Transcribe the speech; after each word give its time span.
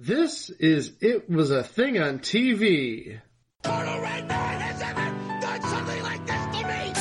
This 0.00 0.48
is 0.48 0.92
It 1.00 1.28
Was 1.28 1.50
a 1.50 1.64
Thing 1.64 1.98
on 1.98 2.20
TV. 2.20 3.20
Total 3.64 4.00
Red 4.00 4.28
Man 4.28 4.60
has 4.60 4.80
ever 4.80 5.10
done 5.40 5.60
something 5.60 6.02
like 6.04 6.24
this 6.24 6.40
to 6.56 6.64
me! 6.68 6.92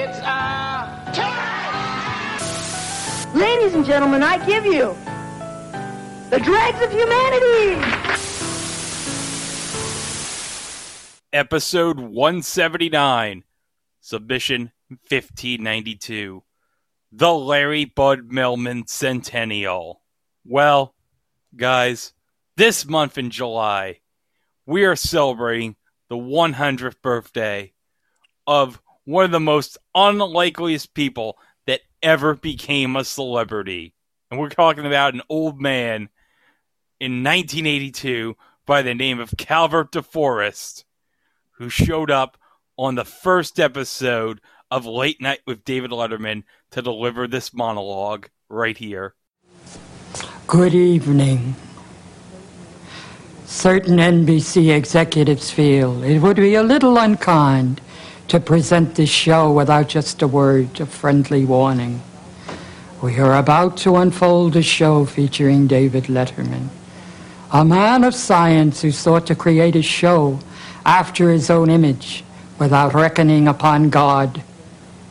It's, 0.00 0.18
uh, 0.20 1.12
time! 1.14 2.40
Ladies 3.38 3.74
and 3.74 3.84
gentlemen, 3.84 4.22
I 4.22 4.38
give 4.46 4.64
you 4.64 4.96
the 6.30 6.40
dregs 6.40 6.80
of 6.80 6.90
humanity! 6.90 7.76
Episode 11.34 12.00
179, 12.00 13.44
Submission 14.00 14.72
1592, 14.88 16.42
The 17.12 17.34
Larry 17.34 17.84
Bud 17.84 18.30
Melman 18.30 18.88
Centennial. 18.88 20.00
Well, 20.46 20.94
guys, 21.56 22.12
this 22.56 22.86
month 22.86 23.18
in 23.18 23.30
July, 23.30 24.00
we 24.66 24.84
are 24.84 24.96
celebrating 24.96 25.76
the 26.08 26.16
100th 26.16 27.00
birthday 27.02 27.72
of 28.46 28.80
one 29.04 29.24
of 29.24 29.30
the 29.30 29.40
most 29.40 29.78
unlikeliest 29.94 30.92
people 30.94 31.38
that 31.66 31.80
ever 32.02 32.34
became 32.34 32.96
a 32.96 33.04
celebrity. 33.04 33.94
And 34.30 34.38
we're 34.38 34.48
talking 34.50 34.86
about 34.86 35.14
an 35.14 35.22
old 35.28 35.60
man 35.60 36.08
in 37.00 37.24
1982 37.24 38.36
by 38.66 38.82
the 38.82 38.94
name 38.94 39.20
of 39.20 39.34
Calvert 39.38 39.92
DeForest, 39.92 40.84
who 41.52 41.70
showed 41.70 42.10
up 42.10 42.36
on 42.76 42.94
the 42.94 43.04
first 43.04 43.58
episode 43.58 44.40
of 44.70 44.84
Late 44.84 45.20
Night 45.20 45.40
with 45.46 45.64
David 45.64 45.90
Letterman 45.90 46.44
to 46.72 46.82
deliver 46.82 47.26
this 47.26 47.54
monologue 47.54 48.28
right 48.48 48.76
here. 48.76 49.14
Good 50.48 50.72
evening. 50.72 51.56
Certain 53.44 53.98
NBC 53.98 54.74
executives 54.74 55.50
feel 55.50 56.02
it 56.02 56.20
would 56.20 56.38
be 56.38 56.54
a 56.54 56.62
little 56.62 56.96
unkind 56.96 57.82
to 58.28 58.40
present 58.40 58.94
this 58.94 59.10
show 59.10 59.52
without 59.52 59.88
just 59.88 60.22
a 60.22 60.26
word 60.26 60.80
of 60.80 60.88
friendly 60.88 61.44
warning. 61.44 62.00
We 63.02 63.18
are 63.18 63.36
about 63.36 63.76
to 63.78 63.96
unfold 63.96 64.56
a 64.56 64.62
show 64.62 65.04
featuring 65.04 65.66
David 65.66 66.04
Letterman, 66.04 66.68
a 67.52 67.62
man 67.62 68.02
of 68.02 68.14
science 68.14 68.80
who 68.80 68.90
sought 68.90 69.26
to 69.26 69.34
create 69.34 69.76
a 69.76 69.82
show 69.82 70.40
after 70.86 71.30
his 71.30 71.50
own 71.50 71.68
image 71.68 72.24
without 72.58 72.94
reckoning 72.94 73.48
upon 73.48 73.90
God. 73.90 74.42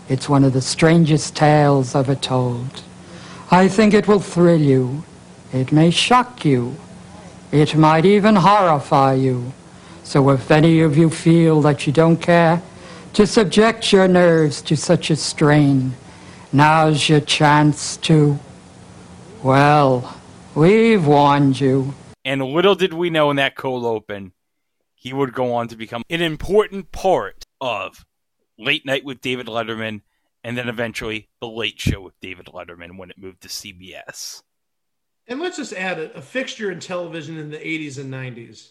It's 0.10 0.28
one 0.28 0.44
of 0.44 0.54
the 0.54 0.62
strangest 0.62 1.36
tales 1.36 1.94
ever 1.94 2.16
told. 2.16 2.82
I 3.52 3.68
think 3.68 3.94
it 3.94 4.08
will 4.08 4.20
thrill 4.20 4.60
you. 4.60 5.04
It 5.54 5.72
may 5.72 5.92
shock 5.92 6.44
you. 6.44 6.76
It 7.52 7.76
might 7.76 8.06
even 8.06 8.36
horrify 8.36 9.14
you. 9.14 9.54
So 10.04 10.30
if 10.30 10.52
any 10.52 10.82
of 10.82 10.98
you 10.98 11.10
feel 11.10 11.62
that 11.62 11.88
you 11.88 11.94
don't 11.94 12.18
care 12.18 12.62
to 13.14 13.26
subject 13.26 13.92
your 13.92 14.08
nerves 14.08 14.62
to 14.64 14.76
such 14.76 15.10
a 15.10 15.16
strain, 15.16 15.96
now's 16.52 17.08
your 17.08 17.22
chance 17.22 17.98
to. 17.98 18.40
Well, 19.42 20.20
we've 20.56 21.06
warned 21.06 21.60
you. 21.60 21.94
And 22.26 22.42
little 22.42 22.76
did 22.76 22.94
we 22.94 23.10
know 23.10 23.30
in 23.30 23.38
that 23.38 23.56
cold 23.56 23.86
open, 23.86 24.34
he 24.94 25.14
would 25.14 25.34
go 25.34 25.54
on 25.54 25.70
to 25.70 25.78
become 25.78 26.04
an 26.10 26.22
important 26.22 26.92
part 26.92 27.46
of 27.62 28.06
Late 28.58 28.86
Night 28.86 29.06
with 29.06 29.22
David 29.22 29.48
Letterman 29.48 30.02
and 30.44 30.58
then 30.58 30.68
eventually 30.68 31.30
The 31.40 31.48
Late 31.48 31.80
Show 31.80 32.02
with 32.02 32.20
David 32.20 32.48
Letterman 32.48 32.98
when 32.98 33.10
it 33.10 33.18
moved 33.18 33.42
to 33.42 33.48
CBS. 33.48 34.42
And 35.28 35.40
let's 35.40 35.58
just 35.58 35.74
add 35.74 36.00
a, 36.00 36.16
a 36.18 36.22
fixture 36.22 36.72
in 36.72 36.80
television 36.80 37.38
in 37.38 37.50
the 37.50 37.58
80s 37.58 38.00
and 38.00 38.14
90s. 38.14 38.70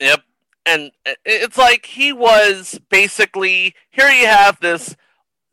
Yep. 0.00 0.22
And 0.66 0.92
it's 1.24 1.58
like 1.58 1.86
he 1.86 2.12
was 2.12 2.80
basically 2.88 3.74
here 3.90 4.08
you 4.08 4.26
have 4.26 4.58
this 4.60 4.96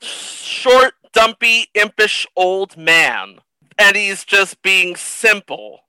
short, 0.01 0.93
dumpy, 1.11 1.67
impish 1.75 2.25
old 2.35 2.77
man, 2.77 3.39
and 3.77 3.97
he's 3.97 4.23
just 4.23 4.61
being 4.61 4.95
simple. 4.95 5.81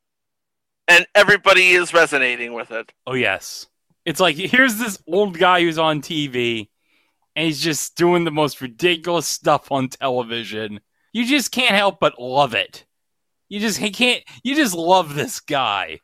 And 0.88 1.06
everybody 1.14 1.70
is 1.70 1.94
resonating 1.94 2.52
with 2.52 2.72
it. 2.72 2.92
Oh, 3.06 3.14
yes. 3.14 3.66
It's 4.04 4.19
like 4.19 4.34
here's 4.34 4.78
this 4.78 5.00
old 5.06 5.38
guy 5.38 5.60
who's 5.60 5.78
on 5.78 6.02
TV, 6.02 6.69
and 7.36 7.47
he's 7.47 7.60
just 7.60 7.97
doing 7.97 8.25
the 8.25 8.32
most 8.32 8.60
ridiculous 8.60 9.28
stuff 9.28 9.70
on 9.70 9.88
television. 9.88 10.81
You 11.12 11.26
just 11.26 11.52
can't 11.52 11.76
help 11.76 12.00
but 12.00 12.20
love 12.20 12.54
it. 12.54 12.84
You 13.52 13.60
just 13.60 13.76
he 13.76 13.90
can't. 13.90 14.24
You 14.42 14.56
just 14.56 14.74
love 14.74 15.14
this 15.14 15.38
guy. 15.38 16.00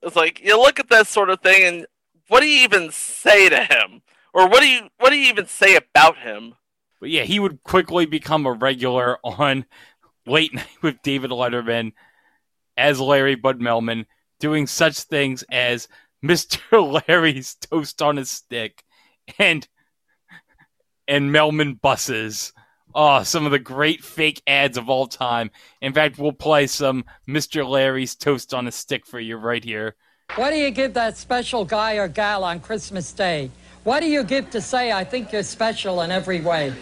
It's 0.00 0.14
like 0.14 0.40
you 0.44 0.56
look 0.56 0.78
at 0.78 0.88
that 0.90 1.08
sort 1.08 1.28
of 1.28 1.40
thing, 1.40 1.64
and 1.64 1.86
what 2.28 2.38
do 2.38 2.46
you 2.46 2.62
even 2.62 2.92
say 2.92 3.48
to 3.48 3.64
him, 3.64 4.00
or 4.32 4.48
what 4.48 4.60
do 4.60 4.68
you 4.68 4.82
what 4.98 5.10
do 5.10 5.16
you 5.16 5.28
even 5.28 5.46
say 5.46 5.74
about 5.74 6.18
him? 6.18 6.54
But 7.00 7.10
yeah, 7.10 7.24
he 7.24 7.40
would 7.40 7.64
quickly 7.64 8.06
become 8.06 8.46
a 8.46 8.52
regular 8.52 9.18
on 9.24 9.64
Late 10.24 10.54
Night 10.54 10.68
with 10.80 11.02
David 11.02 11.32
Letterman 11.32 11.94
as 12.76 13.00
Larry 13.00 13.34
Bud 13.34 13.58
Melman, 13.58 14.06
doing 14.38 14.68
such 14.68 15.00
things 15.00 15.42
as 15.50 15.88
Mr. 16.24 17.02
Larry's 17.08 17.56
toast 17.56 18.00
on 18.02 18.18
a 18.18 18.24
stick 18.24 18.84
and 19.36 19.66
and 21.08 21.30
Melman 21.30 21.80
buses. 21.80 22.52
Oh, 22.94 23.22
some 23.22 23.44
of 23.44 23.52
the 23.52 23.58
great 23.58 24.02
fake 24.02 24.42
ads 24.46 24.78
of 24.78 24.88
all 24.88 25.06
time. 25.06 25.50
In 25.80 25.92
fact, 25.92 26.18
we'll 26.18 26.32
play 26.32 26.66
some 26.66 27.04
Mr. 27.28 27.68
Larry's 27.68 28.14
toast 28.14 28.54
on 28.54 28.66
a 28.66 28.72
stick 28.72 29.06
for 29.06 29.20
you 29.20 29.36
right 29.36 29.62
here. 29.62 29.94
What 30.34 30.50
do 30.50 30.56
you 30.56 30.70
give 30.70 30.94
that 30.94 31.16
special 31.16 31.64
guy 31.64 31.94
or 31.94 32.08
gal 32.08 32.44
on 32.44 32.60
Christmas 32.60 33.12
Day? 33.12 33.50
What 33.84 34.00
do 34.00 34.08
you 34.08 34.24
give 34.24 34.50
to 34.50 34.60
say, 34.60 34.92
I 34.92 35.04
think 35.04 35.32
you're 35.32 35.42
special 35.42 36.02
in 36.02 36.10
every 36.10 36.40
way? 36.40 36.74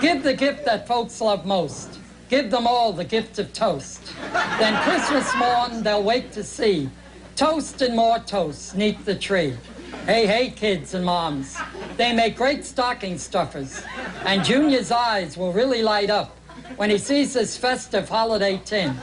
Give 0.00 0.22
the 0.22 0.34
gift 0.34 0.64
that 0.64 0.86
folks 0.86 1.20
love 1.20 1.44
most. 1.44 1.98
Give 2.28 2.50
them 2.50 2.66
all 2.66 2.92
the 2.92 3.04
gift 3.04 3.38
of 3.38 3.52
toast. 3.52 4.12
Then 4.32 4.82
Christmas 4.82 5.34
morn, 5.36 5.82
they'll 5.82 6.02
wait 6.02 6.32
to 6.32 6.42
see 6.42 6.90
toast 7.34 7.82
and 7.82 7.94
more 7.94 8.18
toast 8.20 8.76
neath 8.76 9.04
the 9.04 9.14
tree. 9.14 9.56
Hey, 10.04 10.26
hey, 10.26 10.50
kids 10.50 10.94
and 10.94 11.04
moms. 11.04 11.56
They 11.96 12.12
make 12.12 12.36
great 12.36 12.64
stocking 12.64 13.18
stuffers. 13.18 13.82
And 14.24 14.44
Junior's 14.44 14.90
eyes 14.90 15.36
will 15.36 15.52
really 15.52 15.82
light 15.82 16.10
up 16.10 16.36
when 16.76 16.90
he 16.90 16.98
sees 16.98 17.32
this 17.32 17.56
festive 17.56 18.08
holiday 18.08 18.60
tin. 18.64 18.94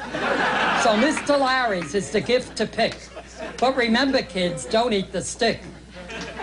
So 0.84 0.90
Mr. 0.90 1.40
Larry's 1.40 1.96
is 1.96 2.12
the 2.12 2.22
gift 2.22 2.56
to 2.58 2.66
pick. 2.66 2.98
But 3.58 3.76
remember, 3.76 4.22
kids, 4.22 4.66
don't 4.66 4.94
eat 4.94 5.12
the 5.12 5.22
stick. 5.22 5.62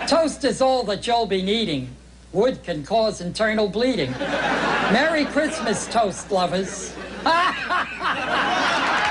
Toast 0.07 0.43
is 0.43 0.61
all 0.61 0.83
that 0.83 1.07
you'll 1.07 1.25
be 1.25 1.41
needing. 1.41 1.95
Wood 2.33 2.63
can 2.63 2.83
cause 2.83 3.21
internal 3.21 3.67
bleeding. 3.67 4.11
Merry 4.11 5.25
Christmas, 5.25 5.87
toast 5.87 6.31
lovers. 6.31 6.95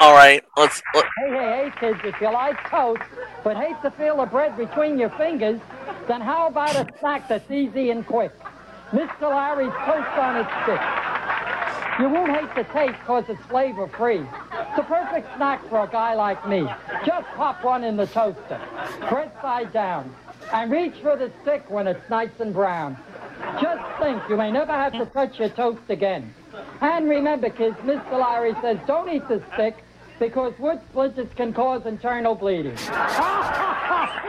All 0.00 0.14
right, 0.14 0.44
let's. 0.56 0.80
Let, 0.94 1.04
Hey, 1.18 1.30
hey, 1.30 1.36
hey, 1.36 1.72
kids, 1.80 2.00
if 2.04 2.20
you 2.20 2.32
like 2.32 2.70
toast, 2.70 3.02
but 3.42 3.56
hate 3.56 3.74
to 3.82 3.90
feel 3.90 4.18
the 4.18 4.26
bread 4.26 4.56
between 4.56 4.96
your 4.96 5.10
fingers, 5.10 5.60
then 6.06 6.20
how 6.20 6.46
about 6.46 6.76
a 6.76 6.86
snack 7.00 7.28
that's 7.28 7.50
easy 7.50 7.90
and 7.90 8.06
quick? 8.06 8.32
Mr. 8.92 9.22
Larry's 9.22 9.72
toast 9.84 10.18
on 10.18 10.36
a 10.36 10.44
stick. 10.62 10.80
You 11.98 12.08
won't 12.10 12.30
hate 12.30 12.54
the 12.54 12.72
taste 12.72 12.96
because 13.00 13.24
it's 13.28 13.44
flavor 13.46 13.88
free. 13.88 14.20
It's 14.20 14.78
a 14.78 14.84
perfect 14.84 15.34
snack 15.36 15.68
for 15.68 15.82
a 15.82 15.88
guy 15.88 16.14
like 16.14 16.48
me. 16.48 16.68
Just 17.04 17.26
pop 17.34 17.64
one 17.64 17.82
in 17.82 17.96
the 17.96 18.06
toaster, 18.06 18.60
bread 19.08 19.32
side 19.42 19.72
down, 19.72 20.14
and 20.52 20.70
reach 20.70 20.94
for 21.02 21.16
the 21.16 21.32
stick 21.42 21.68
when 21.68 21.88
it's 21.88 22.08
nice 22.08 22.30
and 22.38 22.54
brown. 22.54 22.96
Just 23.60 23.82
think, 24.00 24.22
you 24.28 24.36
may 24.36 24.52
never 24.52 24.72
have 24.72 24.92
to 24.92 25.06
touch 25.06 25.40
your 25.40 25.48
toast 25.48 25.82
again. 25.88 26.32
And 26.80 27.08
remember, 27.08 27.50
kids, 27.50 27.76
Mr. 27.78 28.12
Larry 28.12 28.54
says 28.62 28.78
don't 28.86 29.10
eat 29.10 29.26
the 29.26 29.42
stick 29.54 29.74
because 30.18 30.52
wood 30.58 30.80
splinters 30.90 31.28
can 31.36 31.52
cause 31.52 31.86
internal 31.86 32.34
bleeding. 32.34 32.76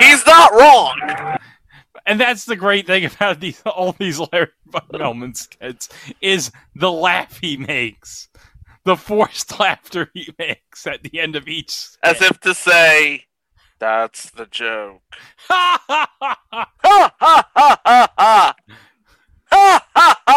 he's 0.00 0.24
not 0.26 0.52
wrong. 0.52 1.36
And 2.06 2.20
that's 2.20 2.44
the 2.44 2.56
great 2.56 2.86
thing 2.86 3.04
about 3.04 3.40
these 3.40 3.60
all 3.66 3.92
these 3.92 4.18
Larry 4.32 4.48
Bud 4.66 4.88
Melman 4.92 5.36
skits 5.36 5.88
is 6.20 6.50
the 6.74 6.90
laugh 6.90 7.38
he 7.38 7.56
makes, 7.56 8.28
the 8.84 8.96
forced 8.96 9.58
laughter 9.60 10.10
he 10.14 10.32
makes 10.38 10.86
at 10.86 11.02
the 11.02 11.20
end 11.20 11.36
of 11.36 11.46
each. 11.46 11.70
skit. 11.70 11.98
As 12.02 12.22
if 12.22 12.40
to 12.40 12.54
say, 12.54 13.26
that's 13.78 14.30
the 14.30 14.46
joke. 14.46 15.02
Ha 15.48 15.82
ha 15.88 16.10
ha 16.18 16.36
ha 16.46 16.66
ha! 16.82 17.00
Ha 17.06 17.08
ha 17.14 17.48
ha 17.54 17.78
ha 17.84 18.54
ha! 20.26 20.29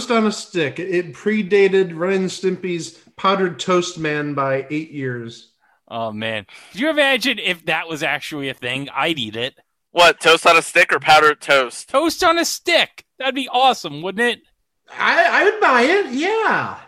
Toast 0.00 0.10
on 0.12 0.26
a 0.26 0.32
Stick. 0.32 0.78
It 0.78 1.12
predated 1.12 1.94
Ren 1.94 2.22
and 2.22 2.30
Stimpy's 2.30 2.96
Powdered 3.18 3.58
Toast 3.60 3.98
Man 3.98 4.32
by 4.32 4.66
eight 4.70 4.90
years. 4.92 5.52
oh 5.88 6.10
man, 6.10 6.46
could 6.72 6.80
you 6.80 6.88
imagine 6.88 7.38
if 7.38 7.66
that 7.66 7.86
was 7.86 8.02
actually 8.02 8.48
a 8.48 8.54
thing? 8.54 8.88
I'd 8.94 9.18
eat 9.18 9.36
it. 9.36 9.58
What 9.90 10.18
toast 10.18 10.46
on 10.46 10.56
a 10.56 10.62
stick 10.62 10.90
or 10.90 11.00
powdered 11.00 11.42
toast? 11.42 11.90
Toast 11.90 12.24
on 12.24 12.38
a 12.38 12.46
stick. 12.46 13.04
That'd 13.18 13.34
be 13.34 13.50
awesome, 13.52 14.00
wouldn't 14.00 14.38
it? 14.38 14.42
I, 14.90 15.42
I 15.42 15.44
would 15.44 15.60
buy 15.60 15.82
it. 15.82 16.12
Yeah. 16.14 16.78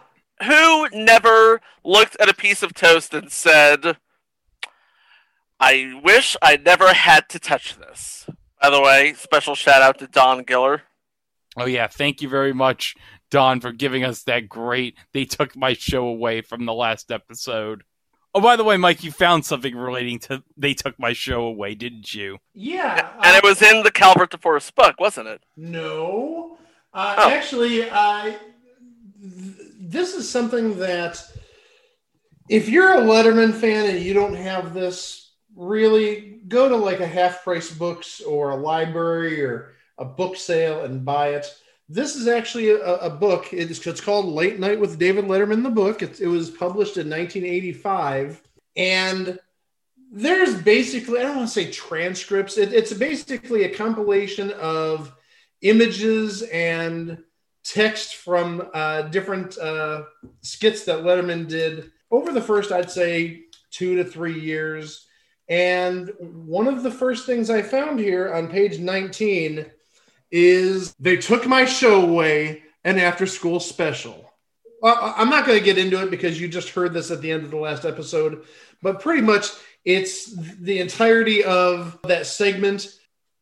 Who 0.47 0.88
never 1.05 1.61
looked 1.85 2.17
at 2.19 2.31
a 2.31 2.35
piece 2.35 2.62
of 2.62 2.73
toast 2.73 3.12
and 3.12 3.31
said, 3.31 3.99
"I 5.61 6.00
wish 6.03 6.35
I 6.41 6.56
never 6.56 6.94
had 6.94 7.29
to 7.29 7.38
touch 7.38 7.76
this." 7.76 8.26
By 8.62 8.70
the 8.70 8.81
way, 8.81 9.12
special 9.12 9.55
shout 9.55 9.82
out 9.82 9.99
to 9.99 10.06
Don 10.06 10.44
Giller. 10.44 10.81
Oh 11.56 11.66
yeah, 11.66 11.87
thank 11.87 12.22
you 12.22 12.28
very 12.28 12.52
much, 12.54 12.94
Don, 13.31 13.60
for 13.60 13.72
giving 13.72 14.04
us 14.04 14.22
that 14.25 14.49
great. 14.49 14.96
They 15.12 15.25
took 15.25 15.54
my 15.56 15.75
show 15.75 16.06
away 16.06 16.40
from 16.40 16.64
the 16.64 16.72
last 16.72 17.10
episode. 17.12 17.82
Oh, 18.34 18.40
by 18.40 18.56
the 18.56 18.64
way, 18.64 18.78
Mike, 18.78 19.04
you 19.04 19.12
found 19.12 19.44
something 19.44 19.76
relating 19.76 20.19
to 20.20 20.43
they 20.56 20.72
took 20.72 20.99
my 20.99 21.12
show 21.12 21.43
away, 21.44 21.75
didn't 21.75 22.14
you? 22.14 22.38
Yeah. 22.54 23.10
And 23.22 23.37
it 23.37 23.44
uh, 23.44 23.49
was 23.49 23.60
in 23.60 23.82
the 23.82 23.90
Calvert 23.90 24.31
DeForest 24.31 24.75
book, 24.75 24.96
wasn't 24.99 25.28
it? 25.28 25.43
No. 25.56 26.56
Uh, 26.94 27.14
Oh. 27.19 27.31
Actually, 27.31 27.90
I. 27.90 28.38
th- 29.20 29.56
this 29.81 30.14
is 30.14 30.28
something 30.28 30.78
that 30.78 31.22
if 32.49 32.69
you're 32.69 32.94
a 32.94 33.02
Letterman 33.02 33.52
fan 33.52 33.90
and 33.90 34.00
you 34.00 34.14
don't 34.14 34.34
have 34.34 34.72
this, 34.72 35.32
really 35.54 36.40
go 36.49 36.69
to 36.69 36.76
like 36.76 37.00
a 37.00 37.06
half 37.06 37.44
price 37.44 37.70
books 37.70 38.20
or 38.22 38.50
a 38.50 38.56
library 38.56 39.43
or 39.43 39.72
a 39.99 40.05
book 40.05 40.37
sale 40.37 40.85
and 40.85 41.05
buy 41.05 41.29
it. 41.29 41.47
This 41.89 42.17
is 42.17 42.27
actually 42.27 42.71
a, 42.71 42.97
a 42.97 43.11
book. 43.11 43.53
It's, 43.53 43.87
it's 43.87 44.00
called 44.00 44.27
Late 44.27 44.59
Night 44.59 44.81
with 44.81 44.99
David 44.99 45.27
Letterman, 45.27 45.62
the 45.62 45.71
book. 45.71 46.03
It, 46.03 46.21
it 46.21 46.29
was 46.29 46.50
published 46.50 46.97
in 46.97 47.11
1985. 47.11 48.43
And 48.77 49.39
there's 50.11 50.55
basically, 50.55 51.21
I 51.21 51.23
don't 51.23 51.37
want 51.37 51.49
to 51.49 51.55
say 51.55 51.71
transcripts, 51.71 52.59
it, 52.59 52.73
it's 52.73 52.93
basically 52.93 53.65
a 53.65 53.75
compilation 53.75 54.50
of 54.53 55.12
images 55.62 56.43
and 56.43 57.19
text 57.65 58.17
from 58.17 58.69
uh, 58.75 59.03
different 59.03 59.56
uh, 59.59 60.05
skits 60.43 60.85
that 60.85 61.00
Letterman 61.00 61.49
did 61.49 61.93
over 62.11 62.33
the 62.33 62.41
first, 62.41 62.73
I'd 62.73 62.91
say, 62.91 63.45
two 63.71 63.97
to 63.97 64.05
three 64.05 64.38
years. 64.38 65.06
And 65.49 66.12
one 66.19 66.69
of 66.69 66.83
the 66.83 66.91
first 66.91 67.27
things 67.27 67.50
I 67.50 67.62
found 67.62 67.99
here 67.99 68.33
on 68.33 68.49
page 68.49 68.79
19 68.79 69.67
is 70.32 70.94
they 70.99 71.19
took 71.19 71.46
my 71.46 71.64
show 71.64 72.02
away 72.02 72.62
an 72.84 72.99
after 72.99 73.26
school 73.26 73.61
special. 73.61 74.32
I'm 74.82 75.31
not 75.31 75.46
going 75.46 75.58
to 75.58 75.64
get 75.64 75.79
into 75.79 76.02
it 76.02 76.11
because 76.11 76.40
you 76.40 76.49
just 76.49 76.70
heard 76.70 76.93
this 76.93 77.12
at 77.12 77.20
the 77.20 77.31
end 77.31 77.44
of 77.44 77.52
the 77.52 77.56
last 77.56 77.84
episode, 77.84 78.44
but 78.82 79.00
pretty 79.00 79.23
much 79.23 79.46
it's 79.84 80.34
the 80.34 80.81
entirety 80.81 81.44
of 81.44 81.99
that 82.05 82.26
segment 82.26 82.88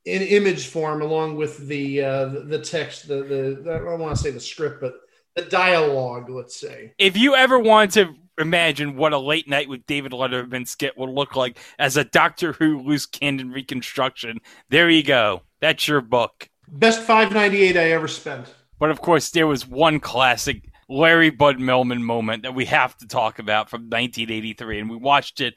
in 0.05 0.21
image 0.21 0.67
form 0.67 1.01
along 1.01 1.37
with 1.37 1.67
the 1.69 2.03
uh, 2.03 2.27
the- 2.27 2.41
the 2.41 2.59
text 2.59 3.09
the, 3.09 3.23
the 3.23 3.73
I 3.75 3.79
don't 3.79 4.01
want 4.01 4.17
to 4.17 4.23
say 4.23 4.31
the 4.31 4.41
script 4.41 4.81
but 4.81 4.95
the 5.37 5.43
dialogue 5.43 6.31
let's 6.31 6.59
say 6.59 6.95
If 6.99 7.17
you 7.17 7.35
ever 7.35 7.59
want 7.59 7.93
to 7.93 8.15
imagine 8.39 8.97
what 8.97 9.13
a 9.13 9.19
late 9.19 9.49
night 9.49 9.69
with 9.69 9.85
David 9.87 10.13
Letterman 10.13 10.67
skit 10.67 10.97
would 10.97 11.11
look 11.11 11.37
like 11.37 11.59
as 11.79 11.97
a 11.97 12.05
Doctor 12.05 12.55
Who 12.55 12.81
loose 12.81 13.07
cannon 13.07 13.51
reconstruction, 13.51 14.41
there 14.71 14.89
you 14.91 15.03
go. 15.03 15.43
That's 15.61 15.87
your 15.87 16.01
book. 16.01 16.50
Best 16.73 17.01
598 17.03 17.77
I 17.77 17.91
ever 17.91 18.09
spent 18.09 18.55
But 18.79 18.91
of 18.91 19.01
course, 19.01 19.31
there 19.31 19.47
was 19.47 19.67
one 19.67 20.01
classic 20.01 20.65
Larry 20.89 21.31
Bud 21.31 21.59
Melman 21.59 22.01
moment 22.01 22.43
that 22.43 22.55
we 22.55 22.65
have 22.67 22.97
to 22.99 23.07
talk 23.07 23.39
about 23.39 23.71
from 23.71 23.83
1983, 23.83 24.81
and 24.81 24.91
we 24.91 24.97
watched 24.97 25.41
it 25.41 25.55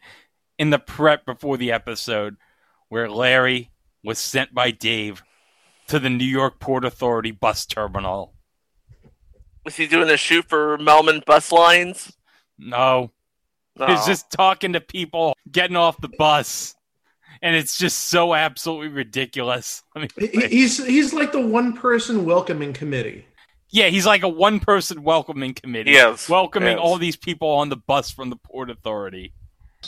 in 0.60 0.70
the 0.70 0.78
prep 0.80 1.26
before 1.26 1.58
the 1.58 1.72
episode, 1.72 2.36
where 2.90 3.10
Larry 3.10 3.72
was 4.04 4.20
sent 4.20 4.54
by 4.54 4.70
Dave 4.72 5.24
to 5.88 5.98
the 6.00 6.10
New 6.10 6.26
York 6.26 6.60
Port 6.60 6.86
Authority 6.86 7.32
bus 7.32 7.66
terminal. 7.66 8.36
Was 9.66 9.76
he 9.78 9.88
doing 9.88 10.10
a 10.10 10.18
shoot 10.18 10.46
for 10.48 10.78
Melman 10.78 11.26
bus 11.26 11.52
lines? 11.52 12.16
No, 12.60 13.12
No. 13.80 13.88
he's 13.88 14.06
just 14.06 14.30
talking 14.30 14.74
to 14.74 14.82
people 14.82 15.36
getting 15.52 15.76
off 15.78 16.00
the 16.00 16.10
bus, 16.20 16.76
and 17.44 17.56
it's 17.56 17.78
just 17.78 18.08
so 18.10 18.34
absolutely 18.34 18.88
ridiculous. 18.88 19.84
I 19.96 20.00
mean, 20.00 20.10
He- 20.18 20.48
he's 20.48 20.84
he's 20.84 21.14
like 21.14 21.32
the 21.32 21.42
one 21.42 21.74
person 21.74 22.26
welcoming 22.26 22.74
committee 22.74 23.26
yeah, 23.76 23.88
he's 23.88 24.06
like 24.06 24.22
a 24.22 24.30
one-person 24.30 25.02
welcoming 25.02 25.56
committee, 25.56 25.94
Yes, 25.94 26.30
welcoming 26.30 26.78
yes. 26.78 26.80
all 26.80 27.00
these 27.00 27.16
people 27.16 27.50
on 27.50 27.70
the 27.70 27.76
bus 27.76 28.12
from 28.12 28.30
the 28.30 28.36
Port 28.36 28.70
Authority. 28.70 29.34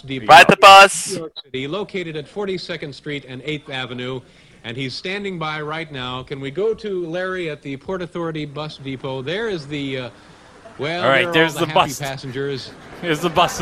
Ride 0.03 0.47
the 0.49 0.57
bus. 0.59 1.11
New 1.11 1.19
York 1.19 1.33
City, 1.43 1.67
located 1.67 2.15
at 2.15 2.25
42nd 2.25 2.91
Street 2.95 3.25
and 3.27 3.43
8th 3.43 3.69
Avenue, 3.69 4.21
and 4.63 4.75
he's 4.75 4.95
standing 4.95 5.37
by 5.37 5.61
right 5.61 5.91
now. 5.91 6.23
Can 6.23 6.39
we 6.39 6.49
go 6.49 6.73
to 6.73 7.05
Larry 7.05 7.51
at 7.51 7.61
the 7.61 7.77
Port 7.77 8.01
Authority 8.01 8.45
bus 8.45 8.77
depot? 8.79 9.21
There 9.21 9.49
is 9.49 9.67
the, 9.67 9.97
uh, 9.99 10.09
well, 10.79 11.03
All 11.03 11.09
right, 11.09 11.25
there 11.25 11.33
there's 11.33 11.53
all 11.53 11.59
the 11.59 11.65
the, 11.67 11.73
happy 11.73 11.89
bus. 11.91 11.99
passengers, 11.99 12.71
Here's 13.01 13.19
the 13.19 13.29
bus 13.29 13.61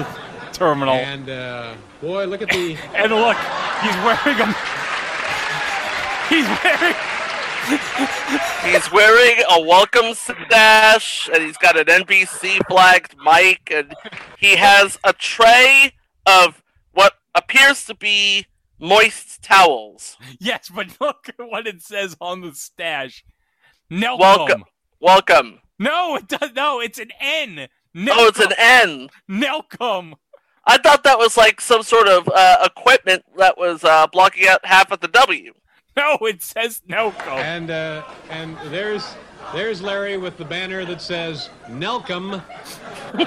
terminal. 0.54 0.96
and 0.96 1.30
uh, 1.30 1.74
boy, 2.02 2.26
look 2.26 2.42
at 2.42 2.50
the. 2.50 2.78
And 2.96 3.12
look, 3.12 3.38
he's 3.82 3.96
wearing 4.04 4.40
a. 4.42 4.56
He's 6.30 6.48
wearing. 6.64 6.96
He's 8.66 8.92
wearing 8.92 9.42
a 9.50 9.62
welcome 9.62 10.14
stash, 10.16 11.30
and 11.34 11.42
he's 11.44 11.56
got 11.58 11.78
an 11.78 11.86
NBC 11.86 12.60
flagged 12.68 13.16
mic, 13.24 13.72
and 13.72 13.94
he 14.38 14.58
has 14.58 15.00
a 15.06 15.14
tray 15.14 15.94
of 16.26 16.62
what 16.92 17.14
appears 17.36 17.86
to 17.86 17.96
be 17.96 18.48
moist 18.80 19.42
towels. 19.44 20.18
Yes, 20.40 20.70
but 20.74 20.98
look 21.00 21.30
at 21.30 21.36
what 21.50 21.68
it 21.68 21.82
says 21.82 22.18
on 22.20 22.42
the 22.42 22.54
stash. 22.54 23.24
Nelcom. 23.90 24.20
Welcome. 24.20 24.64
Welcome. 25.00 25.60
No, 25.80 26.16
it 26.18 26.28
does. 26.28 26.52
No, 26.54 26.80
it's 26.82 27.00
an 27.00 27.12
N. 27.20 27.68
Nelcom. 27.96 28.10
Oh, 28.12 28.28
it's 28.28 28.40
an 28.40 28.54
N. 28.58 29.10
Nelcom. 29.30 30.14
I 30.66 30.78
thought 30.78 31.04
that 31.04 31.18
was 31.18 31.36
like 31.38 31.60
some 31.60 31.84
sort 31.84 32.08
of 32.08 32.30
uh, 32.34 32.58
equipment 32.66 33.26
that 33.38 33.58
was 33.58 33.84
uh, 33.84 34.08
blocking 34.08 34.48
out 34.48 34.66
half 34.66 34.92
of 34.92 35.00
the 35.00 35.08
W. 35.10 35.54
No, 35.96 36.18
it 36.22 36.42
says 36.42 36.82
Nelcom. 36.90 37.38
And 37.38 37.70
uh, 37.70 38.04
and 38.32 38.58
there's 38.72 39.14
there's 39.54 39.80
Larry 39.80 40.18
with 40.18 40.38
the 40.38 40.46
banner 40.46 40.86
that 40.86 41.04
says 41.04 41.52
Nelcom. 41.68 42.42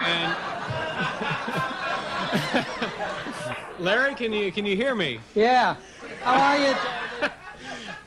and 0.00 0.36
Larry, 3.78 4.14
can 4.14 4.32
you 4.32 4.50
can 4.50 4.64
you 4.64 4.76
hear 4.76 4.94
me? 4.94 5.20
Yeah. 5.34 5.76
How 6.22 6.40
are 6.40 6.58
you? 6.58 6.74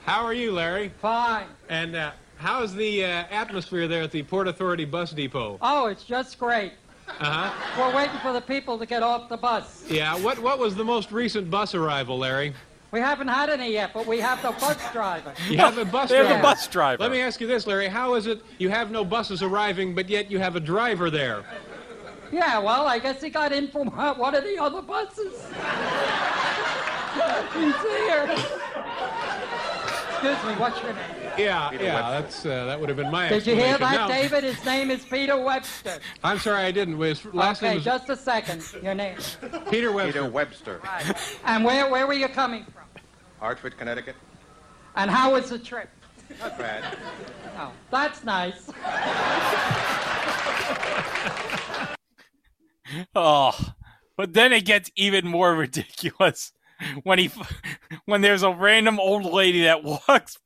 How 0.06 0.26
are 0.26 0.34
you, 0.34 0.54
Larry? 0.54 0.92
Fine. 1.00 1.46
And 1.70 1.96
uh, 1.96 2.12
how's 2.38 2.74
the 2.74 3.06
uh, 3.06 3.26
atmosphere 3.30 3.88
there 3.88 4.02
at 4.02 4.12
the 4.12 4.24
Port 4.24 4.48
Authority 4.48 4.86
bus 4.86 5.12
depot? 5.12 5.60
Oh, 5.62 5.86
it's 5.86 6.04
just 6.04 6.40
great. 6.40 6.74
Uh 7.20 7.50
huh. 7.50 7.52
We're 7.80 7.96
waiting 7.96 8.18
for 8.20 8.32
the 8.34 8.42
people 8.42 8.78
to 8.80 8.86
get 8.86 9.04
off 9.04 9.30
the 9.30 9.38
bus. 9.38 9.84
Yeah. 9.90 10.16
What 10.18 10.40
what 10.40 10.60
was 10.60 10.76
the 10.76 10.84
most 10.86 11.12
recent 11.12 11.50
bus 11.50 11.74
arrival, 11.76 12.18
Larry? 12.18 12.54
We 12.92 13.00
haven't 13.02 13.28
had 13.28 13.50
any 13.52 13.72
yet, 13.72 13.92
but 13.94 14.08
we 14.08 14.20
have 14.20 14.42
the 14.42 14.52
bus 14.52 14.78
driver. 14.92 15.32
You 15.48 15.58
have 15.60 15.78
a 15.78 15.86
bus 15.86 16.10
They 16.12 16.18
have 16.18 16.26
driver. 16.28 16.40
a 16.40 16.44
bus 16.44 16.68
driver. 16.68 17.04
Let 17.04 17.12
me 17.12 17.22
ask 17.22 17.40
you 17.40 17.46
this, 17.46 17.68
Larry. 17.68 17.88
How 17.88 18.16
is 18.16 18.26
it 18.26 18.42
you 18.58 18.70
have 18.70 18.90
no 18.90 19.06
buses 19.06 19.44
arriving, 19.44 19.94
but 19.94 20.10
yet 20.10 20.32
you 20.32 20.40
have 20.40 20.56
a 20.56 20.60
driver 20.60 21.10
there? 21.12 21.44
Yeah, 22.32 22.58
well, 22.60 22.88
I 22.88 23.00
guess 23.00 23.22
he 23.22 23.30
got 23.30 23.52
in 23.52 23.68
from 23.70 23.88
one 24.18 24.34
of 24.36 24.44
the 24.44 24.58
other 24.58 24.82
buses. 24.82 25.34
He's 27.54 27.76
here. 27.82 28.28
Excuse 30.12 30.44
me, 30.46 30.54
what's 30.60 30.82
your 30.82 30.94
name? 30.94 31.06
Yeah, 31.38 31.72
yeah. 31.72 32.12
That's 32.12 32.46
uh, 32.46 32.66
that 32.66 32.80
would 32.80 32.90
have 32.90 32.98
been 32.98 33.12
my. 33.12 33.30
Did 33.30 33.48
you 33.48 33.56
hear 33.56 33.78
that, 33.78 33.92
Now- 33.94 34.08
David? 34.08 34.44
His 34.44 34.64
name 34.66 34.92
is 34.92 35.04
Peter 35.06 35.38
Webster. 35.38 36.00
I'm 36.24 36.40
sorry, 36.40 36.64
I 36.66 36.72
didn't. 36.72 37.00
His 37.00 37.26
last 37.34 37.62
okay, 37.62 37.70
name 37.70 37.78
is 37.80 37.86
just 37.86 38.10
a 38.10 38.16
second. 38.16 38.64
Your 38.82 38.96
name. 38.96 39.18
Peter 39.70 39.92
Webster. 39.92 40.22
Peter 40.22 40.30
Webster, 40.30 40.82
Right. 40.84 41.16
And 41.46 41.64
where, 41.64 41.90
where 41.90 42.08
were 42.08 42.14
you 42.14 42.28
coming 42.28 42.66
from? 42.66 42.84
Hartford, 43.40 43.78
Connecticut. 43.78 44.16
And 44.96 45.10
how 45.10 45.34
was 45.34 45.50
the 45.50 45.60
trip? 45.60 45.90
Not 46.40 46.58
bad. 46.58 46.98
Oh, 47.58 47.72
that's 47.90 48.24
nice. 48.24 48.70
Oh, 53.16 53.74
but 54.18 54.34
then 54.34 54.52
it 54.52 54.66
gets 54.66 54.90
even 54.96 55.28
more 55.28 55.54
ridiculous 55.56 56.52
when 57.04 57.20
he 57.20 57.32
when 58.06 58.22
there's 58.22 58.44
a 58.44 58.52
random 58.52 59.00
old 59.00 59.26
lady 59.26 59.64
that 59.64 59.84
walks 59.84 60.40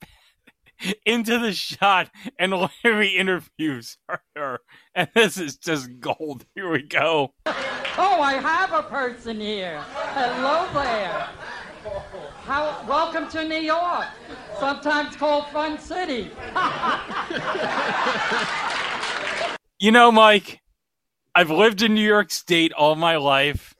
into 1.06 1.40
the 1.40 1.54
shot 1.54 2.10
and 2.38 2.54
Larry 2.84 3.16
interviews 3.16 3.98
her, 4.36 4.60
and 4.96 5.10
this 5.16 5.38
is 5.38 5.58
just 5.58 6.00
gold. 6.00 6.46
Here 6.56 6.70
we 6.70 6.84
go. 6.84 7.34
Oh, 7.46 8.20
I 8.22 8.34
have 8.34 8.74
a 8.74 8.84
person 8.84 9.40
here. 9.40 9.82
Hello 9.88 10.68
there. 10.74 11.30
How? 12.46 12.86
Welcome 12.88 13.30
to 13.30 13.48
New 13.48 13.60
York, 13.60 14.08
sometimes 14.60 15.16
called 15.16 15.48
Fun 15.48 15.80
City. 15.80 16.32
You 19.80 19.92
know, 19.92 20.14
Mike, 20.14 20.62
I've 21.36 21.50
lived 21.50 21.82
in 21.82 21.94
New 21.94 22.08
York 22.08 22.32
State 22.32 22.72
all 22.72 22.96
my 22.96 23.18
life. 23.18 23.76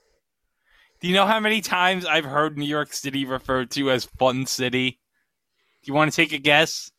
Do 1.00 1.08
you 1.08 1.14
know 1.14 1.24
how 1.24 1.40
many 1.40 1.62
times 1.62 2.04
I've 2.04 2.26
heard 2.26 2.58
New 2.58 2.66
York 2.66 2.92
City 2.92 3.24
referred 3.24 3.70
to 3.70 3.90
as 3.90 4.04
Fun 4.18 4.44
City? 4.44 5.00
Do 5.82 5.88
you 5.88 5.94
want 5.94 6.12
to 6.12 6.16
take 6.16 6.34
a 6.34 6.38
guess? 6.38 6.90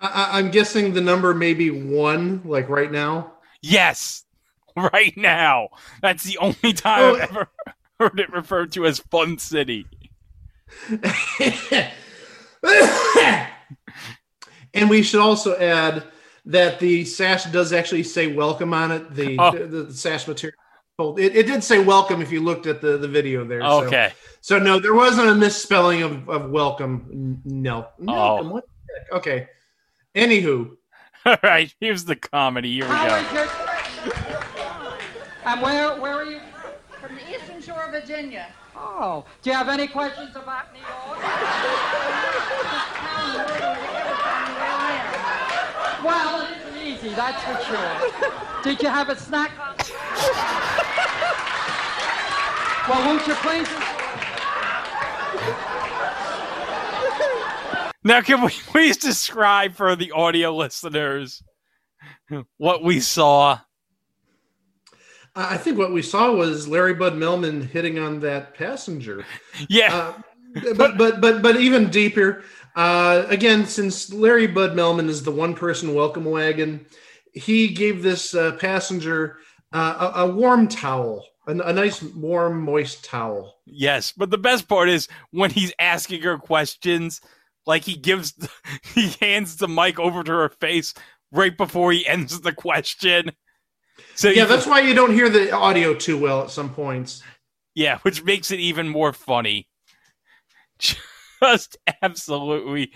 I, 0.00 0.38
I'm 0.38 0.50
guessing 0.50 0.94
the 0.94 1.00
number 1.00 1.34
may 1.34 1.54
be 1.54 1.70
one, 1.70 2.42
like 2.44 2.68
right 2.68 2.90
now. 2.90 3.34
Yes, 3.62 4.24
right 4.76 5.16
now. 5.16 5.68
That's 6.02 6.24
the 6.24 6.38
only 6.38 6.72
time 6.72 7.02
Oh. 7.02 7.14
I've 7.16 7.22
ever 7.30 7.48
heard 8.00 8.20
it 8.20 8.32
referred 8.32 8.72
to 8.72 8.86
as 8.86 8.98
Fun 8.98 9.38
City. 9.38 9.86
and 14.74 14.88
we 14.88 15.02
should 15.02 15.20
also 15.20 15.56
add 15.58 16.04
that 16.46 16.78
the 16.80 17.04
sash 17.04 17.44
does 17.46 17.72
actually 17.72 18.02
say 18.02 18.32
welcome 18.32 18.72
on 18.72 18.90
it. 18.92 19.14
The 19.14 19.36
Oh. 19.38 19.50
the, 19.52 19.66
the 19.84 19.92
sash 19.94 20.26
material. 20.26 20.56
It, 21.18 21.34
it 21.34 21.46
did 21.46 21.64
say 21.64 21.82
welcome 21.82 22.20
if 22.20 22.30
you 22.30 22.40
looked 22.42 22.66
at 22.66 22.80
the, 22.82 22.98
the 22.98 23.08
video 23.08 23.44
there. 23.44 23.62
so- 23.62 23.84
Okay. 23.84 24.12
So, 24.42 24.58
no, 24.58 24.78
there 24.78 24.94
wasn't 24.94 25.28
a 25.28 25.34
misspelling 25.34 26.02
of, 26.02 26.28
of 26.30 26.50
welcome. 26.50 27.40
No. 27.44 27.88
Oh. 28.08 28.62
Okay. 29.12 29.48
Anywho, 30.14 30.76
All 31.26 31.36
right, 31.42 31.74
here's 31.80 32.04
the 32.04 32.16
comedy. 32.16 32.72
Here 32.72 32.84
we 32.84 32.90
How 32.94 33.08
go. 33.08 33.16
is 33.16 33.32
your... 33.32 33.46
And 35.44 35.60
where, 35.62 36.00
where 36.00 36.14
are 36.14 36.24
you? 36.24 36.40
From 37.00 37.14
the 37.14 37.30
Eastern 37.30 37.60
Shore 37.60 37.82
of 37.84 37.90
Virginia. 37.92 38.46
Oh, 38.74 39.24
do 39.42 39.50
you 39.50 39.56
have 39.56 39.68
any 39.68 39.86
questions 39.86 40.34
about 40.34 40.72
New 40.72 40.80
York? 40.80 41.20
Well, 46.02 46.40
it 46.40 46.48
isn't 46.66 46.80
easy, 46.82 47.10
that's 47.14 47.42
for 47.44 47.58
sure. 47.66 48.00
Did 48.64 48.80
you 48.82 48.88
have 48.88 49.10
a 49.10 49.16
snack 49.16 49.50
on? 49.60 49.76
Well, 52.88 53.06
won't 53.06 53.26
you 53.26 53.34
please? 53.34 53.68
Now, 58.04 58.20
can 58.20 58.42
we 58.42 58.50
please 58.66 58.96
describe 58.96 59.74
for 59.74 59.96
the 59.96 60.12
audio 60.12 60.54
listeners 60.54 61.42
what 62.56 62.82
we 62.82 63.00
saw? 63.00 63.60
I 65.36 65.56
think 65.58 65.78
what 65.78 65.92
we 65.92 66.02
saw 66.02 66.32
was 66.32 66.66
Larry 66.66 66.94
Bud 66.94 67.14
Melman 67.14 67.64
hitting 67.64 67.98
on 67.98 68.20
that 68.20 68.54
passenger. 68.54 69.24
Yeah, 69.68 70.14
Uh, 70.56 70.74
but 70.76 70.98
but 70.98 71.20
but 71.20 71.42
but 71.42 71.56
even 71.60 71.90
deeper. 71.90 72.42
Uh, 72.74 73.24
again, 73.28 73.66
since 73.66 74.12
Larry 74.12 74.46
Bud 74.46 74.72
Melman 74.72 75.08
is 75.08 75.22
the 75.22 75.30
one 75.30 75.54
person 75.54 75.94
welcome 75.94 76.24
wagon, 76.24 76.86
he 77.32 77.68
gave 77.68 78.02
this 78.02 78.34
uh, 78.34 78.52
passenger 78.52 79.36
uh, 79.72 80.12
a, 80.14 80.20
a 80.22 80.30
warm 80.30 80.66
towel, 80.66 81.24
a, 81.46 81.52
a 81.52 81.72
nice 81.72 82.02
warm 82.02 82.60
moist 82.62 83.04
towel. 83.04 83.58
yes. 83.66 84.12
But 84.16 84.30
the 84.30 84.38
best 84.38 84.66
part 84.66 84.88
is 84.88 85.06
when 85.30 85.50
he's 85.50 85.72
asking 85.78 86.22
her 86.22 86.38
questions, 86.38 87.20
like 87.66 87.84
he 87.84 87.96
gives, 87.96 88.34
he 88.94 89.08
hands 89.20 89.56
the 89.56 89.68
mic 89.68 89.98
over 89.98 90.22
to 90.22 90.32
her 90.32 90.48
face 90.48 90.94
right 91.32 91.56
before 91.56 91.92
he 91.92 92.06
ends 92.06 92.40
the 92.40 92.52
question. 92.52 93.32
So 94.14 94.28
Yeah, 94.28 94.46
that's 94.46 94.66
why 94.66 94.80
you 94.80 94.94
don't 94.94 95.12
hear 95.12 95.28
the 95.28 95.52
audio 95.52 95.94
too 95.94 96.18
well 96.18 96.42
at 96.42 96.50
some 96.50 96.72
points. 96.72 97.22
Yeah, 97.74 97.98
which 97.98 98.24
makes 98.24 98.50
it 98.50 98.60
even 98.60 98.88
more 98.88 99.12
funny. 99.12 99.68
Just 100.78 101.76
absolutely 102.02 102.92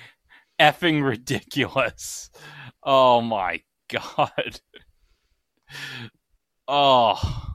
effing 0.61 1.05
ridiculous. 1.05 2.31
Oh 2.83 3.21
my 3.21 3.63
god. 3.91 4.61
Oh. 6.67 7.55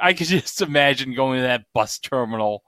I 0.00 0.12
could 0.12 0.26
just 0.26 0.60
imagine 0.60 1.14
going 1.14 1.38
to 1.38 1.42
that 1.42 1.66
bus 1.72 1.98
terminal 1.98 2.64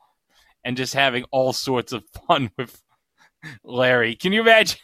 and 0.69 0.77
just 0.77 0.93
having 0.93 1.25
all 1.31 1.55
sorts 1.55 1.95
of 1.95 2.05
fun 2.29 2.51
with 2.59 2.79
Larry. 3.65 4.15
Can 4.15 4.35
you 4.35 4.43
imagine? 4.43 4.79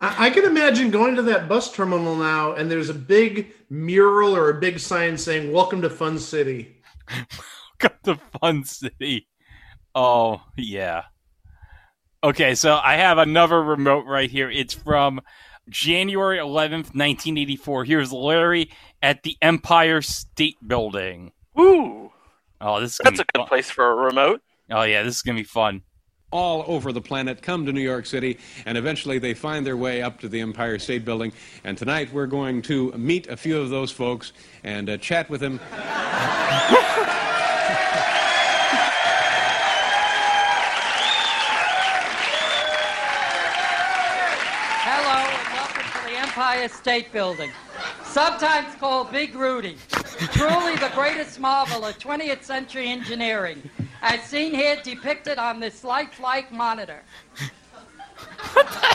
I, 0.00 0.26
I 0.26 0.30
can 0.30 0.44
imagine 0.44 0.92
going 0.92 1.16
to 1.16 1.22
that 1.22 1.48
bus 1.48 1.72
terminal 1.72 2.14
now, 2.14 2.52
and 2.52 2.70
there's 2.70 2.90
a 2.90 2.94
big 2.94 3.52
mural 3.68 4.36
or 4.36 4.50
a 4.50 4.60
big 4.60 4.78
sign 4.78 5.18
saying 5.18 5.50
"Welcome 5.52 5.82
to 5.82 5.90
Fun 5.90 6.16
City." 6.20 6.76
Got 7.78 8.00
the 8.04 8.20
Fun 8.40 8.62
City. 8.62 9.26
Oh, 9.96 10.42
yeah. 10.56 11.02
Okay, 12.22 12.54
so 12.54 12.78
I 12.82 12.94
have 12.94 13.18
another 13.18 13.60
remote 13.60 14.06
right 14.06 14.30
here. 14.30 14.48
It's 14.48 14.74
from 14.74 15.20
January 15.68 16.38
11th, 16.38 16.94
1984. 16.94 17.84
Here's 17.84 18.12
Larry 18.12 18.70
at 19.02 19.24
the 19.24 19.36
Empire 19.42 20.02
State 20.02 20.56
Building. 20.64 21.32
Ooh, 21.58 22.12
Oh, 22.60 22.80
this 22.80 22.92
is 22.92 23.00
that's 23.02 23.18
a 23.18 23.24
good 23.24 23.40
fun. 23.40 23.46
place 23.48 23.68
for 23.68 23.90
a 23.90 23.94
remote. 24.06 24.40
Oh, 24.76 24.82
yeah, 24.82 25.04
this 25.04 25.14
is 25.14 25.22
going 25.22 25.36
to 25.36 25.42
be 25.42 25.46
fun. 25.46 25.82
all 26.32 26.64
over 26.66 26.90
the 26.90 27.00
planet 27.00 27.40
come 27.40 27.64
to 27.64 27.72
New 27.72 27.80
York 27.80 28.06
City, 28.06 28.38
and 28.66 28.76
eventually 28.76 29.20
they 29.20 29.32
find 29.32 29.64
their 29.64 29.76
way 29.76 30.02
up 30.02 30.18
to 30.18 30.28
the 30.28 30.40
Empire 30.40 30.80
State 30.80 31.04
Building. 31.04 31.32
And 31.62 31.78
tonight 31.78 32.12
we're 32.12 32.26
going 32.26 32.60
to 32.62 32.90
meet 32.98 33.28
a 33.28 33.36
few 33.36 33.60
of 33.60 33.70
those 33.70 33.92
folks 33.92 34.32
and 34.64 34.90
uh, 34.90 34.96
chat 34.96 35.30
with 35.30 35.40
them. 35.42 35.60
Hello 44.82 45.20
and 45.22 45.52
welcome 45.54 45.86
to 46.00 46.08
the 46.08 46.18
Empire 46.18 46.68
State 46.68 47.12
Building, 47.12 47.52
sometimes 48.02 48.74
called 48.74 49.12
Big 49.12 49.36
Rudy. 49.36 49.76
Truly 50.32 50.74
the 50.76 50.90
greatest 50.96 51.38
marvel 51.38 51.84
of 51.84 51.96
20th 52.00 52.42
century 52.42 52.88
engineering, 52.88 53.70
as 54.04 54.22
seen 54.24 54.54
here 54.54 54.76
depicted 54.84 55.38
on 55.38 55.58
this 55.60 55.82
lifelike 55.82 56.52
monitor. 56.52 57.00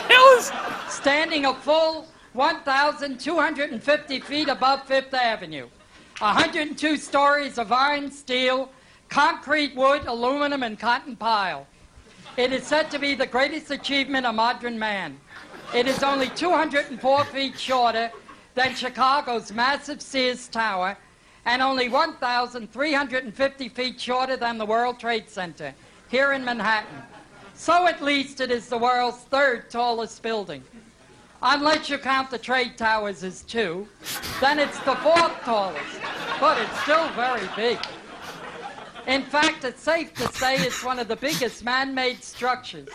Hell 0.08 0.38
is- 0.38 0.52
Standing 0.88 1.46
a 1.46 1.54
full 1.54 2.06
1,250 2.32 4.20
feet 4.20 4.48
above 4.48 4.84
Fifth 4.84 5.12
Avenue, 5.12 5.68
102 6.20 6.96
stories 6.96 7.58
of 7.58 7.72
iron, 7.72 8.10
steel, 8.12 8.70
concrete, 9.08 9.74
wood, 9.74 10.06
aluminum, 10.06 10.62
and 10.62 10.78
cotton 10.78 11.16
pile. 11.16 11.66
It 12.36 12.52
is 12.52 12.64
said 12.64 12.88
to 12.92 13.00
be 13.00 13.16
the 13.16 13.26
greatest 13.26 13.72
achievement 13.72 14.26
of 14.26 14.36
modern 14.36 14.78
man. 14.78 15.18
It 15.74 15.88
is 15.88 16.04
only 16.04 16.28
204 16.28 17.24
feet 17.24 17.58
shorter 17.58 18.12
than 18.54 18.76
Chicago's 18.76 19.50
massive 19.52 20.00
Sears 20.00 20.46
Tower 20.46 20.96
and 21.44 21.62
only 21.62 21.88
1,350 21.88 23.68
feet 23.68 24.00
shorter 24.00 24.36
than 24.36 24.58
the 24.58 24.66
World 24.66 24.98
Trade 24.98 25.28
Center 25.28 25.74
here 26.10 26.32
in 26.32 26.44
Manhattan. 26.44 27.02
So 27.54 27.86
at 27.86 28.02
least 28.02 28.40
it 28.40 28.50
is 28.50 28.68
the 28.68 28.78
world's 28.78 29.18
third 29.18 29.70
tallest 29.70 30.22
building. 30.22 30.62
Unless 31.42 31.88
you 31.88 31.98
count 31.98 32.30
the 32.30 32.38
trade 32.38 32.76
towers 32.76 33.24
as 33.24 33.42
two, 33.42 33.88
then 34.40 34.58
it's 34.58 34.78
the 34.80 34.94
fourth 34.96 35.40
tallest, 35.42 36.00
but 36.38 36.58
it's 36.60 36.80
still 36.82 37.08
very 37.10 37.48
big. 37.56 37.78
In 39.06 39.22
fact, 39.22 39.64
it's 39.64 39.82
safe 39.82 40.12
to 40.14 40.30
say 40.32 40.56
it's 40.56 40.84
one 40.84 40.98
of 40.98 41.08
the 41.08 41.16
biggest 41.16 41.64
man-made 41.64 42.22
structures. 42.22 42.88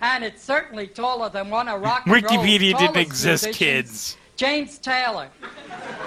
And 0.00 0.24
it's 0.24 0.42
certainly 0.42 0.86
taller 0.86 1.28
than 1.28 1.50
one 1.50 1.68
of 1.68 1.80
rock 1.80 2.04
Wikipedia 2.04 2.76
didn't 2.78 2.96
exist, 2.96 3.44
musicians, 3.44 3.56
kids. 3.56 4.16
James 4.42 4.78
Taylor, 4.78 5.28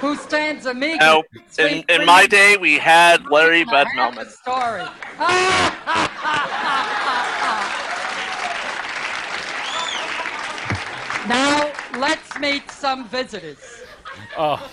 who 0.01 0.17
stands 0.17 0.65
a 0.65 0.73
meager 0.73 0.97
No, 0.97 1.23
in, 1.57 1.85
in 1.87 2.05
my 2.05 2.27
day, 2.27 2.57
we 2.57 2.77
had 2.77 3.25
Larry 3.31 3.61
and 3.61 3.69
a 3.69 3.71
Bud 3.71 3.87
half 3.95 4.13
a 4.13 4.17
Melman. 4.19 4.29
Story. 4.29 4.81
now 11.29 11.71
let's 11.97 12.37
meet 12.37 12.69
some 12.69 13.07
visitors. 13.07 13.83
Oh, 14.37 14.69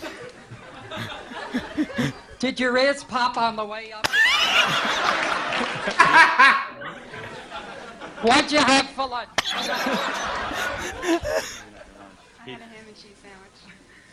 Did 2.40 2.59
your 2.59 2.76
ears 2.76 3.04
pop 3.04 3.37
on 3.37 3.54
the 3.54 3.64
way 3.64 3.92
up? 3.92 4.09
What'd 8.23 8.50
you 8.50 8.59
have 8.59 8.90
for 8.90 9.07
lunch? 9.07 9.28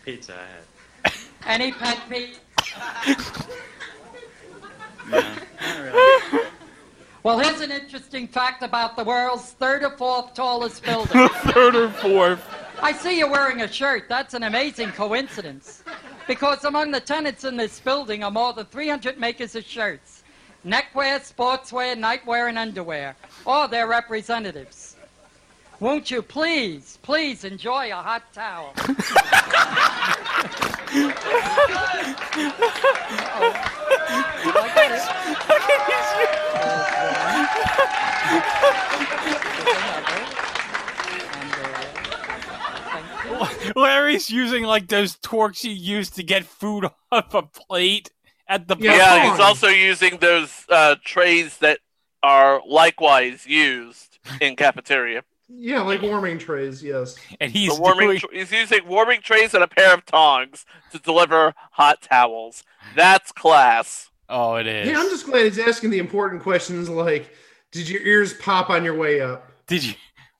Had 0.06 0.14
a 0.30 0.34
ham 0.34 0.34
and. 0.34 0.34
Pizza 0.34 0.34
I 0.34 1.10
had. 1.10 1.14
Any 1.46 1.72
pet 1.72 2.00
peeve? 2.10 2.40
Well, 7.22 7.38
here's 7.38 7.60
an 7.60 7.70
interesting 7.70 8.30
fact 8.30 8.64
about 8.64 8.96
the 8.96 9.04
world's 9.04 9.52
third 9.52 9.84
or 9.84 9.98
fourth 9.98 10.34
tallest 10.34 10.84
building. 10.84 11.28
third 11.54 11.76
or 11.76 11.90
fourth. 11.90 12.42
I 12.82 12.94
see 12.94 13.18
you're 13.18 13.30
wearing 13.30 13.62
a 13.62 13.68
shirt. 13.68 14.08
That's 14.08 14.34
an 14.34 14.44
amazing 14.44 14.92
coincidence. 14.92 15.84
Because 16.28 16.64
among 16.64 16.92
the 16.92 17.02
tenants 17.02 17.44
in 17.44 17.58
this 17.58 17.78
building 17.82 18.24
are 18.24 18.32
more 18.32 18.54
than 18.54 18.68
300 18.68 19.20
makers 19.20 19.56
of 19.56 19.66
shirts 19.66 20.24
neckwear, 20.64 21.20
sportswear, 21.20 21.98
nightwear, 21.98 22.48
and 22.48 22.58
underwear, 22.58 23.16
or 23.46 23.68
their 23.68 23.88
representatives. 23.88 24.79
Won't 25.80 26.12
you 26.12 26.22
please, 26.22 27.00
please 27.04 27.46
enjoy 27.46 27.90
a 27.92 27.96
hot 27.96 28.24
towel? 28.34 28.74
Larry's 43.76 44.30
using 44.30 44.64
like 44.64 44.88
those 44.88 45.16
torques 45.22 45.64
you 45.64 45.72
use 45.72 46.10
to 46.12 46.24
get 46.24 46.44
food 46.44 46.90
off 47.12 47.34
a 47.34 47.44
plate 47.44 48.12
at 48.50 48.68
the 48.68 48.76
Yeah, 48.78 48.98
Yeah, 48.98 49.32
he's 49.32 49.40
also 49.40 49.68
using 49.68 50.18
those 50.18 50.66
uh, 50.68 50.98
trays 51.06 51.58
that 51.60 51.80
are 52.22 52.62
likewise 52.68 53.46
used 53.46 54.20
in 54.42 54.58
cafeteria. 54.58 55.24
Yeah, 55.50 55.82
like 55.82 56.02
warming 56.02 56.38
trays. 56.38 56.84
Yes. 56.84 57.16
and 57.40 57.52
he's 57.52 57.76
The 57.76 57.82
warming 57.82 58.08
doing, 58.08 58.20
tr- 58.20 58.28
he's 58.32 58.52
using 58.52 58.88
warming 58.88 59.22
trays 59.22 59.54
and 59.54 59.64
a 59.64 59.68
pair 59.68 59.94
of 59.94 60.06
tongs 60.06 60.66
to 60.92 61.00
deliver 61.00 61.54
hot 61.72 62.02
towels. 62.02 62.64
That's 62.96 63.32
class. 63.32 64.10
Oh, 64.30 64.56
it 64.56 64.68
is. 64.68 64.88
Hey, 64.88 64.96
I'm 64.96 65.10
just 65.10 65.26
glad 65.26 65.46
he's 65.46 65.58
asking 65.60 65.90
the 65.90 65.98
important 66.00 66.44
questions 66.44 66.88
like, 66.88 67.34
did 67.72 67.90
your 67.90 68.02
ears 68.02 68.34
pop 68.36 68.70
on 68.70 68.84
your 68.84 68.96
way 68.96 69.22
up? 69.22 69.52
Did 69.68 69.84
you? 69.84 69.94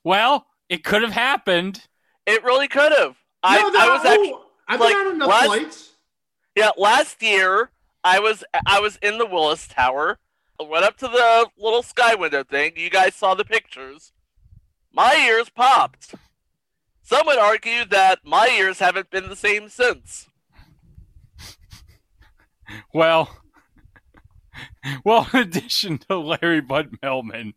Well, 0.04 0.46
it 0.70 0.84
could 0.84 1.02
have 1.02 1.12
happened. 1.12 1.84
It 2.28 2.44
really 2.44 2.68
could 2.68 2.92
have. 2.92 3.16
I, 3.42 3.60
No, 3.60 3.68
I 3.68 3.72
that- 3.72 3.90
was 3.90 4.06
actually 4.06 4.32
oh, 4.34 4.46
I've 4.68 4.80
been 4.80 4.88
like, 4.90 4.96
on 4.96 5.12
enough 5.16 5.30
last- 5.30 5.46
flights. 5.48 5.92
yeah. 6.56 6.70
Last 6.78 7.22
year, 7.24 7.72
I 8.04 8.20
was 8.20 8.44
I 8.68 8.80
was 8.80 8.98
in 9.02 9.18
the 9.18 9.26
Willis 9.26 9.68
Tower. 9.68 10.20
I 10.60 10.64
went 10.64 10.86
up 10.86 10.98
to 10.98 11.08
the 11.08 11.48
little 11.58 11.82
sky 11.82 12.14
window 12.16 12.44
thing. 12.44 12.74
You 12.76 12.90
guys 12.92 13.16
saw 13.16 13.34
the 13.34 13.46
pictures. 13.46 14.12
My 14.94 15.16
ears 15.16 15.50
popped. 15.50 16.16
Some 17.02 17.26
would 17.26 17.40
argue 17.40 17.86
that 17.86 18.20
my 18.24 18.50
ears 18.50 18.80
haven't 18.80 19.10
been 19.10 19.30
the 19.30 19.36
same 19.36 19.70
since. 19.70 20.28
Well, 22.94 23.36
well, 25.04 25.28
in 25.34 25.40
addition 25.40 25.98
to 26.10 26.18
Larry 26.18 26.62
Bud 26.62 26.92
Melman, 27.02 27.54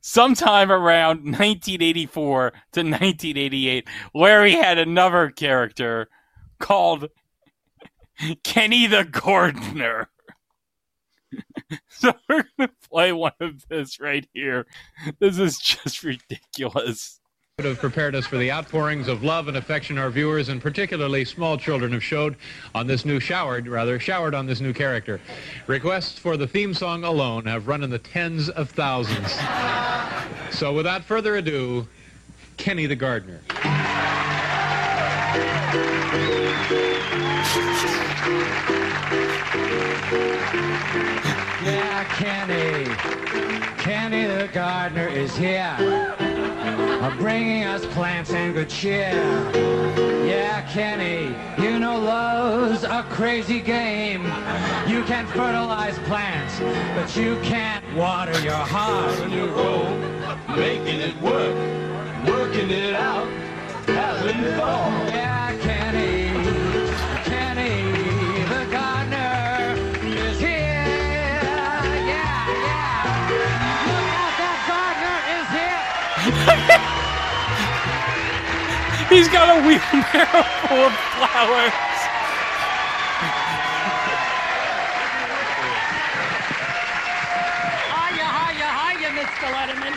sometime 0.00 0.70
around 0.70 1.24
1984 1.24 2.50
to 2.50 2.80
1988, 2.80 3.88
Larry 4.14 4.52
had 4.52 4.78
another 4.78 5.30
character 5.30 6.08
called 6.58 7.08
Kenny 8.44 8.86
the 8.86 9.04
Gardener. 9.04 10.10
so 11.88 12.12
we're 12.28 12.44
to 12.60 12.70
play 12.90 13.12
one 13.12 13.32
of 13.40 13.66
this 13.68 14.00
right 14.00 14.26
here. 14.32 14.66
This 15.18 15.38
is 15.38 15.58
just 15.58 16.02
ridiculous. 16.02 17.20
would 17.58 17.66
have 17.66 17.78
prepared 17.78 18.14
us 18.14 18.26
for 18.26 18.38
the 18.38 18.50
outpourings 18.50 19.08
of 19.08 19.22
love 19.22 19.48
and 19.48 19.56
affection 19.56 19.98
our 19.98 20.10
viewers 20.10 20.48
and 20.48 20.62
particularly 20.62 21.24
small 21.24 21.56
children 21.56 21.92
have 21.92 22.04
showed 22.04 22.36
on 22.74 22.86
this 22.86 23.04
new 23.04 23.18
showered 23.18 23.66
rather 23.66 23.98
showered 23.98 24.34
on 24.34 24.46
this 24.46 24.60
new 24.60 24.72
character 24.72 25.20
requests 25.66 26.18
for 26.18 26.36
the 26.36 26.46
theme 26.46 26.72
song 26.72 27.02
alone 27.02 27.44
have 27.46 27.66
run 27.66 27.82
in 27.82 27.90
the 27.90 27.98
tens 27.98 28.48
of 28.50 28.70
thousands 28.70 29.32
so 30.56 30.72
without 30.72 31.02
further 31.02 31.36
ado 31.36 31.86
kenny 32.56 32.86
the 32.86 32.94
gardener 32.94 33.40
Yeah, 41.68 42.04
Kenny. 42.16 42.86
Kenny 43.76 44.24
the 44.24 44.48
gardener 44.54 45.06
is 45.06 45.36
here. 45.36 45.76
Bringing 47.18 47.64
us 47.64 47.84
plants 47.86 48.30
and 48.30 48.54
good 48.54 48.70
cheer. 48.70 49.12
Yeah, 50.24 50.62
Kenny, 50.72 51.34
you 51.62 51.78
know 51.78 51.98
love's 51.98 52.84
a 52.84 53.02
crazy 53.10 53.60
game. 53.60 54.24
You 54.86 55.02
can 55.04 55.26
fertilize 55.26 55.98
plants, 56.10 56.58
but 56.94 57.14
you 57.14 57.38
can't 57.42 57.84
water 57.94 58.38
your 58.40 58.52
heart. 58.52 59.18
When 59.20 59.30
you 59.30 59.46
roll, 59.46 59.90
making 60.56 61.00
it 61.00 61.20
work, 61.20 61.54
working 62.26 62.70
it 62.70 62.94
out, 62.94 63.28
having 63.86 64.42
fun. 64.56 65.06
Yeah, 65.08 65.47
He's 79.08 79.28
got 79.28 79.48
a 79.56 79.66
wheelbarrow 79.66 80.42
full 80.68 80.84
of 80.84 80.92
flowers. 80.92 81.72
Hiya, 87.94 88.26
hiya, 88.38 88.68
hiya, 88.78 89.08
Mr. 89.18 89.46
Letterman. 89.54 89.94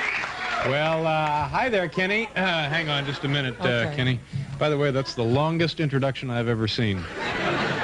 well 0.69 1.07
uh, 1.07 1.47
hi 1.47 1.69
there 1.69 1.87
kenny 1.89 2.27
uh, 2.35 2.69
hang 2.69 2.87
on 2.87 3.03
just 3.05 3.23
a 3.23 3.27
minute 3.27 3.59
uh, 3.61 3.91
kenny 3.95 4.19
by 4.59 4.69
the 4.69 4.77
way 4.77 4.91
that's 4.91 5.15
the 5.15 5.23
longest 5.23 5.79
introduction 5.79 6.29
i've 6.29 6.47
ever 6.47 6.67
seen 6.67 6.97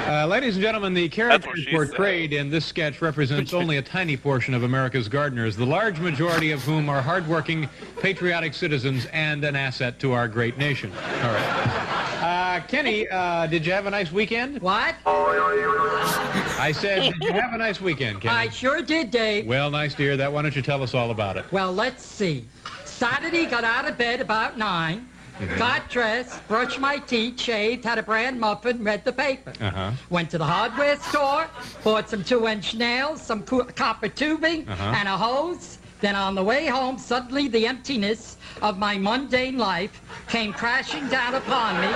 uh, 0.08 0.26
ladies 0.26 0.56
and 0.56 0.62
gentlemen, 0.62 0.94
the 0.94 1.04
what 1.04 1.12
characters 1.12 1.60
she 1.60 1.70
portrayed 1.70 2.32
in 2.32 2.48
this 2.48 2.64
sketch 2.64 3.02
represents 3.02 3.52
only 3.52 3.76
a 3.76 3.82
tiny 3.82 4.16
portion 4.16 4.54
of 4.54 4.62
America's 4.62 5.06
gardeners, 5.08 5.54
the 5.54 5.66
large 5.66 6.00
majority 6.00 6.50
of 6.50 6.62
whom 6.62 6.88
are 6.88 7.02
hardworking, 7.02 7.68
patriotic 8.00 8.54
citizens 8.54 9.06
and 9.12 9.44
an 9.44 9.54
asset 9.54 9.98
to 10.00 10.12
our 10.12 10.26
great 10.26 10.56
nation. 10.56 10.90
All 10.92 11.32
right. 11.32 12.04
Uh, 12.22 12.60
Kenny, 12.66 13.08
uh, 13.10 13.46
did 13.46 13.66
you 13.66 13.72
have 13.72 13.86
a 13.86 13.90
nice 13.90 14.10
weekend? 14.10 14.60
What? 14.62 14.94
I 15.06 16.72
said, 16.74 17.02
did 17.02 17.22
you 17.22 17.32
have 17.32 17.52
a 17.52 17.58
nice 17.58 17.80
weekend, 17.80 18.22
Kenny? 18.22 18.34
I 18.34 18.48
sure 18.48 18.82
did, 18.82 19.10
Dave. 19.10 19.46
Well, 19.46 19.70
nice 19.70 19.94
to 19.94 20.02
hear 20.02 20.16
that. 20.16 20.32
Why 20.32 20.42
don't 20.42 20.56
you 20.56 20.62
tell 20.62 20.82
us 20.82 20.94
all 20.94 21.10
about 21.10 21.36
it? 21.36 21.44
Well, 21.52 21.72
let's 21.72 22.04
see. 22.04 22.46
Saturday, 22.84 23.46
got 23.46 23.62
out 23.62 23.88
of 23.88 23.96
bed 23.96 24.20
about 24.20 24.58
9 24.58 25.08
Got 25.56 25.88
dressed, 25.88 26.46
brushed 26.48 26.78
my 26.80 26.98
teeth, 26.98 27.40
shaved, 27.40 27.84
had 27.84 27.98
a 27.98 28.02
bran 28.02 28.38
muffin, 28.40 28.82
read 28.82 29.04
the 29.04 29.12
paper. 29.12 29.52
Uh-huh. 29.60 29.92
Went 30.10 30.30
to 30.30 30.38
the 30.38 30.44
hardware 30.44 30.96
store, 30.96 31.46
bought 31.84 32.08
some 32.10 32.24
two-inch 32.24 32.74
nails, 32.74 33.22
some 33.22 33.42
co- 33.42 33.64
copper 33.64 34.08
tubing, 34.08 34.68
Uh-huh. 34.68 34.94
and 34.96 35.08
a 35.08 35.16
hose. 35.16 35.78
Then 36.00 36.14
on 36.14 36.36
the 36.36 36.42
way 36.44 36.66
home, 36.66 36.96
suddenly 36.96 37.48
the 37.48 37.66
emptiness 37.66 38.36
of 38.62 38.78
my 38.78 38.96
mundane 38.96 39.58
life 39.58 40.00
came 40.28 40.52
crashing 40.52 41.08
down 41.08 41.34
upon 41.34 41.80
me 41.80 41.88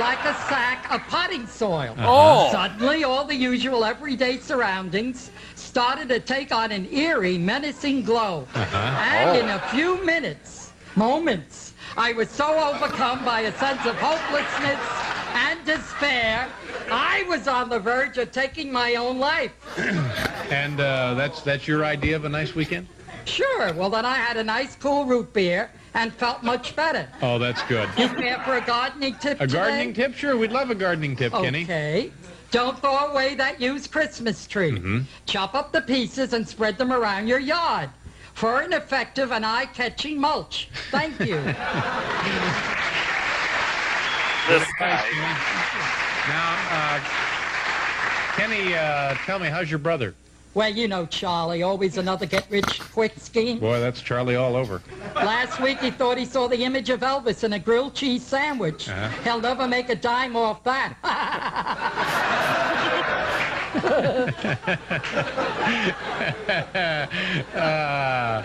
like 0.00 0.20
a 0.24 0.34
sack 0.48 0.86
of 0.92 1.00
potting 1.08 1.44
soil. 1.48 1.94
Oh. 1.98 2.50
Suddenly, 2.52 3.02
all 3.02 3.24
the 3.24 3.34
usual 3.34 3.84
everyday 3.84 4.38
surroundings 4.38 5.32
started 5.56 6.08
to 6.08 6.20
take 6.20 6.52
on 6.52 6.70
an 6.70 6.86
eerie, 6.92 7.36
menacing 7.38 8.02
glow. 8.02 8.46
And 8.54 9.36
in 9.38 9.48
a 9.48 9.58
few 9.70 10.04
minutes, 10.04 10.70
moments, 10.94 11.67
I 11.98 12.12
was 12.12 12.30
so 12.30 12.56
overcome 12.56 13.24
by 13.24 13.40
a 13.40 13.58
sense 13.58 13.84
of 13.84 13.96
hopelessness 13.96 14.78
and 15.34 15.64
despair, 15.64 16.48
I 16.88 17.24
was 17.28 17.48
on 17.48 17.68
the 17.68 17.80
verge 17.80 18.18
of 18.18 18.30
taking 18.30 18.70
my 18.70 18.94
own 18.94 19.18
life. 19.18 19.52
And 20.48 20.80
uh, 20.80 21.12
that's 21.12 21.42
that's 21.42 21.68
your 21.68 21.84
idea 21.84 22.16
of 22.16 22.24
a 22.24 22.28
nice 22.30 22.54
weekend? 22.54 22.86
Sure, 23.26 23.70
well, 23.74 23.90
then 23.90 24.06
I 24.06 24.14
had 24.14 24.38
a 24.38 24.42
nice 24.42 24.74
cool 24.76 25.04
root 25.04 25.30
beer 25.34 25.70
and 25.92 26.10
felt 26.10 26.42
much 26.42 26.74
better. 26.74 27.06
Oh, 27.20 27.38
that's 27.38 27.62
good. 27.64 27.86
You 27.98 28.08
care 28.08 28.38
for 28.46 28.56
a 28.56 28.60
gardening 28.62 29.16
tip 29.16 29.38
A 29.42 29.46
today? 29.46 29.52
gardening 29.58 29.92
tip? 29.92 30.14
Sure, 30.14 30.38
we'd 30.38 30.52
love 30.52 30.70
a 30.70 30.74
gardening 30.74 31.16
tip, 31.16 31.32
Kenny. 31.32 31.64
Okay. 31.64 32.10
Don't 32.50 32.78
throw 32.80 33.10
away 33.10 33.34
that 33.34 33.60
used 33.60 33.92
Christmas 33.92 34.46
tree. 34.46 34.70
Mm-hmm. 34.72 35.00
Chop 35.26 35.54
up 35.54 35.70
the 35.70 35.82
pieces 35.82 36.32
and 36.32 36.48
spread 36.48 36.78
them 36.78 36.90
around 36.90 37.28
your 37.28 37.40
yard 37.40 37.90
for 38.38 38.60
an 38.60 38.72
effective 38.72 39.32
and 39.32 39.44
eye-catching 39.44 40.18
mulch. 40.20 40.68
Thank 40.90 41.18
you. 41.20 41.36
This 44.48 44.64
Thanks, 44.78 45.02
guy. 45.02 45.36
Now, 46.26 46.56
uh, 46.70 47.00
Kenny, 48.34 48.74
uh, 48.74 49.14
tell 49.26 49.38
me, 49.38 49.48
how's 49.48 49.68
your 49.68 49.78
brother? 49.78 50.14
well, 50.54 50.70
you 50.74 50.88
know 50.88 51.04
Charlie, 51.06 51.62
always 51.62 51.98
another 51.98 52.24
get-rich-quick 52.26 53.12
scheme. 53.18 53.58
Boy, 53.60 53.78
that's 53.78 54.00
Charlie 54.00 54.36
all 54.36 54.56
over. 54.56 54.80
Last 55.14 55.60
week 55.60 55.78
he 55.80 55.90
thought 55.90 56.16
he 56.18 56.24
saw 56.24 56.48
the 56.48 56.64
image 56.64 56.88
of 56.90 57.00
Elvis 57.00 57.44
in 57.44 57.52
a 57.52 57.58
grilled 57.58 57.94
cheese 57.94 58.24
sandwich. 58.26 58.88
Uh-huh. 58.88 59.08
He'll 59.22 59.40
never 59.40 59.68
make 59.68 59.90
a 59.90 59.94
dime 59.94 60.34
off 60.34 60.64
that. 60.64 60.96
uh, 67.54 68.42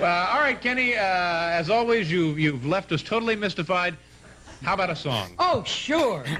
well, 0.00 0.26
all 0.28 0.40
right, 0.40 0.58
Kenny. 0.60 0.94
Uh, 0.94 1.00
as 1.00 1.68
always, 1.70 2.08
you 2.10 2.28
you've 2.34 2.64
left 2.64 2.92
us 2.92 3.02
totally 3.02 3.34
mystified. 3.36 3.96
How 4.62 4.74
about 4.74 4.90
a 4.90 4.96
song? 4.96 5.30
oh, 5.38 5.62
sure. 5.64 6.20
Ooh, 6.20 6.24
we 6.26 6.34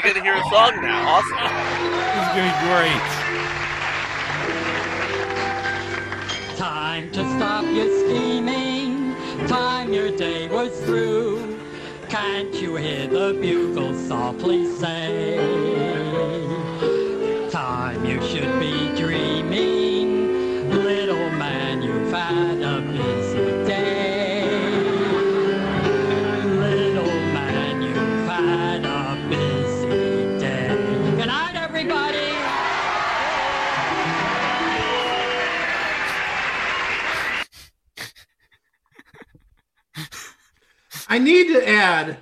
get 0.00 0.14
to 0.16 0.22
hear 0.22 0.34
a 0.34 0.42
song 0.44 0.80
now. 0.82 1.08
Awesome. 1.08 1.36
This 2.14 2.26
is 2.26 2.32
going 2.34 2.48
to 2.48 2.54
be 2.54 2.60
great. 2.68 3.06
Time 6.56 7.10
to 7.12 7.20
stop 7.36 7.64
your 7.64 7.88
scheming. 8.06 9.14
Time 9.46 9.92
your 9.92 10.10
day 10.16 10.48
was 10.48 10.80
through. 10.80 11.58
Can't 12.08 12.52
you 12.54 12.76
hear 12.76 13.06
the 13.06 13.34
bugle 13.40 13.94
softly 13.94 14.64
say? 14.76 15.38
I 41.08 41.18
need 41.18 41.48
to 41.54 41.68
add 41.68 42.18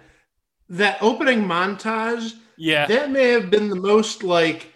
that 0.68 0.98
opening 1.02 1.42
montage. 1.42 2.34
Yeah. 2.56 2.86
That 2.86 3.10
may 3.10 3.28
have 3.28 3.50
been 3.50 3.68
the 3.68 3.76
most 3.76 4.22
like 4.22 4.72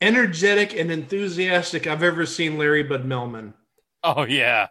energetic 0.00 0.74
and 0.74 0.90
enthusiastic 0.90 1.86
I've 1.86 2.02
ever 2.02 2.26
seen 2.26 2.58
Larry 2.58 2.82
Bud 2.82 3.04
Melman. 3.04 3.54
Oh 4.02 4.24
yeah. 4.24 4.68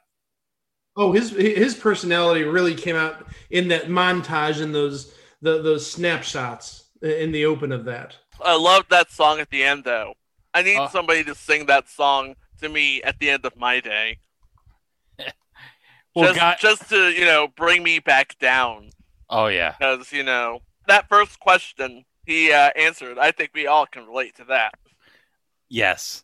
Oh, 0.98 1.14
his 1.14 1.32
his 1.32 1.74
personality 1.76 2.44
really 2.44 2.76
came 2.76 2.96
out 2.98 3.26
in 3.50 3.70
that 3.70 3.86
montage 3.86 4.62
and 4.62 4.76
those 4.76 5.14
the, 5.42 5.62
those 5.62 5.90
snapshots 5.90 6.86
in 7.02 7.32
the 7.32 7.46
open 7.46 7.72
of 7.72 7.86
that. 7.86 8.16
I 8.44 8.56
love 8.58 8.86
that 8.90 9.10
song 9.12 9.40
at 9.40 9.50
the 9.50 9.64
end, 9.64 9.84
though. 9.86 10.14
I 10.54 10.62
need 10.62 10.78
Uh. 10.78 10.90
somebody 10.90 11.24
to 11.24 11.34
sing 11.34 11.66
that 11.68 11.90
song 11.90 12.36
to 12.60 12.70
me 12.70 13.02
at 13.04 13.20
the 13.20 13.30
end 13.30 13.46
of 13.46 13.56
my 13.56 13.80
day. 13.80 14.20
Well, 16.16 16.26
just, 16.34 16.40
God- 16.40 16.58
just 16.60 16.90
to 16.90 17.10
you 17.10 17.26
know 17.26 17.48
bring 17.48 17.84
me 17.84 18.00
back 18.00 18.38
down 18.40 18.90
Oh 19.30 19.48
yeah. 19.48 19.76
because 19.80 20.12
you 20.12 20.24
know 20.24 20.62
that 20.88 21.08
first 21.10 21.40
question 21.40 22.06
he 22.26 22.52
uh, 22.52 22.70
answered. 22.76 23.18
I 23.18 23.32
think 23.32 23.52
we 23.54 23.66
all 23.68 23.86
can 23.86 24.06
relate 24.06 24.36
to 24.38 24.44
that. 24.46 24.74
Yes. 25.70 26.24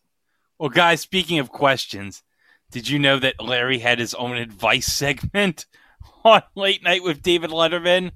Well, 0.60 0.70
guys, 0.70 1.02
speaking 1.02 1.40
of 1.40 1.50
questions, 1.52 2.24
did 2.72 2.88
you 2.90 3.00
know 3.00 3.18
that 3.20 3.42
Larry 3.42 3.80
had 3.80 4.00
his 4.00 4.14
own 4.14 4.36
advice 4.38 4.88
segment 4.88 5.66
on 6.24 6.44
Late 6.56 6.84
Night 6.84 7.04
with 7.04 7.22
David 7.22 7.50
Letterman? 7.52 8.12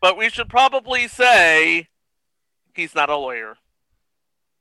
But 0.00 0.16
we 0.16 0.30
should 0.30 0.48
probably 0.48 1.08
say 1.08 1.88
he's 2.74 2.94
not 2.94 3.10
a 3.10 3.16
lawyer. 3.16 3.56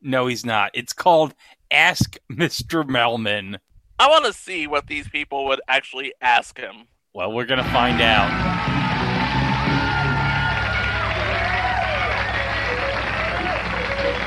No, 0.01 0.27
he's 0.27 0.45
not. 0.45 0.71
It's 0.73 0.93
called 0.93 1.35
Ask 1.71 2.17
Mr. 2.31 2.83
Melman. 2.83 3.59
I 4.01 4.07
want 4.07 4.23
to 4.23 4.31
see 4.31 4.65
what 4.65 4.87
these 4.87 5.09
people 5.09 5.43
would 5.47 5.59
actually 5.67 6.13
ask 6.21 6.57
him. 6.57 6.87
Well, 7.11 7.33
we're 7.33 7.45
going 7.45 7.61
to 7.61 7.69
find 7.71 7.99
out. 7.99 8.29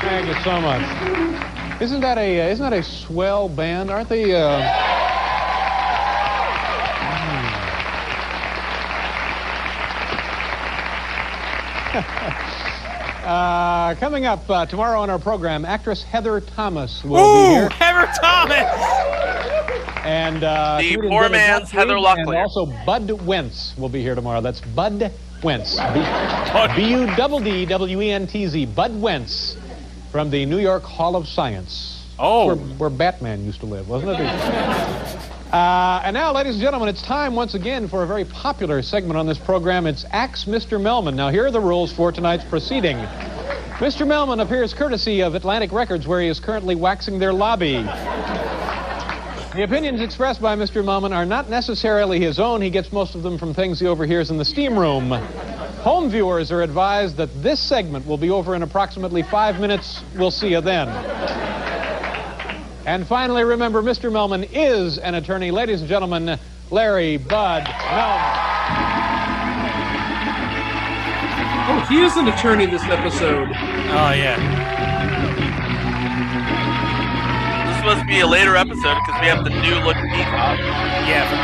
Thank 0.01 0.27
you 0.27 0.35
so 0.43 0.61
much. 0.61 1.81
Isn't 1.81 2.01
that 2.01 2.19
a 2.19 2.41
uh, 2.41 2.49
isn't 2.49 2.69
that 2.69 2.77
a 2.77 2.83
swell 2.83 3.49
band? 3.49 3.89
Aren't 3.89 4.09
they? 4.09 4.35
Uh... 4.35 4.59
Uh, 13.23 13.95
coming 13.95 14.25
up 14.25 14.49
uh, 14.49 14.65
tomorrow 14.65 14.99
on 14.99 15.09
our 15.09 15.17
program, 15.17 15.63
actress 15.63 16.03
Heather 16.03 16.41
Thomas 16.41 17.05
will 17.05 17.21
Ooh, 17.21 17.47
be 17.47 17.53
here, 17.53 17.69
Heather 17.69 18.11
Thomas! 18.19 19.22
And 20.03 20.43
uh, 20.43 20.77
The 20.79 20.97
poor 20.97 21.29
man's 21.29 21.71
Heather 21.71 21.97
and 21.97 22.35
also 22.35 22.65
Bud 22.85 23.09
Wentz 23.25 23.73
will 23.77 23.89
be 23.89 24.01
here 24.01 24.15
tomorrow. 24.15 24.41
That's 24.41 24.61
Bud 24.61 25.11
Wentz, 25.43 25.77
B 26.75 26.91
U 26.91 27.05
double 27.15 27.39
D 27.39 27.65
W 27.65 28.01
E 28.01 28.11
N 28.11 28.27
T 28.27 28.47
Z, 28.47 28.65
Bud 28.67 28.99
Wentz, 29.01 29.57
from 30.11 30.29
the 30.29 30.45
New 30.45 30.59
York 30.59 30.83
Hall 30.83 31.15
of 31.15 31.27
Science. 31.27 31.99
Oh. 32.19 32.47
where, 32.47 32.55
where 32.55 32.89
Batman 32.89 33.43
used 33.43 33.59
to 33.61 33.65
live, 33.65 33.89
wasn't 33.89 34.11
it? 34.11 34.19
Uh, 35.53 36.01
and 36.03 36.13
now, 36.15 36.33
ladies 36.33 36.53
and 36.55 36.61
gentlemen, 36.61 36.89
it's 36.89 37.01
time 37.01 37.35
once 37.35 37.53
again 37.53 37.87
for 37.87 38.03
a 38.03 38.07
very 38.07 38.25
popular 38.25 38.81
segment 38.81 39.17
on 39.17 39.27
this 39.27 39.37
program. 39.37 39.85
It's 39.85 40.05
Axe 40.11 40.45
Mr. 40.45 40.79
Melman. 40.81 41.15
Now, 41.15 41.29
here 41.29 41.45
are 41.45 41.51
the 41.51 41.59
rules 41.59 41.91
for 41.91 42.11
tonight's 42.11 42.43
proceeding. 42.43 42.97
Mr. 43.77 44.07
Melman 44.07 44.41
appears 44.41 44.73
courtesy 44.73 45.21
of 45.21 45.35
Atlantic 45.35 45.71
Records, 45.71 46.07
where 46.07 46.21
he 46.21 46.27
is 46.27 46.39
currently 46.39 46.73
waxing 46.75 47.19
their 47.19 47.33
lobby. 47.33 47.85
The 49.53 49.61
opinions 49.61 50.01
expressed 50.01 50.41
by 50.41 50.55
Mr. 50.55 50.83
Melman 50.83 51.15
are 51.15 51.27
not 51.27 51.47
necessarily 51.47 52.19
his 52.19 52.39
own. 52.39 52.59
He 52.59 52.71
gets 52.71 52.91
most 52.91 53.13
of 53.13 53.21
them 53.21 53.37
from 53.37 53.53
things 53.53 53.79
he 53.79 53.85
overhears 53.85 54.31
in 54.31 54.39
the 54.39 54.45
steam 54.45 54.77
room. 54.77 55.11
Home 55.11 56.09
viewers 56.09 56.51
are 56.51 56.63
advised 56.63 57.17
that 57.17 57.29
this 57.43 57.59
segment 57.59 58.07
will 58.07 58.17
be 58.17 58.31
over 58.31 58.55
in 58.55 58.63
approximately 58.63 59.21
five 59.21 59.59
minutes. 59.59 60.01
We'll 60.17 60.31
see 60.31 60.49
you 60.49 60.61
then. 60.61 60.87
And 62.87 63.05
finally, 63.05 63.43
remember, 63.43 63.83
Mr. 63.83 64.11
Melman 64.11 64.49
is 64.51 64.97
an 64.97 65.13
attorney. 65.13 65.51
Ladies 65.51 65.81
and 65.81 65.89
gentlemen, 65.89 66.39
Larry 66.71 67.17
Bud 67.17 67.65
Melman. 67.65 68.39
Oh, 71.65 71.85
he 71.89 72.01
is 72.01 72.17
an 72.17 72.27
attorney 72.27 72.65
this 72.65 72.83
episode. 72.85 73.49
Oh, 73.49 74.13
yeah. 74.13 74.72
This 77.83 77.95
must 77.95 78.07
be 78.07 78.21
a 78.21 78.27
later 78.27 78.55
episode 78.55 78.95
because 79.05 79.19
we 79.19 79.27
have 79.27 79.43
the 79.43 79.49
new 79.49 79.75
look 79.83 79.97
peacock. 79.97 80.57
Yeah, 81.05 81.27
from 81.27 81.39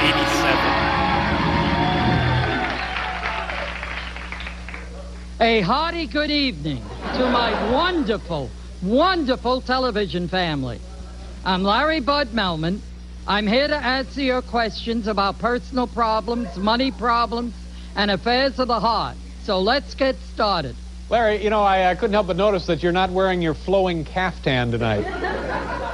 87. 5.38 5.42
A 5.42 5.60
hearty 5.60 6.08
good 6.08 6.32
evening 6.32 6.82
to 7.16 7.30
my 7.30 7.52
wonderful, 7.74 8.50
wonderful 8.82 9.60
television 9.60 10.30
family. 10.30 10.80
I'm 11.44 11.62
Larry 11.64 12.00
Bud 12.00 12.30
Melman. 12.30 12.80
I'm 13.28 13.46
here 13.46 13.68
to 13.68 13.76
answer 13.76 14.22
your 14.22 14.42
questions 14.42 15.08
about 15.08 15.40
personal 15.40 15.88
problems, 15.88 16.56
money 16.56 16.92
problems, 16.92 17.54
and 17.98 18.10
affairs 18.10 18.60
of 18.60 18.70
the 18.70 18.80
heart. 18.80 19.18
So 19.44 19.60
let's 19.60 19.94
get 19.94 20.16
started. 20.34 20.78
Larry, 21.10 21.44
you 21.44 21.50
know, 21.50 21.64
I, 21.64 21.90
I 21.90 21.96
couldn't 21.96 22.14
help 22.14 22.28
but 22.28 22.38
notice 22.38 22.66
that 22.68 22.82
you're 22.82 22.94
not 22.94 23.10
wearing 23.10 23.42
your 23.42 23.56
flowing 23.56 24.06
caftan 24.06 24.72
tonight. 24.72 25.66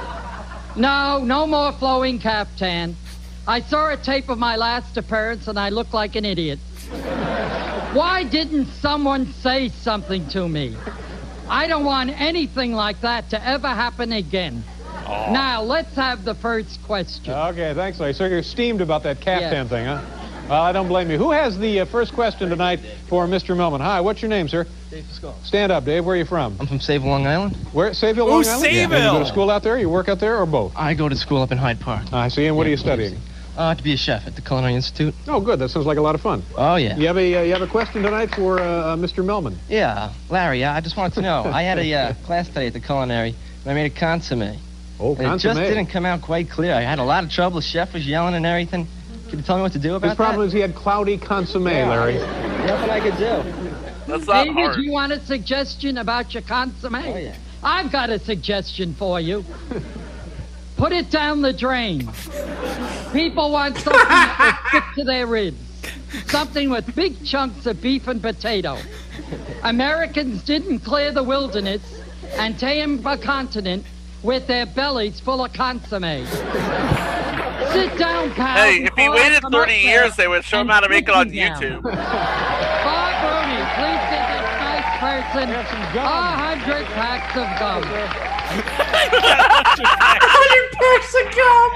No, 0.76 1.22
no 1.24 1.46
more 1.46 1.72
flowing 1.72 2.18
caftan. 2.18 2.96
I 3.48 3.60
saw 3.60 3.90
a 3.90 3.96
tape 3.96 4.28
of 4.28 4.38
my 4.38 4.56
last 4.56 4.96
appearance 4.96 5.48
and 5.48 5.58
I 5.58 5.70
look 5.70 5.94
like 5.94 6.16
an 6.16 6.24
idiot. 6.24 6.58
Why 7.92 8.24
didn't 8.24 8.66
someone 8.66 9.32
say 9.32 9.68
something 9.68 10.28
to 10.28 10.48
me? 10.48 10.76
I 11.48 11.66
don't 11.66 11.84
want 11.84 12.10
anything 12.20 12.72
like 12.74 13.00
that 13.00 13.30
to 13.30 13.46
ever 13.46 13.68
happen 13.68 14.12
again. 14.12 14.64
Now, 15.06 15.62
let's 15.62 15.94
have 15.94 16.24
the 16.24 16.34
first 16.34 16.82
question. 16.82 17.32
Okay, 17.32 17.72
thanks, 17.74 18.00
Larry. 18.00 18.12
So 18.12 18.26
you're 18.26 18.42
steamed 18.42 18.80
about 18.80 19.04
that 19.04 19.20
caftan 19.20 19.52
Yes. 19.52 19.68
thing, 19.68 19.86
huh? 19.86 20.00
Well, 20.48 20.62
I 20.62 20.70
don't 20.70 20.86
blame 20.86 21.10
you. 21.10 21.18
Who 21.18 21.32
has 21.32 21.58
the 21.58 21.80
uh, 21.80 21.84
first 21.86 22.12
question 22.12 22.50
tonight 22.50 22.78
for 23.08 23.26
Mr. 23.26 23.56
Melman? 23.56 23.80
Hi, 23.80 24.00
what's 24.00 24.22
your 24.22 24.28
name, 24.28 24.46
sir? 24.46 24.64
Dave 24.90 25.04
Pascal. 25.08 25.34
Stand 25.42 25.72
up, 25.72 25.84
Dave. 25.84 26.04
Where 26.04 26.14
are 26.14 26.18
you 26.18 26.24
from? 26.24 26.56
I'm 26.60 26.68
from 26.68 26.78
Sayville, 26.78 27.06
Long 27.06 27.26
Island. 27.26 27.56
Where? 27.72 27.90
Sayville, 27.90 28.18
Ooh, 28.28 28.30
Long 28.30 28.46
Island? 28.46 28.64
Sayville! 28.64 28.92
And 28.92 29.04
you 29.04 29.10
go 29.10 29.18
to 29.18 29.26
school 29.26 29.50
out 29.50 29.64
there? 29.64 29.76
You 29.76 29.90
work 29.90 30.08
out 30.08 30.20
there, 30.20 30.36
or 30.38 30.46
both? 30.46 30.72
I 30.76 30.94
go 30.94 31.08
to 31.08 31.16
school 31.16 31.42
up 31.42 31.50
in 31.50 31.58
Hyde 31.58 31.80
Park. 31.80 32.12
I 32.12 32.28
see. 32.28 32.46
And 32.46 32.56
what 32.56 32.64
are 32.68 32.70
you 32.70 32.76
studying? 32.76 33.18
Uh, 33.56 33.74
to 33.74 33.82
be 33.82 33.92
a 33.92 33.96
chef 33.96 34.24
at 34.24 34.36
the 34.36 34.40
Culinary 34.42 34.74
Institute. 34.74 35.14
Oh, 35.26 35.40
good. 35.40 35.58
That 35.58 35.70
sounds 35.70 35.86
like 35.86 35.98
a 35.98 36.02
lot 36.02 36.14
of 36.14 36.20
fun. 36.20 36.44
Oh, 36.56 36.76
yeah. 36.76 36.96
You 36.96 37.08
have 37.08 37.16
a 37.16 37.38
uh, 37.38 37.42
you 37.42 37.52
have 37.52 37.62
a 37.62 37.66
question 37.66 38.02
tonight 38.04 38.32
for 38.32 38.60
uh, 38.60 38.64
uh, 38.64 38.96
Mr. 38.96 39.24
Melman. 39.24 39.56
Yeah, 39.68 40.12
Larry, 40.30 40.62
I 40.62 40.80
just 40.80 40.96
wanted 40.96 41.14
to 41.14 41.22
know. 41.22 41.42
I 41.44 41.62
had 41.62 41.78
a 41.80 41.92
uh, 41.92 42.14
class 42.24 42.46
today 42.46 42.68
at 42.68 42.72
the 42.72 42.80
Culinary, 42.80 43.34
and 43.64 43.70
I 43.70 43.74
made 43.74 43.90
a 43.90 43.94
consomme. 43.94 44.58
Oh, 45.00 45.16
And 45.16 45.34
it 45.34 45.38
just 45.38 45.58
didn't 45.58 45.86
come 45.86 46.06
out 46.06 46.22
quite 46.22 46.48
clear. 46.50 46.72
I 46.72 46.82
had 46.82 47.00
a 47.00 47.04
lot 47.04 47.24
of 47.24 47.30
trouble. 47.30 47.56
The 47.56 47.62
chef 47.66 47.92
was 47.94 48.06
yelling 48.06 48.34
and 48.34 48.46
everything. 48.46 48.86
Can 49.36 49.42
you 49.42 49.46
tell 49.48 49.56
me 49.56 49.62
what 49.64 49.72
to 49.72 49.78
do 49.78 49.96
about 49.96 50.08
His 50.08 50.16
problem 50.16 50.40
that? 50.40 50.46
is 50.46 50.52
he 50.54 50.60
had 50.60 50.74
cloudy 50.74 51.18
consomme, 51.18 51.66
Yeah. 51.68 51.90
Larry. 51.90 52.14
Nothing 52.14 52.88
I 52.90 53.00
could 53.00 53.18
do. 53.18 53.42
That's 54.06 54.26
not 54.26 54.44
David, 54.44 54.54
hard. 54.54 54.78
you 54.80 54.92
want 54.92 55.12
a 55.12 55.20
suggestion 55.26 55.98
about 55.98 56.32
your 56.32 56.42
consomme? 56.42 56.94
Oh, 56.94 57.16
yeah. 57.18 57.34
I've 57.62 57.92
got 57.92 58.08
a 58.08 58.18
suggestion 58.18 58.94
for 58.94 59.20
you. 59.20 59.44
Put 60.78 60.92
it 60.92 61.10
down 61.10 61.42
the 61.42 61.52
drain. 61.52 62.08
People 63.12 63.50
want 63.52 63.76
something 63.76 63.92
that 64.08 64.58
will 64.62 64.68
stick 64.80 64.84
to 64.94 65.04
their 65.04 65.26
ribs. 65.26 65.58
Something 66.28 66.70
with 66.70 66.94
big 66.94 67.22
chunks 67.26 67.66
of 67.66 67.82
beef 67.82 68.08
and 68.08 68.22
potato. 68.22 68.78
Americans 69.64 70.42
didn't 70.44 70.78
clear 70.80 71.12
the 71.12 71.22
wilderness 71.22 71.82
and 72.38 72.58
tame 72.58 73.06
a 73.06 73.18
continent 73.18 73.84
with 74.22 74.46
their 74.46 74.64
bellies 74.64 75.20
full 75.20 75.44
of 75.44 75.52
consomme. 75.52 76.24
Sit 77.72 77.98
down, 77.98 78.30
pal. 78.32 78.56
Hey, 78.56 78.84
if 78.84 78.94
he 78.96 79.08
waited 79.08 79.42
30 79.50 79.72
years, 79.74 80.16
they 80.16 80.28
would 80.28 80.44
show 80.44 80.60
him 80.60 80.68
how 80.68 80.80
to 80.80 80.88
make 80.88 81.08
it 81.08 81.14
on 81.14 81.26
put 81.26 81.34
down. 81.34 81.60
YouTube. 81.60 81.82
Bob 81.82 83.14
Rooney, 83.22 83.62
please 83.76 84.02
give 84.10 84.26
this 84.30 84.48
nice 84.60 84.90
person 85.00 85.48
Have 85.48 85.66
some 85.68 85.84
gum. 85.94 86.06
a 86.06 86.08
hundred 86.36 86.86
packs 86.94 87.36
of 87.36 87.48
gum. 87.58 87.82
Hundred 89.76 90.66
packs 90.78 91.12
of 91.20 91.26
gum. 91.36 91.72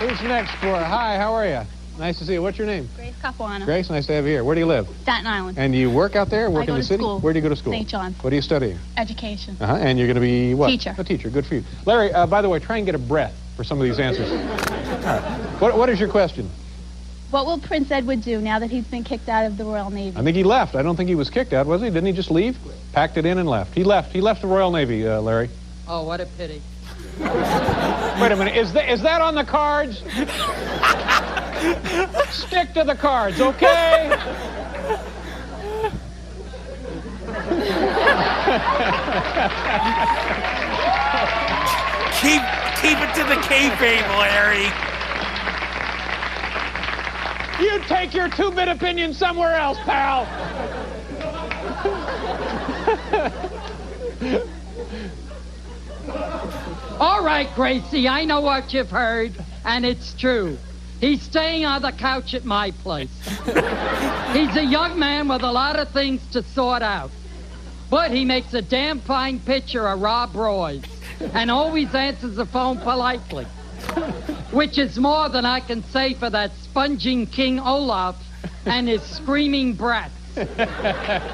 Who's 0.00 0.20
next 0.22 0.52
for? 0.56 0.76
Hi, 0.76 1.16
how 1.18 1.32
are 1.34 1.46
you? 1.46 1.62
Nice 1.98 2.18
to 2.18 2.24
see 2.24 2.32
you. 2.34 2.42
What's 2.42 2.58
your 2.58 2.66
name? 2.66 2.88
Grace 2.96 3.14
Capuano. 3.20 3.64
Grace, 3.64 3.90
nice 3.90 4.06
to 4.06 4.12
have 4.14 4.24
you 4.24 4.30
here. 4.30 4.44
Where 4.44 4.54
do 4.54 4.60
you 4.60 4.66
live? 4.66 4.88
Staten 5.02 5.26
Island. 5.26 5.58
And 5.58 5.72
do 5.72 5.78
you 5.78 5.90
work 5.90 6.16
out 6.16 6.30
there, 6.30 6.50
work 6.50 6.62
I 6.62 6.66
go 6.66 6.74
in 6.74 6.78
the 6.78 6.82
to 6.82 6.88
city? 6.88 7.02
school. 7.02 7.20
Where 7.20 7.32
do 7.32 7.38
you 7.38 7.42
go 7.42 7.48
to 7.50 7.56
school? 7.56 7.72
St. 7.72 7.88
John's. 7.88 8.22
What 8.22 8.32
are 8.32 8.36
you 8.36 8.42
studying? 8.42 8.78
Education. 8.96 9.56
Uh-huh. 9.60 9.74
And 9.76 9.98
you're 9.98 10.06
going 10.08 10.14
to 10.16 10.20
be 10.20 10.54
what? 10.54 10.68
Teacher. 10.68 10.94
A 10.96 11.04
teacher. 11.04 11.28
Good 11.30 11.46
for 11.46 11.56
you. 11.56 11.64
Larry, 11.84 12.12
uh, 12.12 12.26
by 12.26 12.40
the 12.42 12.48
way, 12.48 12.58
try 12.58 12.78
and 12.78 12.86
get 12.86 12.94
a 12.94 12.98
breath 12.98 13.34
for 13.56 13.64
some 13.64 13.78
of 13.78 13.84
these 13.84 13.98
answers. 13.98 14.30
All 14.30 14.36
right. 14.38 15.60
What, 15.60 15.76
what 15.76 15.88
is 15.90 16.00
your 16.00 16.08
question? 16.08 16.50
What 17.30 17.46
will 17.46 17.58
Prince 17.58 17.90
Edward 17.90 18.22
do 18.22 18.40
now 18.40 18.58
that 18.58 18.70
he's 18.70 18.84
been 18.84 19.04
kicked 19.04 19.28
out 19.28 19.46
of 19.46 19.56
the 19.56 19.64
Royal 19.64 19.90
Navy? 19.90 20.16
I 20.16 20.22
think 20.22 20.36
he 20.36 20.44
left. 20.44 20.74
I 20.74 20.82
don't 20.82 20.96
think 20.96 21.08
he 21.08 21.14
was 21.14 21.30
kicked 21.30 21.52
out, 21.52 21.66
was 21.66 21.80
he? 21.80 21.88
Didn't 21.88 22.06
he 22.06 22.12
just 22.12 22.30
leave? 22.30 22.58
Packed 22.92 23.16
it 23.16 23.24
in 23.24 23.38
and 23.38 23.48
left. 23.48 23.74
He 23.74 23.84
left. 23.84 24.12
He 24.12 24.20
left 24.20 24.42
the 24.42 24.48
Royal 24.48 24.70
Navy, 24.70 25.06
uh, 25.06 25.20
Larry. 25.20 25.48
Oh, 25.88 26.04
what 26.04 26.20
a 26.20 26.26
pity. 26.26 26.60
Wait 27.18 28.32
a 28.32 28.36
minute. 28.36 28.56
Is 28.56 28.72
that, 28.74 28.90
is 28.90 29.02
that 29.02 29.20
on 29.22 29.34
the 29.34 29.44
cards? 29.44 30.02
Stick 32.30 32.72
to 32.74 32.84
the 32.84 32.94
cards, 32.94 33.40
okay? 33.40 34.16
Keep 42.20 42.42
keep 42.80 42.98
it 42.98 43.14
to 43.14 43.24
the 43.24 43.36
kayfabe, 43.42 44.08
Larry. 44.18 44.70
You 47.62 47.80
take 47.86 48.12
your 48.14 48.28
two-bit 48.28 48.68
opinion 48.68 49.14
somewhere 49.14 49.54
else, 49.54 49.78
pal. 49.84 50.26
All 56.98 57.24
right, 57.24 57.48
Gracie, 57.54 58.08
I 58.08 58.24
know 58.24 58.40
what 58.40 58.72
you've 58.74 58.90
heard, 58.90 59.32
and 59.64 59.84
it's 59.86 60.12
true. 60.14 60.58
He's 61.02 61.20
staying 61.20 61.64
on 61.64 61.82
the 61.82 61.90
couch 61.90 62.32
at 62.32 62.44
my 62.44 62.70
place. 62.70 63.10
He's 64.32 64.56
a 64.56 64.64
young 64.64 65.00
man 65.00 65.26
with 65.26 65.42
a 65.42 65.50
lot 65.50 65.76
of 65.76 65.88
things 65.88 66.24
to 66.30 66.44
sort 66.44 66.80
out. 66.80 67.10
But 67.90 68.12
he 68.12 68.24
makes 68.24 68.54
a 68.54 68.62
damn 68.62 69.00
fine 69.00 69.40
picture 69.40 69.88
of 69.88 70.00
Rob 70.00 70.36
Roys 70.36 70.84
and 71.34 71.50
always 71.50 71.92
answers 71.92 72.36
the 72.36 72.46
phone 72.46 72.78
politely. 72.78 73.46
Which 74.52 74.78
is 74.78 74.96
more 74.96 75.28
than 75.28 75.44
I 75.44 75.58
can 75.58 75.82
say 75.82 76.14
for 76.14 76.30
that 76.30 76.52
sponging 76.62 77.26
King 77.26 77.58
Olaf 77.58 78.14
and 78.64 78.86
his 78.86 79.02
screaming 79.02 79.74
brats. 79.74 80.14
Bob 80.36 80.46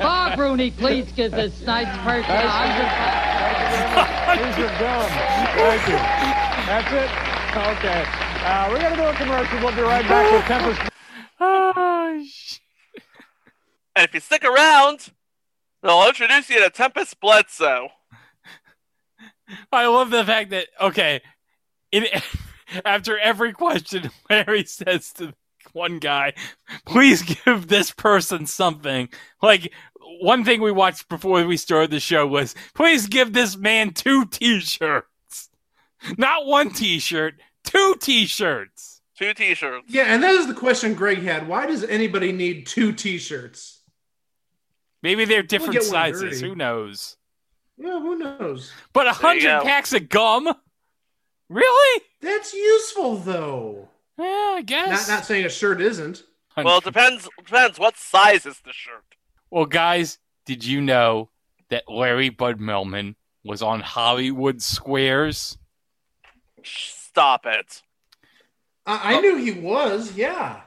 ah, 0.00 0.34
Rooney, 0.38 0.70
please 0.70 1.12
give 1.12 1.32
this 1.32 1.60
nice 1.60 1.94
person 1.98 2.30
a 2.30 2.48
hundred 2.48 2.88
These 4.46 4.64
are 4.64 4.78
dumb. 4.78 5.10
Thank 5.58 5.88
you. 5.88 5.98
That's 6.64 6.90
it? 6.90 7.10
Okay. 7.76 8.27
Uh, 8.50 8.66
we're 8.70 8.80
going 8.80 8.96
to 8.96 8.96
do 8.96 9.06
a 9.06 9.12
commercial. 9.12 9.58
We'll 9.58 9.76
be 9.76 9.82
right 9.82 10.08
back 10.08 10.32
with 10.32 10.44
Tempest. 10.46 10.90
Oh, 11.38 12.24
And 13.94 14.04
if 14.08 14.14
you 14.14 14.20
stick 14.20 14.42
around, 14.42 15.12
they'll 15.82 16.08
introduce 16.08 16.48
you 16.48 16.64
to 16.64 16.70
Tempest 16.70 17.20
Bledsoe. 17.20 17.90
I 19.70 19.86
love 19.86 20.08
the 20.08 20.24
fact 20.24 20.48
that 20.48 20.68
okay, 20.80 21.20
in 21.92 22.06
after 22.86 23.18
every 23.18 23.52
question, 23.52 24.10
Larry 24.30 24.64
says 24.64 25.12
to 25.14 25.34
one 25.74 25.98
guy, 25.98 26.32
"Please 26.86 27.20
give 27.20 27.68
this 27.68 27.90
person 27.90 28.46
something." 28.46 29.10
Like 29.42 29.74
one 30.20 30.42
thing 30.42 30.62
we 30.62 30.72
watched 30.72 31.10
before 31.10 31.44
we 31.44 31.58
started 31.58 31.90
the 31.90 32.00
show 32.00 32.26
was, 32.26 32.54
"Please 32.74 33.08
give 33.08 33.34
this 33.34 33.58
man 33.58 33.92
two 33.92 34.24
T-shirts, 34.24 35.50
not 36.16 36.46
one 36.46 36.70
T-shirt, 36.70 37.34
two 37.70 37.94
T-shirts." 38.00 39.02
Two 39.16 39.34
T-shirts. 39.34 39.86
Yeah, 39.88 40.04
and 40.04 40.22
that 40.22 40.30
is 40.32 40.46
the 40.46 40.54
question 40.54 40.94
Greg 40.94 41.22
had. 41.22 41.48
Why 41.48 41.66
does 41.66 41.82
anybody 41.84 42.30
need 42.32 42.66
two 42.66 42.92
T-shirts? 42.92 43.80
Maybe 45.02 45.24
they're 45.24 45.42
different 45.42 45.72
get 45.74 45.82
one 45.82 45.90
sizes. 45.90 46.40
Who 46.40 46.54
knows? 46.54 47.16
Yeah, 47.76 48.00
who 48.00 48.16
knows? 48.16 48.72
But 48.92 49.06
a 49.06 49.12
hundred 49.12 49.62
packs 49.62 49.92
of 49.92 50.08
gum, 50.08 50.48
really? 51.48 52.02
That's 52.20 52.52
useful 52.52 53.16
though. 53.18 53.88
Yeah, 54.18 54.24
I 54.24 54.54
Not 54.56 54.66
guess. 54.66 55.08
not 55.08 55.24
saying 55.24 55.46
a 55.46 55.48
shirt 55.48 55.80
isn't. 55.80 56.22
Well, 56.56 56.78
it 56.78 56.84
depends. 56.84 57.28
Depends 57.38 57.78
what 57.78 57.96
size 57.96 58.44
is 58.46 58.60
the 58.64 58.72
shirt. 58.72 59.04
Well, 59.50 59.66
guys, 59.66 60.18
did 60.44 60.64
you 60.64 60.80
know 60.80 61.30
that 61.70 61.84
Larry 61.88 62.30
Bud 62.30 62.58
Melman 62.58 63.14
was 63.44 63.62
on 63.62 63.78
Hollywood 63.80 64.60
Squares? 64.60 65.56
Stop 67.18 67.46
it. 67.46 67.82
I, 68.86 69.16
I 69.16 69.20
knew 69.20 69.36
he 69.38 69.50
was. 69.50 70.16
Yeah. 70.16 70.60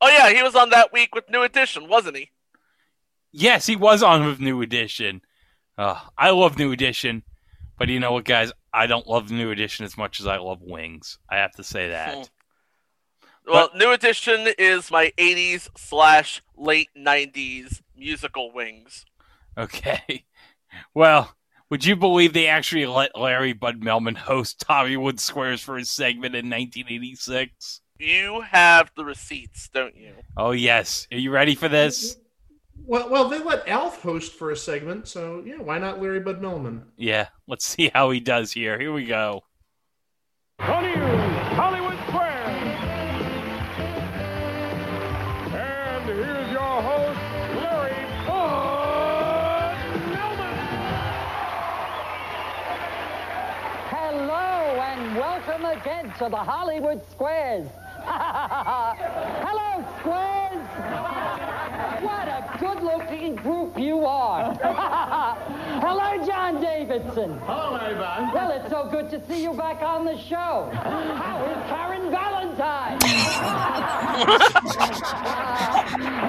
Oh 0.00 0.08
yeah, 0.08 0.30
he 0.34 0.42
was 0.42 0.56
on 0.56 0.70
that 0.70 0.92
week 0.92 1.14
with 1.14 1.30
New 1.30 1.42
Edition, 1.42 1.88
wasn't 1.88 2.16
he? 2.16 2.32
Yes, 3.30 3.64
he 3.64 3.76
was 3.76 4.02
on 4.02 4.26
with 4.26 4.40
New 4.40 4.60
Edition. 4.60 5.20
Uh, 5.76 6.00
I 6.18 6.30
love 6.30 6.58
New 6.58 6.72
Edition, 6.72 7.22
but 7.78 7.88
you 7.88 8.00
know 8.00 8.10
what, 8.10 8.24
guys? 8.24 8.50
I 8.74 8.88
don't 8.88 9.06
love 9.06 9.30
New 9.30 9.52
Edition 9.52 9.84
as 9.84 9.96
much 9.96 10.18
as 10.18 10.26
I 10.26 10.38
love 10.38 10.62
Wings. 10.62 11.20
I 11.30 11.36
have 11.36 11.52
to 11.52 11.62
say 11.62 11.90
that. 11.90 12.28
Well, 13.46 13.70
New 13.76 13.92
Edition 13.92 14.48
is 14.58 14.90
my 14.90 15.12
'80s 15.16 15.68
slash 15.76 16.42
late 16.56 16.90
'90s 16.98 17.82
musical 17.96 18.52
wings. 18.52 19.06
Okay. 19.56 20.24
Well, 20.94 21.34
would 21.70 21.84
you 21.84 21.96
believe 21.96 22.32
they 22.32 22.46
actually 22.46 22.86
let 22.86 23.18
Larry 23.18 23.52
Bud 23.52 23.80
Melman 23.80 24.16
host 24.16 24.60
Tommy 24.60 24.94
Hollywood 24.94 25.20
Squares 25.20 25.60
for 25.60 25.76
his 25.76 25.90
segment 25.90 26.34
in 26.34 26.46
1986? 26.46 27.80
You 27.98 28.42
have 28.42 28.90
the 28.96 29.04
receipts, 29.04 29.68
don't 29.68 29.96
you? 29.96 30.14
Oh, 30.36 30.52
yes. 30.52 31.06
Are 31.12 31.18
you 31.18 31.30
ready 31.30 31.54
for 31.54 31.68
this? 31.68 32.16
Well, 32.86 33.10
well, 33.10 33.28
they 33.28 33.40
let 33.40 33.68
Alf 33.68 34.00
host 34.00 34.32
for 34.34 34.50
a 34.50 34.56
segment, 34.56 35.08
so 35.08 35.42
yeah, 35.44 35.60
why 35.60 35.78
not 35.78 36.00
Larry 36.00 36.20
Bud 36.20 36.40
Melman? 36.40 36.84
Yeah, 36.96 37.28
let's 37.46 37.66
see 37.66 37.90
how 37.92 38.10
he 38.10 38.20
does 38.20 38.52
here. 38.52 38.78
Here 38.78 38.92
we 38.92 39.04
go. 39.04 39.42
Hollywood 40.60 40.98
Square. 40.98 41.77
Welcome 55.68 55.82
again 55.82 56.12
to 56.18 56.28
the 56.30 56.36
Hollywood 56.36 57.00
Squares. 57.10 57.68
Hello, 58.04 59.84
Squares. 60.00 60.66
What 62.02 62.28
a 62.28 62.56
good-looking 62.58 63.36
group 63.36 63.78
you 63.78 64.04
are. 64.06 64.54
Hello, 65.80 66.24
John 66.26 66.60
Davidson. 66.62 67.38
Hello, 67.40 67.72
Larry 67.74 67.94
Bud. 67.96 68.34
Well, 68.34 68.50
it's 68.52 68.70
so 68.70 68.88
good 68.90 69.10
to 69.10 69.20
see 69.26 69.42
you 69.42 69.52
back 69.52 69.82
on 69.82 70.04
the 70.06 70.16
show. 70.16 70.70
How 70.72 71.44
is 71.44 71.58
Karen 71.68 72.10
Valentine? 72.10 72.98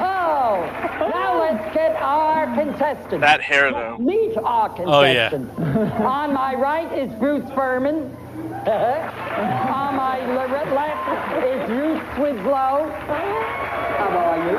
oh, 0.01 1.09
now 1.13 1.39
let's 1.39 1.73
get 1.73 1.95
our 1.95 2.45
contestants. 2.55 3.21
That 3.21 3.41
hair, 3.41 3.71
though. 3.71 3.97
Meet 3.99 4.37
our 4.37 4.73
Oh, 4.85 5.03
yeah. 5.03 5.29
contestants. 5.29 6.01
On 6.01 6.33
my 6.33 6.55
right 6.55 6.91
is 6.97 7.11
Bruce 7.19 7.49
Furman. 7.51 8.15
On 8.69 8.75
ah, 8.77 9.91
my 9.95 10.19
le- 10.27 10.75
left 10.75 11.43
is 11.43 11.69
Ruth 11.71 12.03
Swidlow. 12.15 12.91
How 13.97 14.13
are 14.15 14.37
you? 14.45 14.57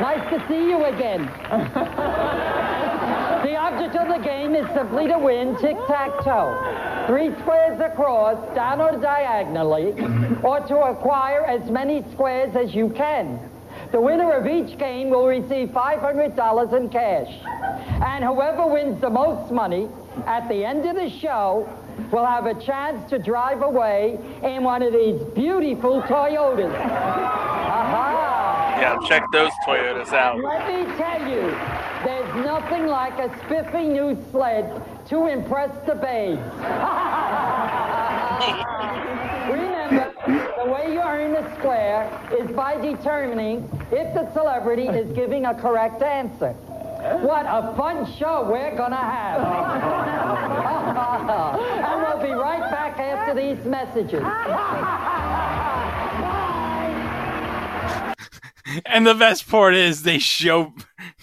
Nice 0.00 0.24
to 0.30 0.48
see 0.48 0.70
you 0.70 0.84
again. 0.84 1.30
The 3.44 3.56
object 3.56 3.94
of 3.94 4.08
the 4.08 4.24
game 4.24 4.54
is 4.54 4.66
simply 4.74 5.06
to 5.06 5.18
win 5.18 5.54
tic-tac-toe. 5.58 7.04
Three 7.06 7.30
squares 7.42 7.78
across, 7.78 8.38
down 8.54 8.80
or 8.80 8.98
diagonally, 8.98 9.92
or 10.42 10.60
to 10.60 10.78
acquire 10.78 11.44
as 11.44 11.70
many 11.70 12.02
squares 12.12 12.56
as 12.56 12.74
you 12.74 12.88
can. 12.88 13.38
The 13.92 14.00
winner 14.00 14.32
of 14.32 14.46
each 14.46 14.78
game 14.78 15.10
will 15.10 15.26
receive 15.26 15.68
$500 15.68 16.72
in 16.72 16.88
cash. 16.88 17.30
And 18.02 18.24
whoever 18.24 18.66
wins 18.66 19.02
the 19.02 19.10
most 19.10 19.52
money 19.52 19.88
at 20.26 20.48
the 20.48 20.64
end 20.64 20.86
of 20.86 20.96
the 20.96 21.10
show 21.10 21.68
will 22.10 22.26
have 22.26 22.46
a 22.46 22.54
chance 22.54 23.08
to 23.10 23.18
drive 23.18 23.62
away 23.62 24.18
in 24.42 24.62
one 24.62 24.82
of 24.82 24.92
these 24.92 25.20
beautiful 25.34 26.02
Toyotas. 26.02 26.72
Aha! 26.74 28.76
Yeah, 28.80 28.98
check 29.08 29.24
those 29.32 29.50
Toyotas 29.66 30.12
out. 30.12 30.38
Let 30.42 30.66
me 30.68 30.84
tell 30.96 31.20
you, 31.28 31.50
there's 32.04 32.34
nothing 32.44 32.86
like 32.86 33.18
a 33.18 33.30
spiffy 33.44 33.88
new 33.88 34.16
sled 34.30 34.82
to 35.08 35.26
impress 35.26 35.74
the 35.86 35.94
babes. 35.94 36.40
Remember, 39.50 40.12
the 40.64 40.70
way 40.70 40.92
you 40.92 41.00
earn 41.00 41.36
a 41.36 41.54
square 41.56 42.08
is 42.38 42.50
by 42.54 42.76
determining 42.80 43.68
if 43.92 44.14
the 44.14 44.30
celebrity 44.32 44.88
is 44.88 45.10
giving 45.12 45.46
a 45.46 45.54
correct 45.54 46.02
answer. 46.02 46.54
What 47.04 47.44
a 47.46 47.74
fun 47.76 48.10
show 48.16 48.48
we're 48.50 48.74
gonna 48.76 48.96
have. 48.96 49.40
and 50.94 52.02
we'll 52.02 52.26
be 52.26 52.32
right 52.32 52.70
back 52.70 52.98
after 52.98 53.34
these 53.34 53.64
messages. 53.64 54.22
And 58.86 59.06
the 59.06 59.14
best 59.14 59.48
part 59.48 59.74
is 59.74 60.02
they 60.02 60.18
show 60.18 60.72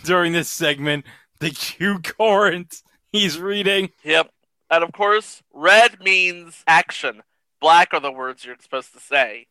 during 0.04 0.32
this 0.32 0.48
segment 0.48 1.06
the 1.39 1.50
cue 1.50 2.00
current 2.00 2.82
he's 3.12 3.39
reading. 3.39 3.89
Yep. 4.04 4.32
And 4.70 4.84
of 4.84 4.94
course, 4.94 5.41
red 5.54 6.00
means 6.00 6.63
action. 6.65 7.24
Black 7.60 7.94
are 7.94 8.00
the 8.00 8.12
words 8.12 8.46
you're 8.46 8.56
supposed 8.62 8.94
to 8.94 9.00
say. 9.00 9.48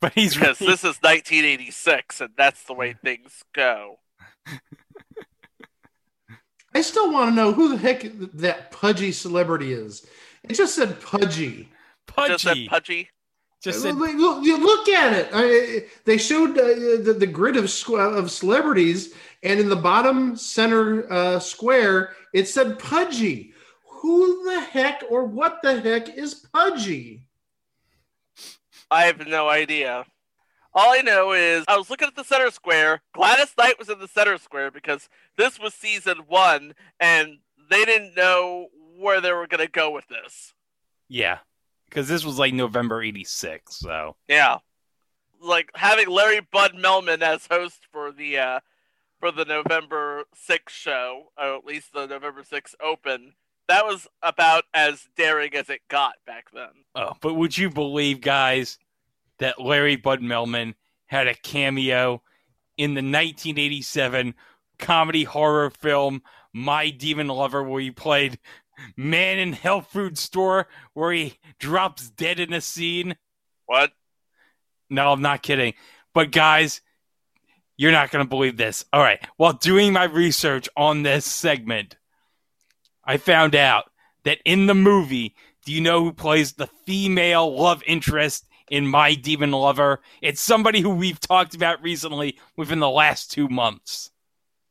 But 0.00 0.14
he's 0.14 0.34
because 0.34 0.60
reading- 0.60 0.72
this 0.72 0.80
is 0.80 0.96
1986, 1.02 2.20
and 2.20 2.30
that's 2.36 2.64
the 2.64 2.72
way 2.72 2.94
things 2.94 3.44
go. 3.54 3.98
I 6.74 6.80
still 6.82 7.12
want 7.12 7.30
to 7.30 7.34
know 7.34 7.52
who 7.52 7.70
the 7.70 7.76
heck 7.78 8.04
that 8.34 8.70
pudgy 8.70 9.12
celebrity 9.12 9.72
is. 9.72 10.06
It 10.44 10.54
just 10.54 10.74
said 10.74 11.00
pudgy. 11.00 11.68
Just 12.26 12.44
said 12.44 12.56
pudgy. 12.68 13.08
Just 13.62 13.82
said, 13.82 13.96
look, 13.96 14.14
look- 14.14 14.42
look 14.60 14.88
at 14.88 15.12
it. 15.12 15.28
I, 15.34 15.84
they 16.06 16.16
showed 16.16 16.58
uh, 16.58 17.02
the, 17.04 17.14
the 17.18 17.26
grid 17.26 17.56
of 17.58 17.64
of 17.90 18.30
celebrities, 18.30 19.12
and 19.42 19.60
in 19.60 19.68
the 19.68 19.76
bottom 19.76 20.34
center 20.36 21.10
uh, 21.12 21.38
square, 21.38 22.14
it 22.32 22.48
said 22.48 22.78
pudgy. 22.78 23.52
Who 24.00 24.44
the 24.44 24.60
heck 24.60 25.02
or 25.10 25.24
what 25.26 25.58
the 25.62 25.78
heck 25.78 26.08
is 26.16 26.34
pudgy? 26.34 27.26
I 28.90 29.02
have 29.02 29.26
no 29.26 29.48
idea. 29.48 30.06
All 30.72 30.92
I 30.92 31.02
know 31.02 31.32
is 31.32 31.64
I 31.66 31.76
was 31.76 31.90
looking 31.90 32.08
at 32.08 32.16
the 32.16 32.24
center 32.24 32.50
square. 32.50 33.02
Gladys 33.12 33.54
Knight 33.58 33.78
was 33.78 33.88
in 33.88 33.98
the 33.98 34.08
center 34.08 34.38
square 34.38 34.70
because 34.70 35.08
this 35.36 35.58
was 35.58 35.74
season 35.74 36.18
one, 36.28 36.74
and 37.00 37.38
they 37.70 37.84
didn't 37.84 38.14
know 38.16 38.68
where 38.96 39.20
they 39.20 39.32
were 39.32 39.46
going 39.46 39.64
to 39.64 39.70
go 39.70 39.90
with 39.90 40.06
this. 40.08 40.54
Yeah. 41.08 41.38
Because 41.88 42.06
this 42.06 42.24
was 42.24 42.38
like 42.38 42.54
November 42.54 43.02
86, 43.02 43.74
so. 43.74 44.14
Yeah, 44.28 44.58
like 45.40 45.70
having 45.74 46.08
Larry 46.08 46.40
Bud 46.40 46.72
Melman 46.74 47.22
as 47.22 47.46
host 47.50 47.86
for 47.90 48.12
the 48.12 48.38
uh, 48.38 48.60
for 49.18 49.30
the 49.30 49.44
November 49.44 50.24
6th 50.48 50.68
show, 50.68 51.32
or 51.38 51.56
at 51.56 51.64
least 51.64 51.92
the 51.92 52.06
November 52.06 52.42
6th 52.42 52.74
Open. 52.82 53.34
That 53.68 53.86
was 53.86 54.08
about 54.22 54.64
as 54.74 55.08
daring 55.16 55.54
as 55.54 55.70
it 55.70 55.80
got 55.88 56.14
back 56.26 56.46
then. 56.52 56.70
Oh, 56.96 57.12
but 57.20 57.34
would 57.34 57.56
you 57.56 57.70
believe, 57.70 58.20
guys, 58.20 58.78
that 59.40 59.60
Larry 59.60 59.96
Bud 59.96 60.20
Melman 60.20 60.74
had 61.06 61.26
a 61.26 61.34
cameo 61.34 62.22
in 62.76 62.94
the 62.94 63.00
1987 63.00 64.34
comedy 64.78 65.24
horror 65.24 65.70
film 65.70 66.22
My 66.52 66.90
Demon 66.90 67.28
Lover, 67.28 67.62
where 67.62 67.80
he 67.80 67.90
played 67.90 68.38
man 68.96 69.38
in 69.38 69.52
health 69.52 69.88
food 69.92 70.16
store, 70.16 70.68
where 70.94 71.12
he 71.12 71.38
drops 71.58 72.08
dead 72.10 72.40
in 72.40 72.52
a 72.52 72.60
scene? 72.60 73.16
What? 73.66 73.92
No, 74.88 75.12
I'm 75.12 75.22
not 75.22 75.42
kidding. 75.42 75.74
But 76.14 76.32
guys, 76.32 76.80
you're 77.76 77.92
not 77.92 78.10
going 78.10 78.24
to 78.24 78.28
believe 78.28 78.56
this. 78.56 78.84
All 78.92 79.00
right. 79.00 79.20
While 79.36 79.54
doing 79.54 79.92
my 79.92 80.04
research 80.04 80.68
on 80.76 81.02
this 81.02 81.24
segment, 81.24 81.96
I 83.04 83.16
found 83.16 83.54
out 83.54 83.90
that 84.24 84.38
in 84.44 84.66
the 84.66 84.74
movie, 84.74 85.34
do 85.64 85.72
you 85.72 85.80
know 85.80 86.02
who 86.02 86.12
plays 86.12 86.52
the 86.52 86.66
female 86.86 87.56
love 87.56 87.82
interest 87.86 88.46
in 88.70 88.86
My 88.86 89.14
Demon 89.14 89.50
Lover? 89.50 90.00
It's 90.22 90.40
somebody 90.40 90.80
who 90.80 90.90
we've 90.90 91.20
talked 91.20 91.54
about 91.54 91.82
recently 91.82 92.38
within 92.56 92.78
the 92.78 92.88
last 92.88 93.30
two 93.30 93.48
months. 93.48 94.10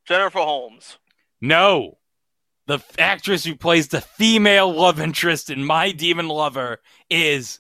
Jennifer 0.08 0.40
Holmes. 0.40 0.98
No. 1.42 2.00
The 2.66 2.76
f- 2.76 3.00
actress 3.00 3.44
who 3.44 3.56
plays 3.56 3.90
the 3.90 4.02
female 4.02 4.72
love 4.74 5.00
interest 5.00 5.50
in 5.50 5.64
My 5.64 5.92
Demon 5.92 6.28
Lover 6.28 6.80
is 7.10 7.60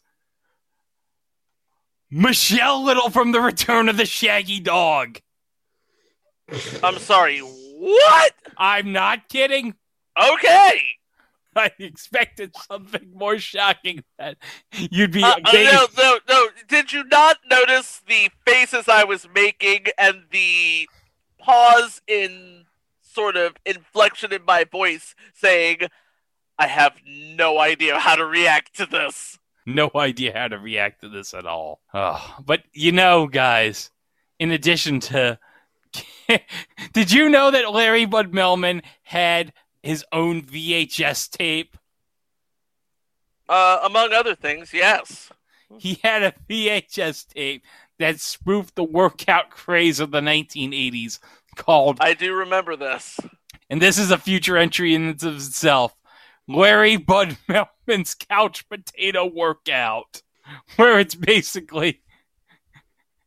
Michelle 2.10 2.84
Little 2.84 3.10
from 3.10 3.32
The 3.32 3.41
Return 3.41 3.89
of 3.89 3.97
the 3.97 4.06
Shaggy 4.06 4.60
Dog. 4.60 5.21
I'm 6.84 6.97
sorry. 6.97 7.39
What? 7.39 8.34
I'm 8.58 8.91
not 8.91 9.30
kidding. 9.30 9.75
Okay. 10.17 10.82
I 11.59 11.71
expected 11.79 12.55
something 12.67 13.11
more 13.13 13.37
shocking 13.37 14.03
that 14.17 14.37
you'd 14.73 15.11
be. 15.11 15.23
Uh, 15.23 15.35
uh, 15.43 15.51
no, 15.53 15.87
no, 15.97 16.19
no. 16.27 16.47
Did 16.67 16.93
you 16.93 17.03
not 17.03 17.37
notice 17.49 18.01
the 18.07 18.29
faces 18.47 18.87
I 18.87 19.03
was 19.03 19.27
making 19.33 19.87
and 19.97 20.23
the 20.31 20.89
pause 21.37 22.01
in 22.07 22.65
sort 23.01 23.35
of 23.35 23.55
inflection 23.65 24.33
in 24.33 24.45
my 24.45 24.63
voice 24.63 25.15
saying, 25.33 25.79
I 26.57 26.67
have 26.67 26.93
no 27.05 27.59
idea 27.59 27.99
how 27.99 28.15
to 28.15 28.25
react 28.25 28.75
to 28.77 28.85
this? 28.85 29.37
no 29.65 29.91
idea 29.95 30.33
how 30.35 30.47
to 30.47 30.57
react 30.57 31.01
to 31.01 31.09
this 31.09 31.33
at 31.33 31.45
all. 31.45 31.79
Oh, 31.93 32.37
but 32.45 32.63
you 32.73 32.91
know, 32.91 33.27
guys, 33.27 33.91
in 34.39 34.51
addition 34.51 34.99
to. 35.01 35.39
Did 36.93 37.11
you 37.11 37.29
know 37.29 37.49
that 37.49 37.73
Larry 37.73 38.05
Bud 38.05 38.31
Melman 38.31 38.83
had 39.01 39.51
his 39.83 40.05
own 40.11 40.41
VHS 40.41 41.29
tape? 41.29 41.77
Uh, 43.47 43.79
among 43.83 44.13
other 44.13 44.35
things, 44.35 44.73
yes. 44.73 45.31
He 45.77 45.99
had 46.03 46.23
a 46.23 46.33
VHS 46.49 47.27
tape 47.27 47.63
that 47.99 48.19
spoofed 48.19 48.75
the 48.75 48.83
workout 48.83 49.49
craze 49.49 49.99
of 49.99 50.11
the 50.11 50.21
1980s 50.21 51.19
called 51.55 51.97
I 51.99 52.13
do 52.13 52.33
remember 52.33 52.75
this. 52.75 53.19
and 53.69 53.81
this 53.81 53.97
is 53.97 54.11
a 54.11 54.17
future 54.17 54.57
entry 54.57 54.95
in 54.95 55.09
itself. 55.09 55.95
Larry 56.47 56.97
Bud 56.97 57.37
Melman's 57.47 58.15
couch 58.15 58.67
potato 58.69 59.25
workout, 59.25 60.21
where 60.77 60.99
it's 60.99 61.15
basically 61.15 62.01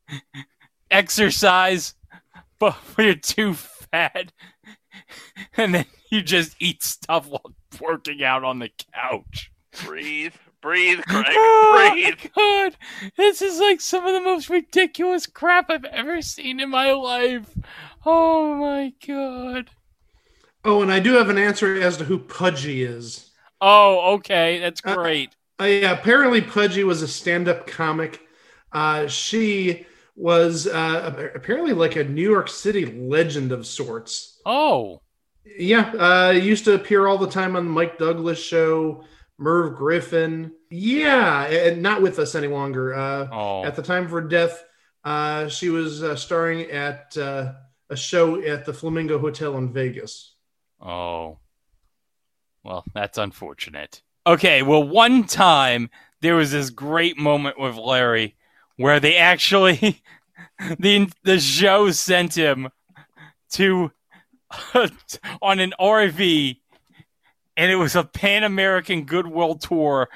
exercise, 0.90 1.94
but 2.58 2.76
you're 2.98 3.14
too 3.14 3.54
fat, 3.54 4.32
and 5.56 5.74
then 5.74 5.86
you 6.10 6.22
just 6.22 6.56
eat 6.60 6.82
stuff 6.82 7.26
while 7.28 7.54
working 7.80 8.22
out 8.22 8.44
on 8.44 8.58
the 8.58 8.70
couch. 8.94 9.50
Breathe, 9.84 10.34
breathe, 10.60 11.00
Greg, 11.08 11.26
Oh, 11.34 11.94
breathe. 11.94 12.18
God, 12.36 12.76
this 13.16 13.42
is 13.42 13.58
like 13.60 13.80
some 13.80 14.06
of 14.06 14.12
the 14.14 14.20
most 14.20 14.48
ridiculous 14.50 15.26
crap 15.26 15.70
I've 15.70 15.84
ever 15.84 16.22
seen 16.22 16.60
in 16.60 16.70
my 16.70 16.92
life. 16.92 17.50
Oh 18.04 18.54
my 18.56 18.92
god. 19.06 19.70
Oh, 20.64 20.82
and 20.82 20.92
I 20.92 20.98
do 21.00 21.12
have 21.14 21.28
an 21.28 21.38
answer 21.38 21.80
as 21.80 21.96
to 21.98 22.04
who 22.04 22.18
Pudgy 22.18 22.82
is. 22.82 23.30
Oh, 23.62 24.14
okay, 24.16 24.58
that's 24.58 24.80
great. 24.82 25.34
Uh, 25.60 25.64
yeah, 25.64 25.92
apparently 25.92 26.40
Pudgy 26.40 26.84
was 26.84 27.02
a 27.02 27.08
stand-up 27.08 27.66
comic. 27.66 28.20
Uh, 28.72 29.06
she 29.06 29.86
was 30.14 30.66
uh, 30.66 31.30
apparently 31.34 31.72
like 31.72 31.96
a 31.96 32.04
New 32.04 32.28
York 32.28 32.48
City 32.48 32.84
legend 32.86 33.52
of 33.52 33.66
sorts. 33.66 34.40
Oh, 34.44 35.00
Yeah, 35.58 35.90
uh, 35.92 36.30
used 36.32 36.64
to 36.66 36.74
appear 36.74 37.06
all 37.06 37.18
the 37.18 37.30
time 37.30 37.56
on 37.56 37.64
the 37.64 37.70
Mike 37.70 37.98
Douglas 37.98 38.38
show, 38.40 39.04
Merv 39.38 39.76
Griffin. 39.76 40.52
Yeah, 40.70 41.44
and 41.46 41.82
not 41.82 42.02
with 42.02 42.18
us 42.18 42.34
any 42.34 42.48
longer. 42.48 42.94
Uh, 42.94 43.28
Oh. 43.32 43.64
At 43.64 43.74
the 43.76 43.82
time 43.82 44.04
of 44.04 44.10
her 44.10 44.20
death, 44.20 44.62
uh, 45.04 45.48
she 45.48 45.68
was 45.70 46.02
uh, 46.02 46.14
starring 46.16 46.70
at 46.70 47.16
uh, 47.16 47.52
a 47.90 47.96
show 47.96 48.40
at 48.42 48.64
the 48.64 48.72
Flamingo 48.72 49.18
Hotel 49.18 49.56
in 49.58 49.72
Vegas. 49.72 50.34
Oh. 50.80 51.38
Well, 52.64 52.84
that's 52.94 53.18
unfortunate. 53.18 54.02
Okay, 54.26 54.62
well, 54.62 54.84
one 54.86 55.24
time 55.24 55.90
there 56.20 56.36
was 56.36 56.52
this 56.52 56.70
great 56.70 57.18
moment 57.18 57.58
with 57.58 57.74
Larry 57.76 58.36
where 58.82 59.00
they 59.00 59.16
actually 59.16 60.02
the 60.78 61.10
the 61.24 61.38
show 61.40 61.90
sent 61.90 62.34
him 62.36 62.68
to 63.50 63.90
on 65.42 65.60
an 65.60 65.72
RV 65.80 66.58
and 67.56 67.70
it 67.70 67.76
was 67.76 67.94
a 67.96 68.04
Pan 68.04 68.44
American 68.44 69.04
Goodwill 69.04 69.56
tour 69.56 70.08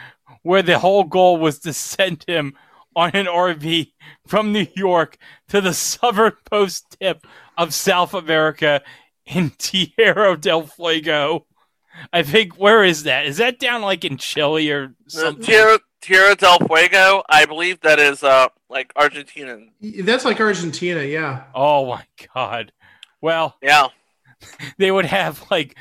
where 0.43 0.63
the 0.63 0.79
whole 0.79 1.05
goal 1.05 1.39
was 1.39 1.59
to 1.61 1.73
send 1.73 2.25
him 2.27 2.55
on 2.95 3.11
an 3.15 3.27
RV 3.27 3.93
from 4.27 4.53
New 4.53 4.67
York 4.75 5.19
to 5.49 5.61
the 5.61 5.75
southernmost 5.75 6.97
tip 7.01 7.27
of 7.59 7.75
South 7.75 8.15
America 8.15 8.83
in 9.27 9.51
Tierra 9.59 10.37
del 10.37 10.67
Fuego. 10.67 11.47
I 12.13 12.23
think 12.23 12.55
where 12.59 12.85
is 12.85 13.05
that? 13.05 13.27
Is 13.27 13.39
that 13.39 13.59
down 13.59 13.83
like 13.83 14.05
in 14.05 14.17
Chile 14.19 14.71
or 14.71 14.85
Uh, 14.85 15.09
something? 15.09 15.45
Tierra, 15.45 15.79
Tierra 16.03 16.35
del 16.37 16.59
Fuego, 16.59 17.23
I 17.29 17.47
believe 17.47 17.81
that 17.81 17.99
is 17.99 18.23
uh 18.23 18.49
like 18.69 18.93
Argentina. 18.97 19.59
That's 19.81 20.25
like 20.25 20.41
Argentina, 20.41 21.03
yeah. 21.03 21.45
Oh 21.55 21.87
my 21.87 22.05
god. 22.35 22.73
Well, 23.21 23.57
Yeah. 23.63 23.89
they 24.79 24.91
would 24.91 25.07
have 25.07 25.45
like 25.51 25.77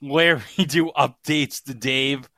Larry 0.00 0.42
do 0.66 0.90
updates 0.96 1.62
to 1.64 1.74
Dave. 1.74 2.28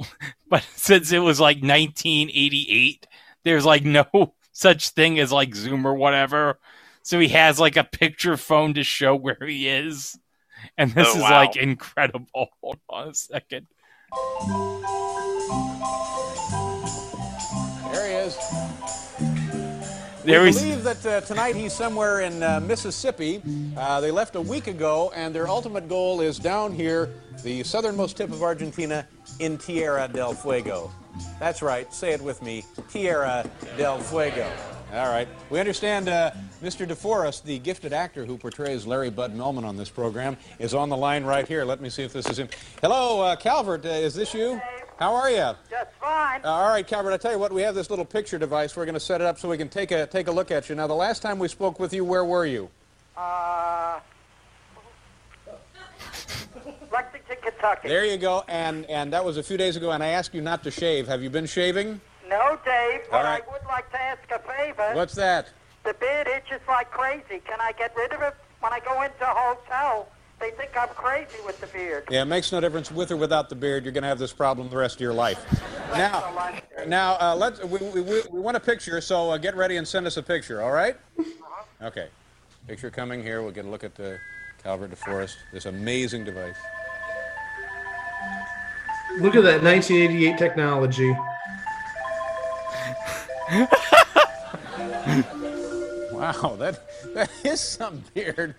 But 0.48 0.62
since 0.76 1.10
it 1.10 1.18
was 1.18 1.40
like 1.40 1.56
1988, 1.56 3.06
there's 3.42 3.64
like 3.64 3.84
no 3.84 4.06
such 4.52 4.90
thing 4.90 5.18
as 5.18 5.32
like 5.32 5.54
Zoom 5.54 5.84
or 5.86 5.94
whatever. 5.94 6.60
So 7.02 7.18
he 7.18 7.28
has 7.28 7.58
like 7.58 7.76
a 7.76 7.82
picture 7.84 8.36
phone 8.36 8.74
to 8.74 8.84
show 8.84 9.16
where 9.16 9.38
he 9.44 9.68
is. 9.68 10.16
And 10.78 10.92
this 10.92 11.08
Oh, 11.10 11.16
is 11.16 11.22
wow. 11.22 11.30
like 11.40 11.56
incredible. 11.56 12.48
Hold 12.62 12.78
on 12.88 13.08
a 13.08 13.14
second. 13.14 13.66
There 20.24 20.42
he 20.44 20.48
is. 20.48 20.56
There 20.56 20.64
we 20.64 20.74
believe 20.74 20.84
that 20.84 21.06
uh, 21.06 21.20
tonight 21.20 21.54
he's 21.54 21.72
somewhere 21.72 22.20
in 22.20 22.42
uh, 22.42 22.60
Mississippi. 22.60 23.42
Uh, 23.76 24.00
they 24.00 24.10
left 24.10 24.36
a 24.36 24.40
week 24.40 24.66
ago, 24.66 25.12
and 25.14 25.34
their 25.34 25.46
ultimate 25.48 25.88
goal 25.88 26.20
is 26.20 26.38
down 26.38 26.72
here, 26.72 27.12
the 27.42 27.62
southernmost 27.62 28.16
tip 28.16 28.30
of 28.32 28.42
Argentina, 28.42 29.06
in 29.38 29.58
Tierra 29.58 30.08
del 30.08 30.32
Fuego. 30.32 30.90
That's 31.38 31.60
right. 31.60 31.92
Say 31.92 32.12
it 32.12 32.20
with 32.22 32.42
me. 32.42 32.64
Tierra 32.90 33.48
del 33.76 33.98
Fuego. 33.98 34.50
All 34.94 35.10
right. 35.10 35.26
We 35.50 35.58
understand 35.58 36.08
uh, 36.08 36.30
Mr. 36.62 36.86
DeForest, 36.86 37.42
the 37.42 37.58
gifted 37.58 37.92
actor 37.92 38.24
who 38.24 38.38
portrays 38.38 38.86
Larry 38.86 39.10
Bud 39.10 39.36
Melman 39.36 39.64
on 39.64 39.76
this 39.76 39.90
program, 39.90 40.36
is 40.60 40.72
on 40.72 40.88
the 40.88 40.96
line 40.96 41.24
right 41.24 41.48
here. 41.48 41.64
Let 41.64 41.80
me 41.80 41.90
see 41.90 42.04
if 42.04 42.12
this 42.12 42.28
is 42.28 42.38
him. 42.38 42.48
Hello, 42.80 43.20
uh, 43.20 43.34
Calvert. 43.34 43.84
Uh, 43.84 43.88
is 43.88 44.14
this 44.14 44.32
you? 44.32 44.60
How 45.00 45.12
are 45.12 45.30
you? 45.30 45.50
Just 45.68 45.90
fine. 46.00 46.42
Uh, 46.44 46.48
all 46.48 46.68
right, 46.68 46.86
Calvert. 46.86 47.12
I 47.12 47.16
tell 47.16 47.32
you 47.32 47.40
what, 47.40 47.50
we 47.50 47.62
have 47.62 47.74
this 47.74 47.90
little 47.90 48.04
picture 48.04 48.38
device. 48.38 48.76
We're 48.76 48.84
going 48.84 48.94
to 48.94 49.00
set 49.00 49.20
it 49.20 49.26
up 49.26 49.36
so 49.36 49.48
we 49.48 49.58
can 49.58 49.68
take 49.68 49.90
a 49.90 50.06
take 50.06 50.28
a 50.28 50.32
look 50.32 50.52
at 50.52 50.68
you. 50.68 50.76
Now, 50.76 50.86
the 50.86 50.94
last 50.94 51.22
time 51.22 51.40
we 51.40 51.48
spoke 51.48 51.80
with 51.80 51.92
you, 51.92 52.04
where 52.04 52.24
were 52.24 52.46
you? 52.46 52.70
Uh, 53.16 53.98
Lexington, 56.92 57.36
Kentucky. 57.42 57.88
There 57.88 58.04
you 58.04 58.16
go. 58.16 58.44
And 58.46 58.86
and 58.86 59.12
that 59.12 59.24
was 59.24 59.38
a 59.38 59.42
few 59.42 59.56
days 59.56 59.74
ago. 59.74 59.90
And 59.90 60.04
I 60.04 60.08
asked 60.08 60.34
you 60.34 60.40
not 60.40 60.62
to 60.62 60.70
shave. 60.70 61.08
Have 61.08 61.20
you 61.20 61.30
been 61.30 61.46
shaving? 61.46 62.00
No, 62.28 62.58
Dave, 62.64 63.02
but 63.10 63.24
right. 63.24 63.42
I 63.46 63.52
would 63.52 63.66
like 63.66 63.90
to 63.90 64.00
ask 64.00 64.22
a 64.30 64.38
favor. 64.38 64.94
What's 64.94 65.14
that? 65.14 65.48
The 65.84 65.94
beard 65.94 66.26
itches 66.26 66.60
like 66.66 66.90
crazy. 66.90 67.42
Can 67.44 67.60
I 67.60 67.72
get 67.72 67.94
rid 67.96 68.12
of 68.12 68.22
it? 68.22 68.34
When 68.60 68.72
I 68.72 68.80
go 68.80 69.02
into 69.02 69.22
a 69.22 69.34
hotel, 69.34 70.08
they 70.40 70.50
think 70.52 70.70
I'm 70.76 70.88
crazy 70.88 71.36
with 71.44 71.60
the 71.60 71.66
beard. 71.66 72.04
Yeah, 72.10 72.22
it 72.22 72.26
makes 72.26 72.50
no 72.50 72.60
difference 72.60 72.90
with 72.90 73.10
or 73.10 73.16
without 73.16 73.48
the 73.48 73.54
beard. 73.54 73.84
You're 73.84 73.92
going 73.92 74.02
to 74.02 74.08
have 74.08 74.18
this 74.18 74.32
problem 74.32 74.68
the 74.70 74.76
rest 74.76 74.96
of 74.96 75.00
your 75.02 75.12
life. 75.12 75.44
Now, 75.92 76.50
now 76.86 77.16
uh, 77.20 77.36
let's. 77.36 77.62
We, 77.62 77.78
we, 77.78 78.00
we, 78.00 78.22
we 78.30 78.40
want 78.40 78.56
a 78.56 78.60
picture, 78.60 79.00
so 79.00 79.30
uh, 79.30 79.38
get 79.38 79.54
ready 79.56 79.76
and 79.76 79.86
send 79.86 80.06
us 80.06 80.16
a 80.16 80.22
picture. 80.22 80.62
All 80.62 80.72
right? 80.72 80.96
Okay. 81.82 82.08
Picture 82.66 82.90
coming 82.90 83.22
here. 83.22 83.42
We'll 83.42 83.52
get 83.52 83.66
a 83.66 83.68
look 83.68 83.84
at 83.84 83.94
the 83.94 84.18
Calvert 84.62 84.90
DeForest. 84.90 85.36
This 85.52 85.66
amazing 85.66 86.24
device. 86.24 86.56
Look 89.20 89.36
at 89.36 89.44
that 89.44 89.62
1988 89.62 90.38
technology. 90.38 91.14
Wow, 96.12 96.56
that 96.58 96.80
that 97.14 97.30
is 97.44 97.60
some 97.60 98.02
beard. 98.14 98.54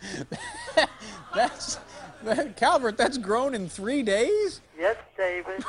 that's 1.35 1.79
that, 2.23 2.57
Calvert. 2.57 2.97
That's 2.97 3.17
grown 3.17 3.55
in 3.55 3.69
three 3.69 4.03
days. 4.03 4.61
Yes, 4.77 4.97
David. 5.17 5.63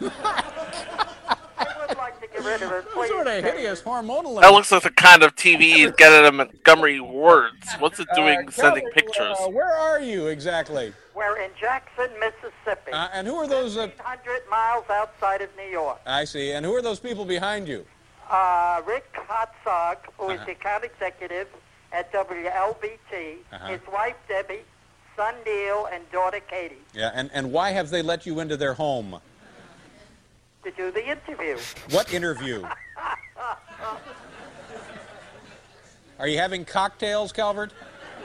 I 0.00 1.86
would 1.88 1.96
like 1.96 2.20
to 2.20 2.26
get 2.26 2.44
rid 2.44 2.62
of 2.62 2.72
it, 2.72 2.88
please. 2.90 3.08
Sort 3.08 3.26
of 3.28 3.44
hideous 3.44 3.82
hormonal. 3.82 4.40
That 4.40 4.52
looks 4.52 4.70
like 4.72 4.82
the 4.82 4.90
kind 4.90 5.22
of 5.22 5.34
TV 5.36 5.96
get 5.96 6.12
at 6.12 6.24
a 6.26 6.32
Montgomery 6.32 7.00
Wards. 7.00 7.72
What's 7.78 7.98
it 8.00 8.08
doing 8.14 8.46
Uh, 8.46 8.50
sending 8.50 8.82
Calvert, 8.84 8.94
pictures? 8.94 9.36
Uh, 9.40 9.48
where 9.48 9.72
are 9.72 10.00
you 10.00 10.26
exactly? 10.26 10.92
We're 11.14 11.38
in 11.38 11.50
Jackson, 11.58 12.10
Mississippi. 12.20 12.92
Uh, 12.92 13.08
and 13.12 13.26
who 13.26 13.34
are 13.36 13.48
those? 13.48 13.76
Uh, 13.76 13.88
100 13.96 14.42
miles 14.50 14.84
outside 14.90 15.40
of 15.40 15.48
New 15.56 15.70
York. 15.70 15.98
I 16.06 16.24
see. 16.24 16.52
And 16.52 16.64
who 16.66 16.74
are 16.74 16.82
those 16.82 17.00
people 17.00 17.24
behind 17.24 17.66
you? 17.66 17.84
Uh, 18.28 18.82
Rick 18.86 19.10
Hotzog, 19.14 19.96
who 20.18 20.28
is 20.30 20.36
Uh-huh. 20.36 20.44
the 20.46 20.52
account 20.52 20.84
executive 20.84 21.48
at 21.92 22.12
WLBT, 22.12 23.38
Uh-huh. 23.52 23.66
his 23.68 23.80
wife 23.90 24.16
Debbie, 24.28 24.64
son 25.16 25.34
Neil, 25.46 25.86
and 25.86 26.10
daughter 26.12 26.40
Katie, 26.40 26.82
Yeah. 26.92 27.10
And 27.14 27.30
and 27.32 27.50
why 27.52 27.70
have 27.70 27.88
they 27.90 28.02
let 28.02 28.26
you 28.26 28.40
into 28.40 28.56
their 28.56 28.74
home? 28.74 29.20
to 30.64 30.70
do 30.72 30.90
the 30.90 31.08
interview. 31.08 31.56
What 31.90 32.12
interview? 32.12 32.62
Are 36.18 36.26
you 36.28 36.36
having 36.36 36.64
cocktails, 36.64 37.32
Calvert? 37.32 37.72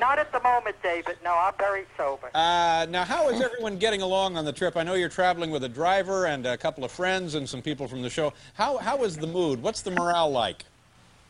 Not 0.03 0.19
at 0.19 0.33
the 0.33 0.41
moment, 0.41 0.75
David. 0.83 1.15
No, 1.23 1.33
I'm 1.33 1.53
very 1.57 1.85
sober. 1.95 2.29
Uh, 2.35 2.85
now, 2.89 3.05
how 3.05 3.29
is 3.29 3.39
everyone 3.39 3.77
getting 3.77 4.01
along 4.01 4.35
on 4.35 4.43
the 4.43 4.51
trip? 4.51 4.75
I 4.75 4.83
know 4.83 4.95
you're 4.95 5.07
traveling 5.07 5.49
with 5.49 5.63
a 5.63 5.69
driver 5.69 6.25
and 6.25 6.45
a 6.45 6.57
couple 6.57 6.83
of 6.83 6.91
friends 6.91 7.35
and 7.35 7.47
some 7.47 7.61
people 7.61 7.87
from 7.87 8.01
the 8.01 8.09
show. 8.09 8.33
How 8.53 8.75
how 8.79 9.05
is 9.05 9.15
the 9.15 9.27
mood? 9.27 9.61
What's 9.63 9.81
the 9.81 9.91
morale 9.91 10.29
like? 10.29 10.65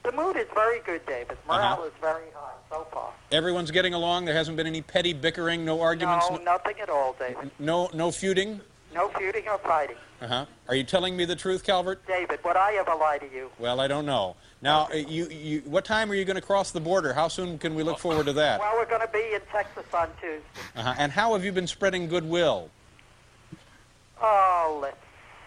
The 0.02 0.12
mood 0.14 0.38
is 0.38 0.48
very 0.56 0.80
good, 0.80 1.06
David. 1.06 1.38
Morale 1.48 1.74
Uh-huh. 1.74 1.84
is 1.84 1.94
very 2.02 2.24
high 2.34 2.54
so 2.72 2.88
far. 2.92 3.12
Everyone's 3.32 3.70
getting 3.70 3.94
along. 3.94 4.26
There 4.26 4.34
hasn't 4.34 4.58
been 4.58 4.66
any 4.66 4.82
petty 4.82 5.14
bickering, 5.14 5.64
no 5.64 5.80
arguments, 5.80 6.26
No, 6.32 6.38
nothing 6.38 6.80
at 6.82 6.90
all, 6.90 7.16
David. 7.20 7.52
no 7.60 7.92
no 7.94 8.10
feuding. 8.12 8.60
No 8.92 9.08
feuding 9.10 9.48
or 9.50 9.60
fighting. 9.60 9.98
Uh 10.20 10.28
huh. 10.28 10.46
Are 10.68 10.74
you 10.74 10.84
telling 10.84 11.16
me 11.16 11.26
the 11.26 11.36
truth, 11.36 11.64
Calvert? 11.64 12.04
David, 12.08 12.40
would 12.44 12.56
I 12.58 12.74
ever 12.74 12.96
lie 12.96 13.20
to 13.20 13.30
you? 13.32 13.52
Well, 13.60 13.80
I 13.80 13.88
don't 13.88 14.08
know. 14.08 14.36
Now, 14.64 14.88
uh, 14.93 14.95
you, 14.95 15.28
you, 15.28 15.61
what 15.66 15.84
time 15.84 16.09
are 16.09 16.16
you 16.16 16.24
going 16.24 16.38
to 16.38 16.41
cross 16.41 16.72
the 16.72 16.80
border? 16.80 17.11
How 17.11 17.28
soon 17.28 17.57
can 17.57 17.76
we 17.76 17.84
look 17.84 17.99
forward 17.99 18.28
to 18.28 18.34
that? 18.34 18.61
Well, 18.61 18.74
we're 18.78 18.86
going 18.86 19.01
to 19.01 19.11
be 19.11 19.34
in 19.34 19.41
Texas 19.51 19.84
on 19.93 20.07
Tuesday. 20.22 20.41
Uh-huh. 20.78 20.93
And 20.97 21.11
how 21.11 21.34
have 21.34 21.43
you 21.43 21.51
been 21.51 21.68
spreading 21.68 22.07
goodwill? 22.07 22.70
Oh, 24.22 24.80
let's 24.82 24.95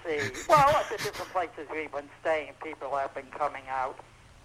see. 0.05 0.43
Well, 0.51 0.69
at 0.69 0.91
the 0.91 0.99
different 0.99 1.33
places 1.33 1.67
we've 1.73 1.91
been 1.91 2.11
staying, 2.21 2.53
people 2.63 2.95
have 2.95 3.15
been 3.15 3.25
coming 3.31 3.63
out 3.71 3.99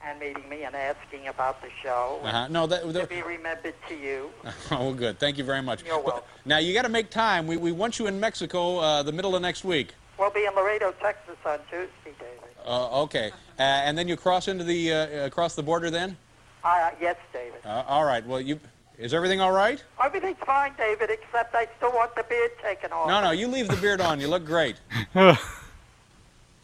and 0.06 0.18
meeting 0.22 0.48
me 0.48 0.64
and 0.64 0.74
asking 0.74 1.28
about 1.28 1.62
the 1.62 1.68
show. 1.84 2.22
Uh-huh. 2.24 2.48
No, 2.48 2.66
that, 2.66 2.84
To 2.94 3.08
be 3.08 3.22
remembered 3.24 3.76
to 3.90 3.94
you. 3.94 4.30
oh, 4.72 4.94
good. 4.94 5.20
Thank 5.20 5.38
you 5.38 5.44
very 5.44 5.62
much. 5.62 5.84
You're 5.84 6.00
welcome. 6.00 6.24
now 6.46 6.60
you 6.60 6.74
got 6.74 6.84
to 6.84 6.90
make 6.90 7.10
time. 7.10 7.46
We, 7.46 7.58
we 7.58 7.74
want 7.74 8.00
you 8.00 8.08
in 8.08 8.22
Mexico 8.22 8.78
uh, 8.78 9.04
the 9.04 9.12
middle 9.12 9.36
of 9.36 9.42
next 9.42 9.66
week. 9.66 9.94
We'll 10.18 10.30
be 10.30 10.46
in 10.46 10.56
Laredo, 10.56 10.94
Texas 11.02 11.36
on 11.46 11.60
Tuesday, 11.70 11.90
David. 12.06 12.51
Uh, 12.66 13.04
okay. 13.04 13.32
Uh, 13.58 13.62
and 13.62 13.98
then 13.98 14.08
you 14.08 14.16
cross 14.16 14.48
into 14.48 14.64
the 14.64 14.94
uh, 14.94 15.26
across 15.26 15.56
the 15.56 15.64
border 15.64 15.90
then? 15.90 16.18
Uh, 16.64 16.92
yes, 17.00 17.18
David. 17.34 17.60
Uh, 17.66 17.84
all 17.88 18.06
right. 18.06 18.26
Well, 18.26 18.42
you 18.42 18.60
is 18.98 19.14
everything 19.14 19.42
all 19.42 19.52
right? 19.52 19.84
Everything's 20.04 20.38
fine, 20.46 20.74
David, 20.78 21.10
except 21.10 21.56
I 21.56 21.68
still 21.78 21.92
want 21.92 22.16
the 22.16 22.24
beard 22.24 22.52
taken 22.62 22.92
off. 22.92 23.08
No, 23.08 23.20
no. 23.22 23.32
You 23.32 23.48
leave 23.48 23.68
the 23.68 23.78
beard 23.78 24.00
on. 24.00 24.20
You 24.20 24.28
look 24.28 24.46
great. 24.46 24.76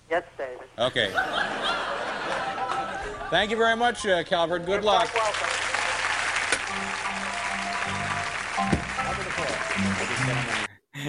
Yes, 0.09 0.23
David. 0.37 0.67
Okay. 0.79 1.11
Thank 3.29 3.51
you 3.51 3.57
very 3.57 3.75
much, 3.75 4.05
uh, 4.05 4.23
Calvert. 4.23 4.65
Good 4.65 4.85
luck. 4.85 5.09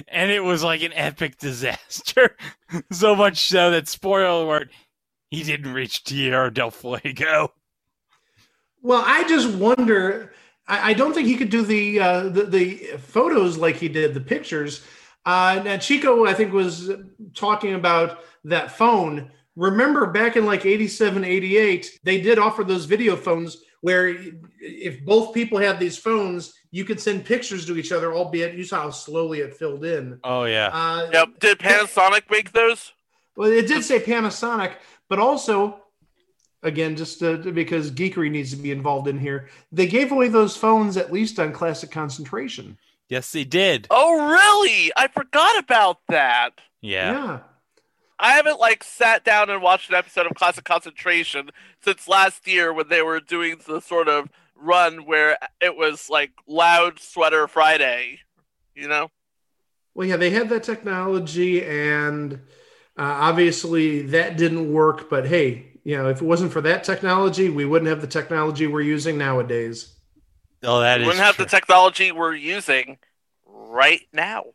And 0.07 0.31
it 0.31 0.43
was 0.43 0.63
like 0.63 0.81
an 0.81 0.93
epic 0.93 1.37
disaster. 1.37 2.35
so 2.91 3.15
much 3.15 3.47
so 3.47 3.71
that 3.71 3.87
spoiler 3.87 4.25
alert, 4.25 4.69
he 5.29 5.43
didn't 5.43 5.73
reach 5.73 6.03
Tierra 6.03 6.53
del 6.53 6.71
Fuego. 6.71 7.53
Well, 8.81 9.03
I 9.05 9.27
just 9.27 9.49
wonder. 9.55 10.33
I, 10.67 10.91
I 10.91 10.93
don't 10.93 11.13
think 11.13 11.27
he 11.27 11.35
could 11.35 11.49
do 11.49 11.63
the, 11.63 11.99
uh, 11.99 12.23
the 12.29 12.45
the 12.45 12.75
photos 12.97 13.57
like 13.57 13.75
he 13.75 13.89
did 13.89 14.13
the 14.13 14.21
pictures. 14.21 14.85
Uh, 15.25 15.61
now 15.63 15.77
Chico, 15.77 16.25
I 16.25 16.33
think, 16.33 16.53
was 16.53 16.91
talking 17.35 17.73
about 17.73 18.23
that 18.45 18.71
phone. 18.71 19.31
Remember 19.55 20.07
back 20.07 20.37
in 20.37 20.45
like 20.45 20.65
87, 20.65 21.23
88, 21.23 21.99
they 22.03 22.21
did 22.21 22.39
offer 22.39 22.63
those 22.63 22.85
video 22.85 23.15
phones 23.17 23.57
where 23.81 24.15
if 24.59 25.03
both 25.03 25.33
people 25.33 25.57
had 25.57 25.79
these 25.79 25.97
phones, 25.97 26.53
you 26.71 26.85
could 26.85 26.99
send 26.99 27.25
pictures 27.25 27.65
to 27.65 27.77
each 27.77 27.91
other, 27.91 28.13
albeit 28.13 28.55
you 28.55 28.63
saw 28.63 28.83
how 28.83 28.89
slowly 28.91 29.39
it 29.39 29.55
filled 29.55 29.83
in. 29.85 30.19
Oh 30.23 30.43
yeah. 30.45 30.69
Uh, 30.73 31.09
Yep. 31.11 31.39
Did 31.39 31.59
Panasonic 31.59 32.29
make 32.29 32.51
those? 32.51 32.93
Well, 33.35 33.51
it 33.51 33.67
did 33.67 33.83
say 33.83 33.99
Panasonic, 33.99 34.73
but 35.07 35.17
also, 35.19 35.81
again, 36.61 36.95
just 36.95 37.23
uh, 37.23 37.37
because 37.37 37.89
geekery 37.91 38.29
needs 38.29 38.51
to 38.51 38.57
be 38.57 38.71
involved 38.71 39.07
in 39.07 39.17
here, 39.17 39.49
they 39.71 39.87
gave 39.87 40.11
away 40.11 40.27
those 40.27 40.57
phones 40.57 40.97
at 40.97 41.11
least 41.11 41.39
on 41.39 41.53
Classic 41.53 41.89
Concentration. 41.89 42.77
Yes, 43.07 43.31
they 43.31 43.43
did. 43.45 43.87
Oh, 43.89 44.29
really? 44.29 44.91
I 44.95 45.07
forgot 45.07 45.57
about 45.57 45.99
that. 46.09 46.51
Yeah. 46.81 47.11
Yeah. 47.13 47.39
I 48.19 48.33
haven't 48.33 48.59
like 48.59 48.83
sat 48.83 49.23
down 49.23 49.49
and 49.49 49.61
watched 49.61 49.89
an 49.89 49.95
episode 49.95 50.25
of 50.25 50.33
Classic 50.35 50.65
Concentration 50.65 51.49
since 51.81 52.07
last 52.07 52.45
year 52.45 52.73
when 52.73 52.89
they 52.89 53.01
were 53.01 53.21
doing 53.21 53.55
the 53.65 53.79
sort 53.79 54.09
of 54.09 54.27
run 54.61 55.05
where 55.05 55.37
it 55.61 55.75
was 55.75 56.09
like 56.09 56.31
loud 56.47 56.99
sweater 56.99 57.47
Friday. 57.47 58.19
You 58.75 58.87
know? 58.87 59.11
Well, 59.93 60.07
yeah, 60.07 60.17
they 60.17 60.29
had 60.29 60.49
that 60.49 60.63
technology, 60.63 61.65
and 61.65 62.33
uh, 62.33 62.37
obviously 63.01 64.03
that 64.03 64.37
didn't 64.37 64.71
work. 64.71 65.09
But 65.09 65.27
hey, 65.27 65.73
you 65.83 65.97
know, 65.97 66.09
if 66.09 66.21
it 66.21 66.25
wasn't 66.25 66.53
for 66.53 66.61
that 66.61 66.83
technology, 66.83 67.49
we 67.49 67.65
wouldn't 67.65 67.89
have 67.89 68.01
the 68.01 68.07
technology 68.07 68.67
we're 68.67 68.81
using 68.81 69.17
nowadays. 69.17 69.95
Oh, 70.63 70.81
that 70.81 70.97
we 70.97 71.03
is 71.03 71.07
wouldn't 71.07 71.25
have 71.25 71.35
true. 71.35 71.45
the 71.45 71.49
technology 71.49 72.11
we're 72.11 72.35
using 72.35 72.97
right 73.45 74.01
now. 74.13 74.45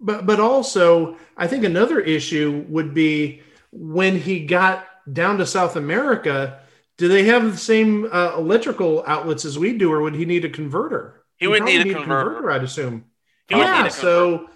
But 0.00 0.26
but 0.26 0.40
also, 0.40 1.16
I 1.36 1.46
think 1.46 1.64
another 1.64 2.00
issue 2.00 2.64
would 2.68 2.94
be 2.94 3.42
when 3.70 4.18
he 4.18 4.46
got 4.46 4.86
down 5.12 5.38
to 5.38 5.46
South 5.46 5.76
America. 5.76 6.60
Do 6.98 7.08
they 7.08 7.24
have 7.24 7.52
the 7.52 7.58
same 7.58 8.08
uh, 8.10 8.34
electrical 8.36 9.02
outlets 9.06 9.44
as 9.44 9.58
we 9.58 9.76
do, 9.76 9.92
or 9.92 10.02
would 10.02 10.14
he 10.14 10.24
need 10.24 10.44
a 10.44 10.50
converter? 10.50 11.24
He 11.38 11.46
would 11.46 11.58
probably 11.58 11.84
need 11.84 11.90
a 11.92 11.94
converter. 11.94 12.50
I'd 12.50 12.62
assume. 12.62 13.06
He 13.48 13.54
would 13.54 13.66
yeah, 13.66 13.82
need 13.82 13.88
a 13.88 13.90
so 13.90 14.48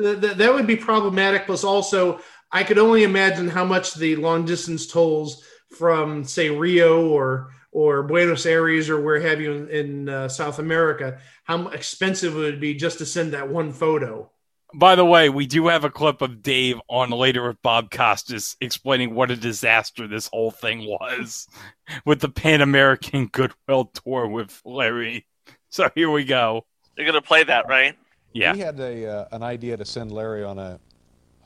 th- 0.00 0.20
th- 0.20 0.36
that 0.36 0.52
would 0.52 0.66
be 0.66 0.76
problematic. 0.76 1.46
Plus, 1.46 1.64
also, 1.64 2.20
I 2.52 2.64
could 2.64 2.78
only 2.78 3.04
imagine 3.04 3.48
how 3.48 3.64
much 3.64 3.94
the 3.94 4.16
long 4.16 4.44
distance 4.44 4.86
tolls 4.86 5.44
from, 5.76 6.24
say, 6.24 6.50
Rio 6.50 7.08
or 7.08 7.52
or 7.72 8.02
Buenos 8.04 8.46
Aires 8.46 8.88
or 8.88 9.00
where 9.00 9.20
have 9.20 9.38
you 9.38 9.52
in, 9.52 9.68
in 9.68 10.08
uh, 10.08 10.28
South 10.28 10.58
America, 10.58 11.18
how 11.44 11.68
expensive 11.68 12.34
it 12.34 12.38
would 12.38 12.60
be 12.60 12.74
just 12.74 12.98
to 12.98 13.06
send 13.06 13.32
that 13.32 13.50
one 13.50 13.70
photo. 13.70 14.30
By 14.74 14.94
the 14.96 15.04
way, 15.04 15.28
we 15.28 15.46
do 15.46 15.68
have 15.68 15.84
a 15.84 15.90
clip 15.90 16.20
of 16.22 16.42
Dave 16.42 16.80
on 16.88 17.10
later 17.10 17.46
with 17.46 17.62
Bob 17.62 17.90
Costas 17.90 18.56
explaining 18.60 19.14
what 19.14 19.30
a 19.30 19.36
disaster 19.36 20.08
this 20.08 20.28
whole 20.28 20.50
thing 20.50 20.80
was 20.86 21.46
with 22.04 22.20
the 22.20 22.28
Pan 22.28 22.60
American 22.60 23.26
Goodwill 23.26 23.86
tour 23.86 24.26
with 24.26 24.60
Larry. 24.64 25.26
So 25.68 25.90
here 25.94 26.10
we 26.10 26.24
go. 26.24 26.66
You're 26.96 27.06
gonna 27.06 27.22
play 27.22 27.44
that, 27.44 27.68
right? 27.68 27.96
Yeah. 28.32 28.52
We 28.52 28.60
had 28.60 28.80
a 28.80 29.06
uh, 29.06 29.28
an 29.32 29.42
idea 29.42 29.76
to 29.76 29.84
send 29.84 30.10
Larry 30.12 30.42
on 30.42 30.58
a. 30.58 30.80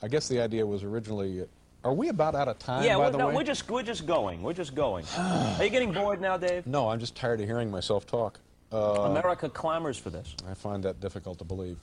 I 0.02 0.08
guess 0.08 0.28
the 0.28 0.40
idea 0.40 0.64
was 0.66 0.82
originally. 0.82 1.46
Are 1.82 1.94
we 1.94 2.08
about 2.08 2.34
out 2.34 2.48
of 2.48 2.58
time? 2.58 2.84
yeah, 2.84 2.96
by 2.96 3.06
we're, 3.06 3.10
the 3.10 3.18
no, 3.18 3.28
way. 3.28 3.34
we're 3.36 3.44
just 3.44 3.68
we're 3.70 3.82
just 3.82 4.06
going. 4.06 4.42
We're 4.42 4.52
just 4.54 4.74
going. 4.74 5.04
Are 5.18 5.64
you 5.64 5.70
getting 5.70 5.92
bored 5.92 6.20
now, 6.20 6.36
Dave? 6.36 6.66
No, 6.66 6.88
I'm 6.88 7.00
just 7.00 7.16
tired 7.16 7.40
of 7.40 7.46
hearing 7.46 7.70
myself 7.70 8.06
talk. 8.06 8.38
Uh, 8.72 9.02
America 9.02 9.48
clamors 9.48 9.98
for 9.98 10.10
this. 10.10 10.34
I 10.48 10.54
find 10.54 10.82
that 10.84 11.00
difficult 11.00 11.38
to 11.38 11.44
believe. 11.44 11.78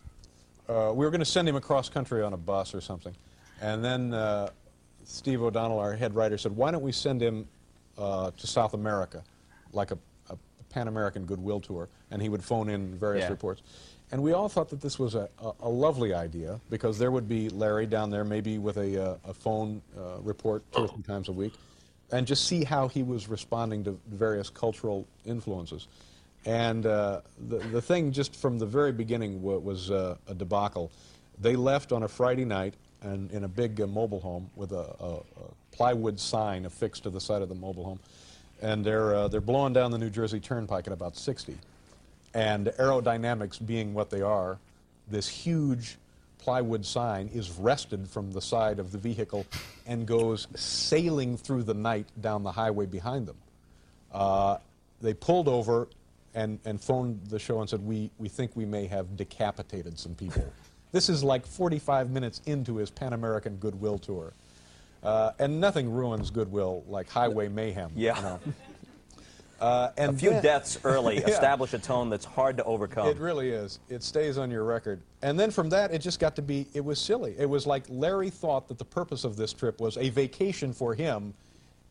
Uh, 0.67 0.91
we 0.93 1.05
were 1.05 1.11
going 1.11 1.19
to 1.19 1.25
send 1.25 1.47
him 1.47 1.55
across 1.55 1.89
country 1.89 2.21
on 2.21 2.33
a 2.33 2.37
bus 2.37 2.73
or 2.73 2.81
something, 2.81 3.15
and 3.61 3.83
then 3.83 4.13
uh, 4.13 4.49
Steve 5.05 5.41
O'Donnell, 5.41 5.79
our 5.79 5.93
head 5.95 6.13
writer, 6.13 6.37
said, 6.37 6.55
"Why 6.55 6.71
don't 6.71 6.81
we 6.83 6.91
send 6.91 7.21
him 7.21 7.47
uh, 7.97 8.31
to 8.31 8.47
South 8.47 8.73
America, 8.73 9.23
like 9.71 9.91
a, 9.91 9.97
a 10.29 10.35
Pan 10.69 10.87
American 10.89 11.25
goodwill 11.25 11.61
tour?" 11.61 11.87
And 12.11 12.21
he 12.21 12.27
would 12.29 12.43
phone 12.43 12.69
in 12.69 12.95
various 12.97 13.23
Yeah. 13.23 13.29
reports. 13.29 13.61
And 14.11 14.23
we 14.23 14.31
all 14.31 14.47
thought 14.47 14.69
that 14.69 14.79
this 14.79 14.97
was 14.97 15.15
a, 15.15 15.27
a, 15.43 15.51
a 15.61 15.69
lovely 15.69 16.13
idea 16.13 16.61
because 16.69 16.97
there 16.97 17.11
would 17.11 17.27
be 17.27 17.49
Larry 17.49 17.85
down 17.85 18.09
there, 18.09 18.23
maybe 18.23 18.57
with 18.57 18.77
a, 18.77 19.11
uh, 19.11 19.17
a 19.25 19.33
phone 19.33 19.81
uh, 19.97 20.19
report 20.21 20.63
two 20.71 20.83
or 20.83 20.87
three 20.87 21.03
times 21.03 21.27
a 21.27 21.33
week, 21.33 21.53
and 22.13 22.25
just 22.25 22.45
see 22.45 22.63
how 22.63 22.87
he 22.87 23.03
was 23.03 23.27
responding 23.27 23.83
to 23.83 23.99
various 24.09 24.49
cultural 24.49 25.05
influences. 25.25 25.87
And 26.45 26.85
uh, 26.85 27.21
the, 27.49 27.57
the 27.57 27.81
thing, 27.81 28.11
just 28.11 28.35
from 28.35 28.57
the 28.57 28.65
very 28.65 28.91
beginning, 28.91 29.41
wa- 29.41 29.57
was 29.57 29.91
uh, 29.91 30.15
a 30.27 30.33
debacle. 30.33 30.91
They 31.39 31.55
left 31.55 31.91
on 31.91 32.03
a 32.03 32.07
Friday 32.07 32.45
night 32.45 32.73
and 33.01 33.31
in 33.31 33.43
a 33.43 33.47
big 33.47 33.81
uh, 33.81 33.87
mobile 33.87 34.19
home 34.19 34.49
with 34.55 34.71
a, 34.71 34.95
a, 34.99 35.13
a 35.15 35.21
plywood 35.71 36.19
sign 36.19 36.65
affixed 36.65 37.03
to 37.03 37.09
the 37.09 37.21
side 37.21 37.41
of 37.41 37.49
the 37.49 37.55
mobile 37.55 37.83
home. 37.83 37.99
And 38.61 38.83
they're, 38.83 39.13
uh, 39.13 39.27
they're 39.27 39.41
blowing 39.41 39.73
down 39.73 39.91
the 39.91 39.97
New 39.97 40.09
Jersey 40.09 40.39
Turnpike 40.39 40.87
at 40.87 40.93
about 40.93 41.15
60. 41.15 41.55
And 42.33 42.67
aerodynamics 42.67 43.63
being 43.63 43.93
what 43.93 44.09
they 44.09 44.21
are, 44.21 44.57
this 45.09 45.27
huge 45.27 45.97
plywood 46.39 46.85
sign 46.85 47.29
is 47.33 47.51
wrested 47.51 48.07
from 48.07 48.31
the 48.31 48.41
side 48.41 48.79
of 48.79 48.91
the 48.91 48.97
vehicle 48.97 49.45
and 49.85 50.07
goes 50.07 50.47
sailing 50.55 51.35
through 51.37 51.63
the 51.63 51.73
night 51.73 52.07
down 52.21 52.43
the 52.43 52.51
highway 52.51 52.85
behind 52.85 53.27
them. 53.27 53.37
Uh, 54.13 54.57
they 55.01 55.13
pulled 55.13 55.47
over 55.47 55.87
and, 56.37 56.59
and 56.65 56.79
phoned 56.79 57.19
the 57.29 57.39
show 57.39 57.61
and 57.61 57.69
said, 57.69 57.83
we, 57.83 58.11
we 58.19 58.29
think 58.29 58.55
we 58.55 58.63
may 58.63 58.85
have 58.85 59.17
decapitated 59.17 59.97
some 59.97 60.13
people. 60.13 60.45
this 60.91 61.09
is 61.09 61.23
like 61.23 61.47
45 61.47 62.11
minutes 62.11 62.41
into 62.45 62.77
his 62.77 62.91
Pan 62.91 63.13
American 63.13 63.55
Goodwill 63.55 63.97
tour. 63.97 64.33
Uh, 65.01 65.31
and 65.39 65.59
nothing 65.59 65.91
ruins 65.91 66.29
Goodwill 66.29 66.83
like 66.87 67.09
highway 67.09 67.47
mayhem. 67.47 67.91
Yeah. 67.95 68.17
You 68.17 68.21
know? 68.21 68.39
uh, 69.65 69.89
and 69.97 70.15
a 70.15 70.19
few 70.19 70.29
then- 70.29 70.43
deaths 70.43 70.77
early 70.83 71.15
Yeah. 71.21 71.29
establish 71.29 71.73
a 71.73 71.79
tone 71.79 72.11
that's 72.11 72.25
hard 72.25 72.55
to 72.57 72.63
overcome. 72.65 73.07
It 73.07 73.17
really 73.17 73.49
is. 73.49 73.79
It 73.89 74.03
stays 74.03 74.37
on 74.37 74.51
your 74.51 74.63
record. 74.63 75.01
And 75.23 75.39
then 75.39 75.49
from 75.49 75.69
that, 75.69 75.91
it 75.91 75.99
just 75.99 76.19
got 76.19 76.35
to 76.35 76.43
be, 76.43 76.67
it 76.75 76.85
was 76.85 77.01
silly. 77.01 77.33
It 77.39 77.49
was 77.49 77.65
like 77.65 77.85
Larry 77.89 78.29
thought 78.29 78.67
that 78.67 78.77
the 78.77 78.85
purpose 78.85 79.23
of 79.23 79.37
this 79.37 79.53
trip 79.53 79.81
was 79.81 79.97
a 79.97 80.09
vacation 80.09 80.71
for 80.71 80.93
him, 80.93 81.33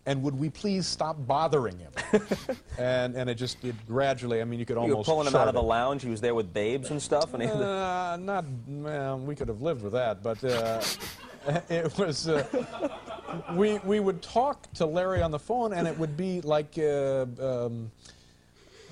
and 0.07 0.23
would 0.23 0.39
we 0.39 0.49
please 0.49 0.87
stop 0.87 1.17
bothering 1.27 1.79
him? 1.79 1.93
and, 2.79 3.17
and 3.17 3.29
it 3.29 3.35
just, 3.35 3.63
it 3.65 3.75
gradually, 3.87 4.41
I 4.41 4.45
mean, 4.45 4.61
you 4.61 4.65
could 4.65 4.77
almost 4.77 4.91
you 4.91 4.97
were 4.97 5.05
pulling 5.05 5.27
him 5.27 5.35
out 5.35 5.49
of 5.49 5.55
the 5.55 5.63
lounge. 5.63 6.03
He 6.03 6.09
was 6.09 6.21
there 6.21 6.35
with 6.35 6.55
babes 6.55 6.91
and 6.91 7.03
stuff, 7.03 7.35
and 7.35 7.43
he, 7.43 7.49
Uh, 7.49 8.17
not, 8.17 8.45
well, 8.69 9.19
we 9.19 9.35
could 9.35 9.49
have 9.49 9.61
lived 9.61 9.83
with 9.83 9.93
that, 9.93 10.23
but 10.23 10.43
uh, 10.45 10.81
it 11.69 11.99
was. 11.99 12.29
Uh, 12.29 12.45
we 13.55 13.79
we 13.79 14.01
would 14.01 14.23
talk 14.23 14.73
to 14.75 14.87
Larry 14.87 15.21
on 15.21 15.33
the 15.33 15.39
phone, 15.39 15.73
and 15.73 15.87
it 15.89 15.99
would 15.99 16.17
be 16.17 16.41
like 16.43 16.79
uh, 16.79 17.27
um, 17.41 17.91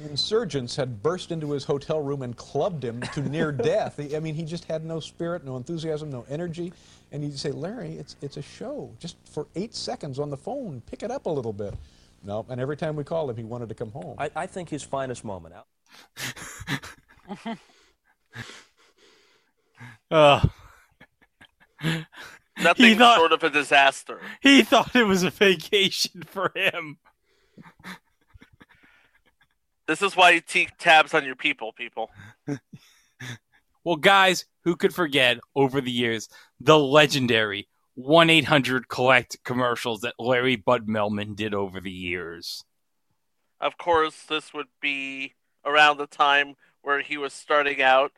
insurgents 0.02 0.74
had 0.74 1.02
burst 1.02 1.30
into 1.30 1.52
his 1.52 1.64
hotel 1.64 2.00
room 2.00 2.22
and 2.22 2.36
clubbed 2.36 2.84
him 2.84 3.00
to 3.14 3.20
near 3.22 3.52
death. 3.70 4.00
I 4.14 4.18
mean, 4.18 4.34
he 4.34 4.42
just 4.42 4.64
had 4.64 4.84
no 4.84 4.98
spirit, 4.98 5.44
no 5.44 5.56
enthusiasm, 5.56 6.10
no 6.10 6.26
energy. 6.28 6.72
And 7.12 7.22
you'd 7.22 7.38
say, 7.38 7.50
"Larry, 7.52 7.92
it's 7.98 8.16
it's 8.22 8.36
a 8.36 8.42
show. 8.42 8.90
Just 8.98 9.16
for 9.24 9.46
eight 9.54 9.74
seconds 9.74 10.18
on 10.18 10.30
the 10.30 10.36
phone, 10.36 10.82
pick 10.86 11.02
it 11.02 11.10
up 11.10 11.26
a 11.26 11.30
little 11.30 11.52
bit." 11.52 11.74
No, 12.24 12.44
and 12.48 12.60
every 12.60 12.76
time 12.76 12.96
we 12.96 13.04
called 13.04 13.30
him, 13.30 13.36
he 13.36 13.44
wanted 13.44 13.68
to 13.68 13.74
come 13.74 13.90
home. 13.92 14.16
I, 14.18 14.30
I 14.34 14.46
think 14.46 14.68
his 14.70 14.82
finest 14.82 15.24
moment. 15.24 15.54
Al. 15.54 15.66
Ugh. 17.46 17.58
Uh. 20.10 20.46
Nothing 22.62 22.86
He 22.86 22.94
thought- 22.94 23.16
short 23.18 23.32
of 23.32 23.42
a 23.42 23.50
disaster. 23.50 24.20
He 24.40 24.62
thought 24.62 24.94
it 24.94 25.06
was 25.06 25.22
a 25.22 25.30
vacation 25.30 26.22
for 26.26 26.52
him. 26.54 26.98
This 29.86 30.00
is 30.02 30.16
why 30.16 30.30
you 30.30 30.40
keep 30.40 30.70
tabs 30.78 31.12
on 31.14 31.24
your 31.24 31.34
people, 31.36 31.72
people. 31.72 32.10
Well, 33.84 33.96
guys, 33.96 34.46
who 34.64 34.76
could 34.76 34.94
forget 34.94 35.38
over 35.54 35.80
the 35.80 35.90
years 35.90 36.28
the 36.58 36.78
legendary 36.78 37.68
1 37.94 38.30
800 38.30 38.88
Collect 38.88 39.36
commercials 39.44 40.00
that 40.00 40.14
Larry 40.18 40.56
Bud 40.56 40.88
Melman 40.88 41.36
did 41.36 41.54
over 41.54 41.80
the 41.80 41.90
years? 41.90 42.64
Of 43.60 43.78
course, 43.78 44.24
this 44.28 44.52
would 44.52 44.66
be 44.80 45.34
around 45.64 45.98
the 45.98 46.06
time 46.06 46.54
where 46.82 47.00
he 47.00 47.16
was 47.16 47.32
starting 47.32 47.80
out 47.80 48.12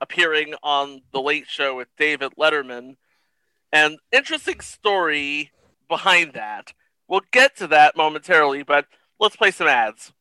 appearing 0.00 0.54
on 0.62 1.02
The 1.12 1.20
Late 1.20 1.46
Show 1.46 1.76
with 1.76 1.88
David 1.96 2.32
Letterman. 2.38 2.96
And 3.72 3.98
interesting 4.10 4.60
story 4.60 5.52
behind 5.88 6.32
that. 6.32 6.72
We'll 7.06 7.22
get 7.30 7.56
to 7.58 7.66
that 7.68 7.96
momentarily, 7.96 8.62
but 8.62 8.86
let's 9.18 9.36
play 9.36 9.50
some 9.50 9.68
ads. 9.68 10.12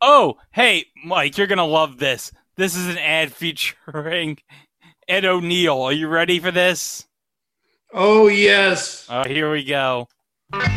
Oh, 0.00 0.38
hey, 0.52 0.86
Mike, 1.04 1.38
you're 1.38 1.46
going 1.46 1.58
to 1.58 1.64
love 1.64 1.98
this. 1.98 2.32
This 2.58 2.74
is 2.74 2.88
an 2.88 2.98
ad 2.98 3.32
featuring 3.32 4.38
Ed 5.06 5.24
O'Neill. 5.24 5.80
Are 5.80 5.92
you 5.92 6.08
ready 6.08 6.40
for 6.40 6.50
this? 6.50 7.06
Oh, 7.94 8.26
yes. 8.26 9.06
Oh, 9.08 9.22
here 9.22 9.48
we 9.52 9.62
go. 9.62 10.08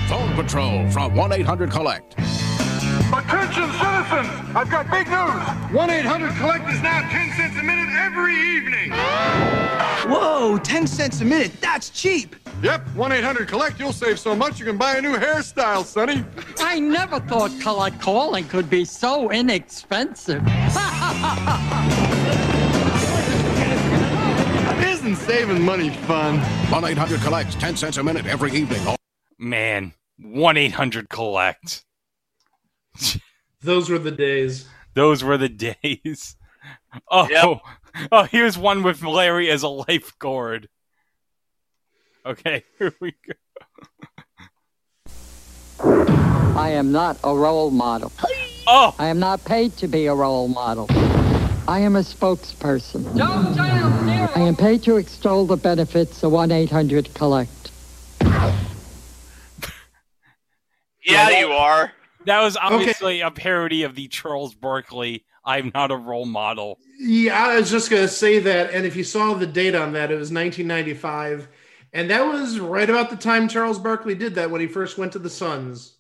Phone 0.08 0.36
Patrol 0.36 0.88
from 0.92 1.16
1 1.16 1.32
800 1.32 1.72
Collect. 1.72 2.16
Attention, 3.32 3.72
citizens! 3.72 4.28
I've 4.54 4.70
got 4.70 4.92
big 4.92 5.08
news! 5.08 5.74
1 5.74 5.90
800 5.90 6.36
Collect 6.36 6.70
is 6.70 6.82
now 6.82 7.00
10 7.10 7.32
cents 7.38 7.58
a 7.58 7.64
minute 7.64 7.88
every 7.96 8.36
evening! 8.36 8.92
Whoa, 10.12 10.60
10 10.62 10.86
cents 10.86 11.22
a 11.22 11.26
minute. 11.26 11.54
That's 11.62 11.90
cheap. 11.92 12.36
Yep, 12.62 12.94
1 12.94 13.12
800 13.14 13.48
Collect, 13.48 13.80
you'll 13.80 13.94
save 13.94 14.20
so 14.20 14.36
much 14.36 14.60
you 14.60 14.66
can 14.66 14.78
buy 14.78 14.98
a 14.98 15.02
new 15.02 15.16
hairstyle, 15.16 15.86
Sonny. 15.86 16.26
I 16.60 16.82
never 16.82 17.22
thought 17.22 17.52
collect 17.62 18.02
calling 18.02 18.44
could 18.50 18.70
be 18.70 18.84
so 18.84 19.32
inexpensive. 19.32 20.46
Isn't 24.86 25.16
saving 25.16 25.64
money 25.64 25.90
fun? 25.90 26.40
1 26.70 26.84
800 26.84 27.22
Collect, 27.22 27.58
10 27.62 27.78
cents 27.78 27.96
a 27.96 28.04
minute 28.04 28.26
every 28.26 28.52
evening. 28.52 28.82
Man, 29.40 29.94
1 30.18 30.58
800 30.58 31.08
Collect. 31.08 31.86
Those 33.62 33.90
were 33.90 34.00
the 34.00 34.12
days. 34.12 34.68
Those 34.94 35.24
were 35.24 35.38
the 35.38 35.50
days. 35.50 36.36
Oh, 37.10 37.60
oh, 38.12 38.24
here's 38.26 38.56
one 38.58 38.84
with 38.84 39.02
Larry 39.02 39.50
as 39.50 39.64
a 39.64 39.68
lifeguard. 39.68 40.70
Okay, 42.24 42.64
here 42.78 42.94
we 43.00 43.16
go. 43.26 43.34
I 46.56 46.70
am 46.70 46.92
not 46.92 47.18
a 47.24 47.34
role 47.34 47.72
model. 47.72 48.12
Oh! 48.68 48.94
I 49.00 49.08
am 49.08 49.20
not 49.20 49.44
paid 49.44 49.76
to 49.78 49.88
be 49.88 50.06
a 50.06 50.14
role 50.14 50.50
model. 50.50 50.86
I 51.68 51.80
am 51.80 51.96
a 51.96 52.02
spokesperson. 52.02 53.18
Don't 53.18 53.60
I 53.60 54.40
am 54.42 54.56
paid 54.56 54.84
to 54.84 54.98
extol 54.98 55.46
the 55.46 55.58
benefits 55.58 56.24
of 56.24 56.32
1 56.32 56.52
800 56.52 57.14
Collect. 57.14 57.72
Yeah, 61.04 61.30
you 61.40 61.48
are. 61.52 61.92
That 62.26 62.42
was 62.42 62.58
obviously 62.58 63.22
a 63.22 63.32
parody 63.32 63.84
of 63.84 63.96
the 63.96 64.08
Charles 64.08 64.54
Barkley 64.54 65.26
I'm 65.44 65.72
not 65.74 65.92
a 65.92 65.96
role 65.96 66.26
model. 66.26 66.80
Yeah, 67.00 67.48
I 67.48 67.60
was 67.60 67.72
just 67.72 67.90
going 67.90 68.04
to 68.04 68.08
say 68.08 68.40
that. 68.40 68.72
And 68.72 68.86
if 68.86 68.96
you 68.96 69.04
saw 69.04 69.34
the 69.34 69.48
date 69.48 69.76
on 69.76 69.94
that, 69.94 70.12
it 70.12 70.16
was 70.16 70.32
1995. 70.32 71.48
And 71.94 72.10
that 72.10 72.22
was 72.22 72.60
right 72.60 72.90
about 72.90 73.10
the 73.10 73.16
time 73.16 73.48
Charles 73.48 73.80
Barkley 73.80 74.16
did 74.16 74.36
that 74.36 74.52
when 74.52 74.62
he 74.62 74.68
first 74.68 74.98
went 74.98 75.12
to 75.14 75.20
the 75.20 75.30
Suns. 75.30 75.96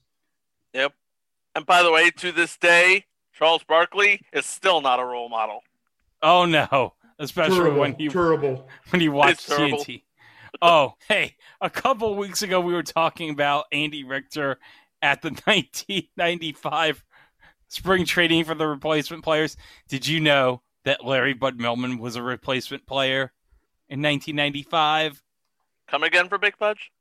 Yep. 0.73 0.93
And 1.55 1.65
by 1.65 1.83
the 1.83 1.91
way, 1.91 2.11
to 2.11 2.31
this 2.31 2.55
day, 2.55 3.05
Charles 3.33 3.63
Barkley 3.63 4.21
is 4.31 4.45
still 4.45 4.79
not 4.81 4.99
a 4.99 5.05
role 5.05 5.27
model. 5.27 5.63
Oh 6.21 6.45
no, 6.45 6.93
especially 7.17 7.57
Terrible, 7.57 7.79
when 7.79 7.95
he 7.95 8.07
terrible. 8.07 8.69
when 8.91 9.01
he 9.01 9.09
watched 9.09 9.31
It's 9.31 9.45
terrible. 9.47 9.79
TNT. 9.79 10.03
Oh, 10.61 10.93
hey, 11.07 11.35
a 11.59 11.69
couple 11.69 12.15
weeks 12.15 12.43
ago 12.43 12.61
we 12.61 12.73
were 12.73 12.83
talking 12.83 13.31
about 13.31 13.65
Andy 13.71 14.03
Richter 14.03 14.59
at 15.01 15.21
the 15.21 15.29
1995 15.45 17.03
spring 17.67 18.05
training 18.05 18.43
for 18.43 18.53
the 18.53 18.67
replacement 18.67 19.23
players. 19.23 19.55
Did 19.87 20.07
you 20.07 20.19
know 20.19 20.61
that 20.83 21.05
Larry 21.05 21.33
Bud 21.33 21.57
Melman 21.57 21.99
was 21.99 22.15
a 22.15 22.23
replacement 22.23 22.85
player 22.85 23.31
in 23.89 24.01
1995? 24.01 25.23
Come 25.87 26.03
again 26.03 26.27
for 26.27 26.37
Big 26.37 26.57
Pudge? 26.57 26.91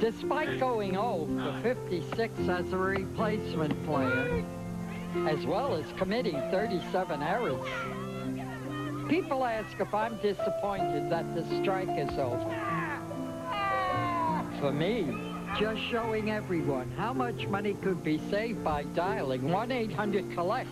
Despite 0.00 0.60
going 0.60 0.96
old 0.96 1.28
for 1.28 1.58
56 1.62 2.38
as 2.48 2.72
a 2.72 2.76
replacement 2.76 3.86
player, 3.86 4.44
as 5.26 5.46
well 5.46 5.74
as 5.74 5.86
committing 5.96 6.34
37 6.50 7.22
errors, 7.22 7.64
people 9.08 9.44
ask 9.44 9.78
if 9.80 9.94
I'm 9.94 10.16
disappointed 10.18 11.08
that 11.10 11.34
the 11.34 11.44
strike 11.62 11.88
is 11.96 12.10
over. 12.18 12.73
For 14.64 14.72
me, 14.72 15.14
just 15.58 15.78
showing 15.90 16.30
everyone 16.30 16.90
how 16.92 17.12
much 17.12 17.46
money 17.48 17.74
could 17.82 18.02
be 18.02 18.16
saved 18.30 18.64
by 18.64 18.84
dialing 18.94 19.42
1-800-COLLECT. 19.42 20.70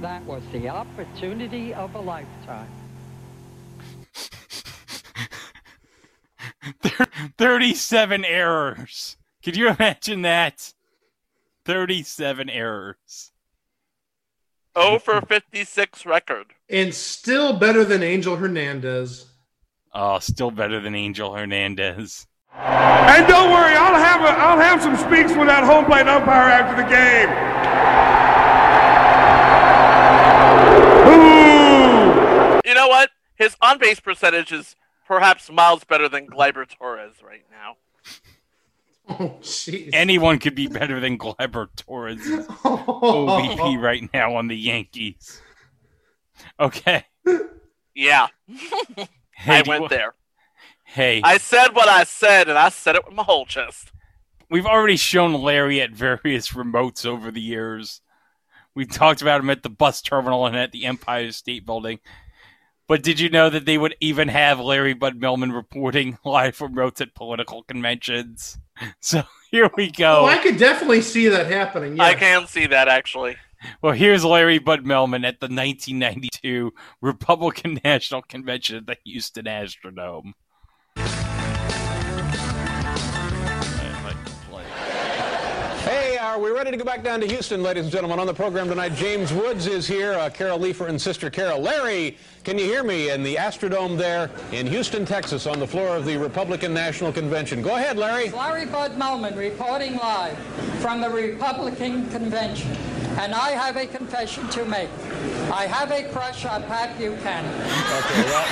That 0.00 0.24
was 0.24 0.42
the 0.50 0.70
opportunity 0.70 1.74
of 1.74 1.94
a 1.94 2.00
lifetime. 2.00 2.70
37 7.36 8.24
errors. 8.24 9.18
Could 9.44 9.58
you 9.58 9.68
imagine 9.68 10.22
that? 10.22 10.72
37 11.66 12.48
errors. 12.48 13.32
0 14.74 15.00
for 15.00 15.20
56 15.20 16.06
record. 16.06 16.54
And 16.70 16.94
still 16.94 17.58
better 17.58 17.84
than 17.84 18.02
Angel 18.02 18.36
Hernandez. 18.36 19.26
Oh, 19.92 20.18
still 20.18 20.50
better 20.50 20.80
than 20.80 20.94
Angel 20.94 21.34
Hernandez. 21.34 22.26
And 22.54 23.26
don't 23.26 23.50
worry, 23.50 23.74
I'll 23.74 23.94
have 23.94 24.20
a, 24.22 24.38
I'll 24.38 24.58
have 24.58 24.82
some 24.82 24.96
speaks 24.96 25.36
with 25.36 25.48
that 25.48 25.64
home 25.64 25.84
plate 25.84 26.08
umpire 26.08 26.48
after 26.48 26.76
the 26.82 26.88
game. 26.88 27.28
You 32.64 32.74
know 32.74 32.88
what? 32.88 33.10
His 33.36 33.56
on 33.62 33.78
base 33.78 34.00
percentage 34.00 34.52
is 34.52 34.76
perhaps 35.06 35.50
miles 35.50 35.84
better 35.84 36.08
than 36.08 36.26
Gleyber 36.26 36.68
Torres 36.68 37.14
right 37.22 37.44
now. 37.50 37.76
Oh, 39.10 39.38
jeez. 39.40 39.88
Anyone 39.94 40.38
could 40.38 40.54
be 40.54 40.66
better 40.66 41.00
than 41.00 41.16
Gleyber 41.16 41.68
Torres' 41.76 42.20
OBP 42.26 43.78
right 43.82 44.06
now 44.12 44.34
on 44.36 44.48
the 44.48 44.54
Yankees. 44.54 45.40
Okay. 46.60 47.06
Yeah. 47.94 48.26
Hey, 48.46 49.06
I 49.60 49.62
do 49.62 49.68
you 49.68 49.70
went 49.70 49.80
wa- 49.84 49.88
there. 49.88 50.12
Hey, 50.90 51.20
I 51.22 51.36
said 51.36 51.74
what 51.74 51.86
I 51.86 52.04
said, 52.04 52.48
and 52.48 52.56
I 52.56 52.70
said 52.70 52.96
it 52.96 53.04
with 53.04 53.14
my 53.14 53.22
whole 53.22 53.44
chest. 53.44 53.92
we've 54.50 54.64
already 54.64 54.96
shown 54.96 55.34
Larry 55.34 55.82
at 55.82 55.90
various 55.90 56.52
remotes 56.52 57.04
over 57.04 57.30
the 57.30 57.42
years. 57.42 58.00
We 58.74 58.86
talked 58.86 59.20
about 59.20 59.42
him 59.42 59.50
at 59.50 59.62
the 59.62 59.68
bus 59.68 60.00
terminal 60.00 60.46
and 60.46 60.56
at 60.56 60.72
the 60.72 60.86
Empire 60.86 61.30
State 61.32 61.66
Building. 61.66 61.98
But 62.86 63.02
did 63.02 63.20
you 63.20 63.28
know 63.28 63.50
that 63.50 63.66
they 63.66 63.76
would 63.76 63.96
even 64.00 64.28
have 64.28 64.60
Larry 64.60 64.94
Bud 64.94 65.20
Melman 65.20 65.54
reporting 65.54 66.16
live 66.24 66.56
from 66.56 66.74
remotes 66.74 67.02
at 67.02 67.14
political 67.14 67.62
conventions? 67.64 68.58
So 69.00 69.24
here 69.50 69.68
we 69.76 69.90
go. 69.90 70.20
Oh, 70.20 70.26
I 70.26 70.38
could 70.38 70.56
definitely 70.56 71.02
see 71.02 71.26
that 71.26 71.50
happening. 71.50 71.98
I 71.98 72.10
yes. 72.10 72.18
can 72.20 72.46
see 72.46 72.66
that 72.68 72.86
actually. 72.86 73.34
Well, 73.82 73.92
here's 73.92 74.24
Larry 74.24 74.60
Bud 74.60 74.84
Melman 74.84 75.26
at 75.26 75.40
the 75.40 75.48
1992 75.48 76.72
Republican 77.00 77.80
National 77.84 78.22
Convention 78.22 78.76
at 78.76 78.86
the 78.86 78.96
Houston 79.04 79.46
Astrodome. 79.46 80.34
Are 86.38 86.40
we 86.40 86.52
ready 86.52 86.70
to 86.70 86.76
go 86.76 86.84
back 86.84 87.02
down 87.02 87.18
to 87.22 87.26
Houston, 87.26 87.64
ladies 87.64 87.82
and 87.82 87.92
gentlemen? 87.92 88.20
On 88.20 88.26
the 88.28 88.32
program 88.32 88.68
tonight, 88.68 88.94
James 88.94 89.32
Woods 89.32 89.66
is 89.66 89.88
here, 89.88 90.12
uh, 90.12 90.30
Carol 90.30 90.60
Leifer 90.60 90.88
and 90.88 91.02
Sister 91.02 91.30
Carol. 91.30 91.60
Larry, 91.60 92.16
can 92.44 92.56
you 92.56 92.64
hear 92.64 92.84
me 92.84 93.10
in 93.10 93.24
the 93.24 93.34
Astrodome 93.34 93.98
there 93.98 94.30
in 94.52 94.64
Houston, 94.64 95.04
Texas, 95.04 95.48
on 95.48 95.58
the 95.58 95.66
floor 95.66 95.96
of 95.96 96.04
the 96.04 96.16
Republican 96.16 96.72
National 96.72 97.12
Convention? 97.12 97.60
Go 97.60 97.74
ahead, 97.74 97.96
Larry. 97.96 98.30
Larry 98.30 98.66
Bud 98.66 98.92
Melman 98.92 99.36
reporting 99.36 99.96
live 99.96 100.38
from 100.78 101.00
the 101.00 101.10
Republican 101.10 102.08
Convention. 102.10 102.70
And 103.18 103.34
I 103.34 103.50
have 103.50 103.76
a 103.76 103.84
confession 103.84 104.48
to 104.50 104.64
make. 104.64 104.88
I 105.52 105.66
have 105.66 105.90
a 105.90 106.04
crush 106.12 106.44
on 106.44 106.62
Pat 106.62 106.96
Buchanan. 106.96 107.52
Okay, 107.52 108.22
well, 108.22 108.46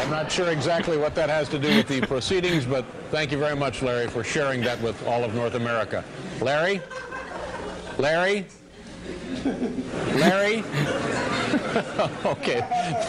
I'm 0.00 0.10
not 0.10 0.32
sure 0.32 0.48
exactly 0.48 0.96
what 0.96 1.14
that 1.14 1.28
has 1.28 1.46
to 1.50 1.58
do 1.58 1.68
with 1.76 1.88
the 1.88 2.00
proceedings, 2.06 2.64
but 2.64 2.86
thank 3.10 3.30
you 3.30 3.38
very 3.38 3.54
much, 3.54 3.82
Larry, 3.82 4.08
for 4.08 4.24
sharing 4.24 4.62
that 4.62 4.80
with 4.80 5.06
all 5.06 5.24
of 5.24 5.34
North 5.34 5.54
America. 5.56 6.02
Larry? 6.40 6.80
Larry? 7.98 8.46
Larry? 10.14 10.64
okay, 12.24 12.60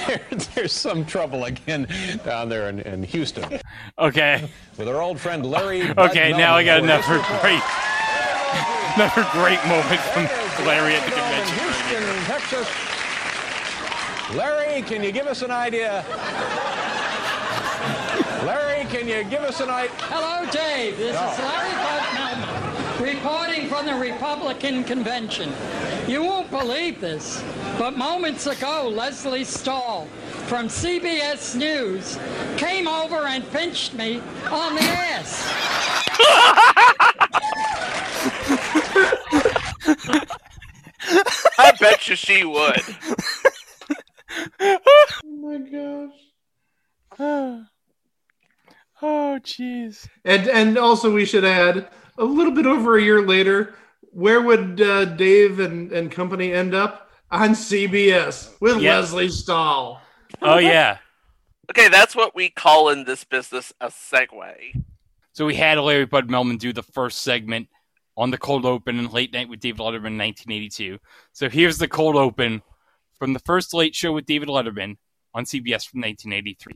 there, 0.06 0.22
there's 0.54 0.74
some 0.74 1.06
trouble 1.06 1.46
again 1.46 1.88
down 2.26 2.50
there 2.50 2.68
in, 2.68 2.82
in 2.82 3.04
Houston. 3.04 3.60
Okay. 3.98 4.50
With 4.78 4.90
our 4.90 5.02
old 5.02 5.18
friend 5.18 5.46
Larry. 5.46 5.90
Okay, 5.98 6.32
now 6.32 6.56
I 6.56 6.66
got 6.66 6.82
Bud 6.82 6.90
Melman. 6.90 7.16
another 7.16 7.40
great, 7.40 7.64
another 8.96 9.30
great 9.32 9.66
moment 9.68 10.02
from 10.02 10.43
Larry 10.62 10.96
at 10.96 11.04
the 11.06 11.12
convention. 11.12 11.58
Houston, 11.60 12.04
Texas. 12.26 12.68
Larry, 14.36 14.82
can 14.84 15.04
you 15.04 15.12
give 15.12 15.28
us 15.28 15.42
an 15.42 15.52
idea? 15.52 16.06
Larry, 18.46 18.86
can 18.86 19.08
you 19.08 19.24
give 19.26 19.42
us 19.42 19.60
an 19.60 19.70
idea? 19.70 19.92
Hello, 20.04 20.50
Dave. 20.52 20.98
This 20.98 21.16
No. 21.16 21.32
is 21.32 21.40
Larry 21.40 21.74
Bud 21.74 22.02
Melman 22.14 23.02
reporting 23.02 23.68
from 23.68 23.86
the 23.86 23.96
Republican 23.96 24.84
Convention. 24.84 25.52
You 26.08 26.24
won't 26.24 26.50
believe 26.52 27.02
this, 27.02 27.44
but 27.78 27.98
moments 27.98 28.48
ago, 28.48 28.88
Lesley 28.94 29.44
Stahl 29.44 30.08
from 30.48 30.68
CBS 30.70 31.56
News 31.56 32.18
came 32.58 32.88
over 32.88 33.26
and 33.28 33.50
pinched 33.52 33.94
me 33.96 34.22
on 34.52 34.76
the 34.76 34.82
ass. 34.84 35.50
I 42.14 42.16
bet 42.16 42.30
you 42.30 42.36
she 42.36 42.46
would. 42.46 42.82
Oh 44.60 44.80
my 45.26 45.58
gosh. 47.20 47.60
Oh, 49.06 49.38
jeez. 49.44 50.08
And 50.24 50.48
and 50.48 50.78
also 50.78 51.14
we 51.14 51.26
should 51.26 51.44
add 51.44 51.90
a 52.18 52.24
little 52.24 52.54
bit 52.54 52.66
over 52.66 52.98
a 52.98 53.02
year 53.02 53.22
later, 53.22 53.76
where 54.12 54.40
would 54.42 54.80
uh, 54.80 55.04
Dave 55.06 55.60
and, 55.60 55.92
and 55.92 56.10
company 56.10 56.54
end 56.54 56.74
up? 56.74 57.12
On 57.30 57.50
CBS 57.50 58.54
with 58.62 58.80
Yep. 58.80 58.96
Lesley 59.02 59.28
Stahl. 59.28 60.02
Oh 60.42 60.58
yeah. 60.58 61.00
Okay, 61.70 61.90
that's 61.90 62.16
what 62.16 62.34
we 62.34 62.50
call 62.50 62.90
in 62.90 63.04
this 63.04 63.24
business 63.26 63.74
a 63.82 63.88
segue. 63.88 64.82
So 65.34 65.46
we 65.46 65.56
had 65.56 65.78
Larry 65.80 66.06
Bud 66.06 66.30
Melman 66.30 66.58
do 66.58 66.72
the 66.72 66.84
first 66.84 67.24
segment 67.24 67.68
on 68.16 68.32
the 68.32 68.38
cold 68.38 68.66
open 68.66 69.00
and 69.00 69.12
late 69.12 69.34
night 69.34 69.50
with 69.50 69.60
David 69.60 69.80
Letterman 69.80 70.08
in 70.08 70.18
1982. 70.18 71.00
So 71.32 71.50
here's 71.50 71.78
the 71.78 71.88
cold 71.88 72.16
open 72.16 72.62
from 73.18 73.34
the 73.34 73.40
first 73.40 73.74
late 73.74 73.96
show 73.96 74.12
with 74.12 74.26
David 74.26 74.50
Letterman 74.50 74.98
on 75.34 75.46
CBS 75.46 75.88
from 75.88 76.02
1983. 76.02 76.74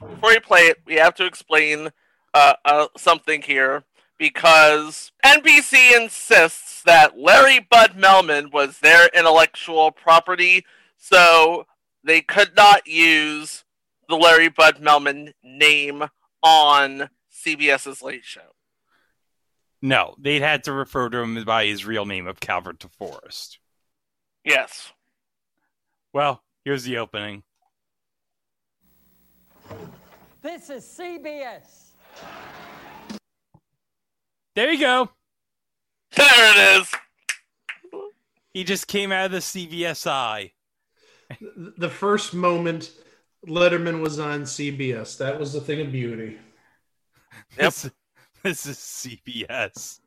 Before 0.00 0.30
we 0.30 0.38
play 0.38 0.62
it, 0.62 0.78
we 0.86 0.94
have 0.94 1.14
to 1.16 1.26
explain 1.26 1.90
uh, 2.34 2.54
uh, 2.64 2.86
something 2.96 3.42
here 3.42 3.84
because 4.18 5.12
NBC 5.24 5.96
insists 5.96 6.82
that 6.82 7.18
Larry 7.18 7.60
Bud 7.60 7.94
Melman 7.96 8.52
was 8.52 8.78
their 8.78 9.08
intellectual 9.14 9.90
property, 9.90 10.64
so 10.96 11.66
they 12.04 12.20
could 12.20 12.54
not 12.56 12.86
use 12.86 13.64
the 14.08 14.16
Larry 14.16 14.48
Bud 14.48 14.76
Melman 14.80 15.32
name 15.42 16.04
on 16.42 17.10
CBS's 17.32 18.02
Late 18.02 18.24
Show. 18.24 18.52
No, 19.80 20.14
they'd 20.18 20.42
had 20.42 20.64
to 20.64 20.72
refer 20.72 21.08
to 21.08 21.18
him 21.18 21.44
by 21.44 21.66
his 21.66 21.84
real 21.84 22.04
name 22.04 22.26
of 22.26 22.40
Calvert 22.40 22.80
DeForest. 22.80 23.58
Yes. 24.44 24.92
Well, 26.12 26.42
here's 26.64 26.84
the 26.84 26.98
opening. 26.98 27.44
This 30.42 30.70
is 30.70 30.84
CBS. 30.84 31.92
There 34.54 34.72
you 34.72 34.80
go. 34.80 35.10
There 36.16 36.26
it 36.28 36.80
is. 36.80 36.92
He 38.52 38.64
just 38.64 38.88
came 38.88 39.12
out 39.12 39.26
of 39.26 39.32
the 39.32 39.38
CBS 39.38 40.06
eye. 40.06 40.52
The 41.40 41.90
first 41.90 42.34
moment 42.34 42.90
Letterman 43.46 44.00
was 44.00 44.18
on 44.18 44.42
CBS. 44.42 45.18
That 45.18 45.38
was 45.38 45.52
the 45.52 45.60
thing 45.60 45.80
of 45.80 45.92
beauty. 45.92 46.38
This, 47.56 47.88
this 48.48 48.64
is 48.64 48.78
CBS. 48.78 50.00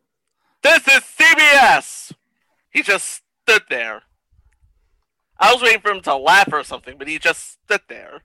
This 0.64 0.88
is 0.88 1.04
CBS. 1.16 2.12
He 2.72 2.82
just 2.82 3.22
stood 3.44 3.62
there. 3.70 4.02
I 5.38 5.54
was 5.54 5.62
waiting 5.62 5.82
for 5.82 5.92
him 5.92 6.02
to 6.02 6.16
laugh 6.16 6.52
or 6.52 6.64
something, 6.64 6.98
but 6.98 7.08
he 7.08 7.20
just 7.20 7.60
stood 7.64 7.82
there. 7.88 8.22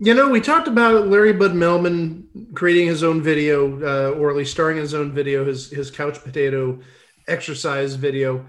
You 0.00 0.14
know, 0.14 0.28
we 0.28 0.40
talked 0.40 0.66
about 0.66 1.06
Larry 1.06 1.32
Bud 1.32 1.52
Melman 1.52 2.24
creating 2.54 2.88
his 2.88 3.04
own 3.04 3.22
video, 3.22 3.80
uh, 3.80 4.10
or 4.18 4.28
at 4.28 4.36
least 4.36 4.50
starring 4.50 4.78
in 4.78 4.82
his 4.82 4.94
own 4.94 5.12
video, 5.12 5.44
his 5.44 5.70
his 5.70 5.90
couch 5.92 6.20
potato 6.24 6.80
exercise 7.28 7.94
video. 7.94 8.44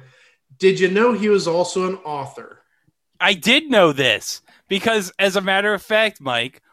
Did 0.58 0.80
you 0.80 0.90
know 0.90 1.14
he 1.14 1.30
was 1.30 1.48
also 1.48 1.88
an 1.88 1.98
author? 1.98 2.64
I 3.20 3.36
did 3.36 3.70
know 3.70 3.94
this 3.94 4.42
because, 4.68 5.12
as 5.20 5.36
a 5.36 5.42
matter 5.42 5.76
of 5.76 5.84
fact, 5.84 6.20
Mike, 6.20 6.64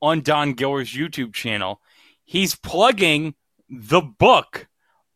on 0.00 0.22
Don 0.22 0.54
Giller's 0.54 0.94
YouTube 0.94 1.34
channel, 1.34 1.82
he's 2.28 2.54
plugging 2.54 3.34
the 3.68 4.02
book 4.02 4.68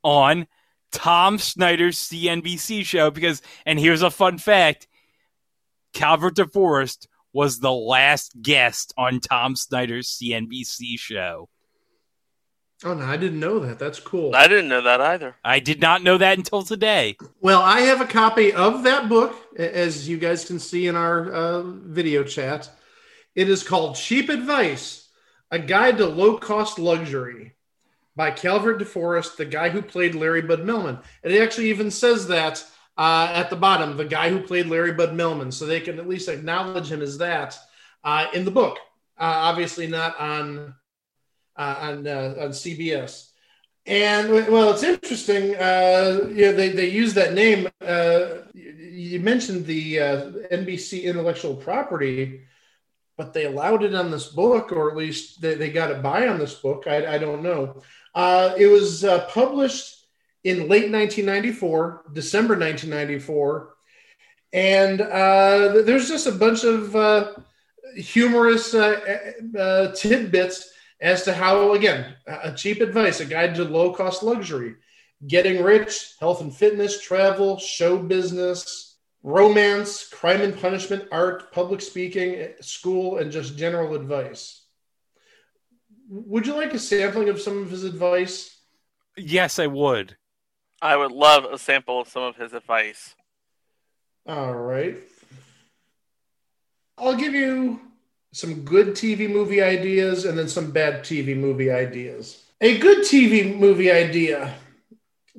on 0.02 0.48
Tom 0.90 1.38
Snyder's 1.38 1.98
CNBC 1.98 2.84
show 2.84 3.10
because, 3.10 3.40
and 3.64 3.78
here's 3.78 4.02
a 4.02 4.10
fun 4.10 4.38
fact 4.38 4.88
Calvert 5.92 6.34
DeForest 6.34 7.06
was 7.32 7.60
the 7.60 7.72
last 7.72 8.40
guest 8.42 8.92
on 8.96 9.20
Tom 9.20 9.54
Snyder's 9.54 10.08
CNBC 10.08 10.98
show. 10.98 11.48
Oh 12.84 12.94
no, 12.94 13.04
I 13.04 13.16
didn't 13.16 13.38
know 13.38 13.60
that. 13.60 13.78
That's 13.78 14.00
cool. 14.00 14.34
I 14.34 14.48
didn't 14.48 14.68
know 14.68 14.82
that 14.82 15.00
either. 15.00 15.36
I 15.44 15.60
did 15.60 15.80
not 15.80 16.02
know 16.02 16.18
that 16.18 16.38
until 16.38 16.62
today. 16.62 17.16
Well, 17.40 17.62
I 17.62 17.80
have 17.82 18.00
a 18.00 18.06
copy 18.06 18.52
of 18.52 18.82
that 18.82 19.08
book, 19.08 19.36
as 19.56 20.08
you 20.08 20.18
guys 20.18 20.44
can 20.44 20.58
see 20.58 20.88
in 20.88 20.96
our 20.96 21.30
uh, 21.30 21.62
video 21.62 22.24
chat. 22.24 22.68
It 23.36 23.48
is 23.48 23.62
called 23.62 23.96
Cheap 23.96 24.30
Advice 24.30 25.01
A 25.52 25.58
Guide 25.58 25.98
to 25.98 26.06
Low 26.06 26.38
Cost 26.38 26.78
Luxury 26.78 27.54
by 28.16 28.30
Calvert 28.30 28.80
DeForest, 28.80 29.36
the 29.36 29.44
guy 29.44 29.68
who 29.68 29.82
played 29.82 30.14
Larry 30.14 30.42
Bud 30.42 30.60
Melman. 30.60 31.02
And 31.22 31.32
it 31.32 31.42
actually 31.42 31.68
even 31.70 31.90
says 31.90 32.26
that 32.28 32.64
uh, 32.96 33.30
at 33.32 33.50
the 33.50 33.56
bottom, 33.56 33.96
the 33.96 34.04
guy 34.04 34.30
who 34.30 34.40
played 34.40 34.66
Larry 34.66 34.92
Bud 34.92 35.10
Melman, 35.10 35.52
so 35.52 35.66
they 35.66 35.80
can 35.80 35.98
at 35.98 36.08
least 36.08 36.28
acknowledge 36.28 36.90
him 36.90 37.02
as 37.02 37.18
that 37.18 37.58
uh, 38.02 38.26
in 38.34 38.44
the 38.44 38.50
book. 38.50 38.78
Uh, 39.18 39.24
obviously, 39.24 39.86
not 39.86 40.18
on 40.18 40.74
uh, 41.56 41.76
on 41.80 42.06
uh, 42.06 42.34
on 42.40 42.48
CBS. 42.48 43.28
And 43.84 44.30
well, 44.30 44.72
it's 44.72 44.82
interesting. 44.82 45.54
Uh, 45.54 46.28
yeah, 46.32 46.52
they 46.52 46.70
they 46.70 46.88
use 46.88 47.14
that 47.14 47.34
name. 47.34 47.68
Uh, 47.80 48.26
you- 48.54 49.20
mentioned 49.20 49.66
the 49.66 49.96
NBC 49.96 51.04
intellectual 51.04 51.54
property, 51.54 52.40
but 53.16 53.32
they 53.32 53.44
allowed 53.44 53.84
it 53.84 53.94
on 53.94 54.10
this 54.10 54.28
book, 54.28 54.72
or 54.72 54.90
at 54.90 54.96
least 54.96 55.40
they, 55.40 55.54
they 55.54 55.70
got 55.70 55.90
it 55.90 56.02
by 56.02 56.28
on 56.28 56.38
this 56.38 56.54
book. 56.54 56.84
I, 56.86 57.14
I 57.14 57.18
don't 57.18 57.42
know. 57.42 57.82
Uh, 58.14 58.54
it 58.56 58.66
was 58.66 59.04
uh, 59.04 59.26
published 59.26 60.06
in 60.44 60.68
late 60.68 60.90
1994, 60.90 62.04
December 62.12 62.54
1994, 62.54 63.74
and 64.52 65.00
uh, 65.00 65.82
there's 65.82 66.08
just 66.08 66.26
a 66.26 66.32
bunch 66.32 66.64
of 66.64 66.94
uh, 66.94 67.32
humorous 67.96 68.74
uh, 68.74 69.00
uh, 69.58 69.92
tidbits 69.92 70.72
as 71.00 71.24
to 71.24 71.32
how, 71.32 71.72
again, 71.72 72.14
a 72.26 72.52
cheap 72.52 72.80
advice, 72.80 73.20
a 73.20 73.24
guide 73.24 73.54
to 73.54 73.64
low 73.64 73.92
cost 73.92 74.22
luxury, 74.22 74.74
getting 75.26 75.62
rich, 75.62 76.14
health 76.20 76.40
and 76.40 76.54
fitness, 76.54 77.00
travel, 77.00 77.58
show 77.58 77.98
business, 77.98 78.91
romance, 79.22 80.08
crime 80.08 80.40
and 80.40 80.58
punishment, 80.58 81.04
art, 81.12 81.52
public 81.52 81.80
speaking, 81.80 82.48
school, 82.60 83.18
and 83.18 83.30
just 83.30 83.56
general 83.56 83.94
advice. 83.94 84.64
Would 86.08 86.46
you 86.46 86.54
like 86.54 86.74
a 86.74 86.78
sampling 86.78 87.28
of 87.28 87.40
some 87.40 87.62
of 87.62 87.70
his 87.70 87.84
advice? 87.84 88.58
Yes, 89.16 89.58
I 89.58 89.66
would. 89.66 90.16
I 90.80 90.96
would 90.96 91.12
love 91.12 91.44
a 91.44 91.58
sample 91.58 92.00
of 92.00 92.08
some 92.08 92.22
of 92.22 92.36
his 92.36 92.52
advice. 92.52 93.14
All 94.26 94.54
right. 94.54 94.96
I'll 96.98 97.16
give 97.16 97.34
you 97.34 97.80
some 98.32 98.62
good 98.62 98.88
TV 98.88 99.30
movie 99.30 99.62
ideas 99.62 100.24
and 100.24 100.36
then 100.36 100.48
some 100.48 100.70
bad 100.70 101.02
TV 101.02 101.36
movie 101.36 101.70
ideas. 101.70 102.44
A 102.60 102.78
good 102.78 102.98
TV 102.98 103.56
movie 103.56 103.90
idea 103.90 104.54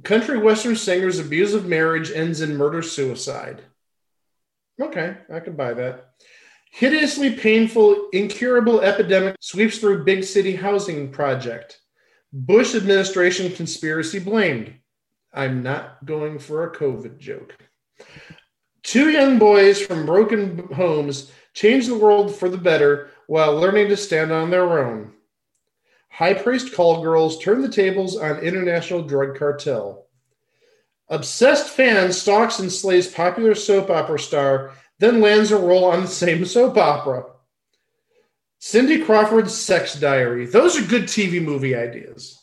country 0.04 0.38
western 0.38 0.76
singer's 0.76 1.20
abusive 1.20 1.68
marriage 1.68 2.12
ends 2.12 2.42
in 2.42 2.58
murder 2.58 2.82
suicide. 2.82 3.62
Okay, 4.82 5.18
I 5.32 5.40
can 5.40 5.56
buy 5.56 5.74
that. 5.74 6.10
Hideously 6.72 7.36
painful, 7.36 8.10
incurable 8.14 8.82
epidemic 8.82 9.36
sweeps 9.40 9.78
through 9.78 10.06
big 10.06 10.24
city 10.24 10.56
housing 10.56 11.12
project. 11.12 11.80
Bush 12.32 12.74
administration 12.74 13.52
conspiracy 13.52 14.18
blamed. 14.18 14.74
I'm 15.32 15.62
not 15.62 16.04
going 16.06 16.40
for 16.40 16.64
a 16.64 16.76
COVID 16.76 17.20
joke. 17.20 17.56
Two 18.82 19.12
young 19.12 19.38
boys 19.38 19.82
from 19.82 20.06
broken 20.06 20.58
homes 20.74 21.32
change 21.54 21.86
the 21.86 21.98
world 21.98 22.36
for 22.36 22.50
the 22.50 22.58
better 22.58 23.12
while 23.28 23.56
learning 23.56 23.90
to 23.90 23.98
stand 23.98 24.32
on 24.32 24.50
their 24.50 24.80
own. 24.80 25.14
High 26.10 26.34
priced 26.34 26.74
call 26.74 27.02
girls 27.02 27.40
turn 27.40 27.62
the 27.62 27.70
tables 27.70 28.18
on 28.18 28.40
international 28.40 29.04
drug 29.04 29.38
cartel. 29.38 30.03
Obsessed 31.10 31.70
fan 31.70 32.12
stalks 32.14 32.60
and 32.60 32.72
slays 32.72 33.08
popular 33.08 33.56
soap 33.56 33.90
opera 33.90 34.20
star, 34.20 34.74
then 35.00 35.22
lands 35.22 35.52
a 35.52 35.58
role 35.58 35.86
on 35.86 36.02
the 36.02 36.08
same 36.08 36.46
soap 36.46 36.78
opera. 36.78 37.26
Cindy 38.60 39.04
Crawford's 39.04 39.54
sex 39.54 40.00
diary. 40.00 40.46
Those 40.46 40.78
are 40.78 40.88
good 40.88 41.04
TV 41.04 41.44
movie 41.44 41.76
ideas. 41.76 42.40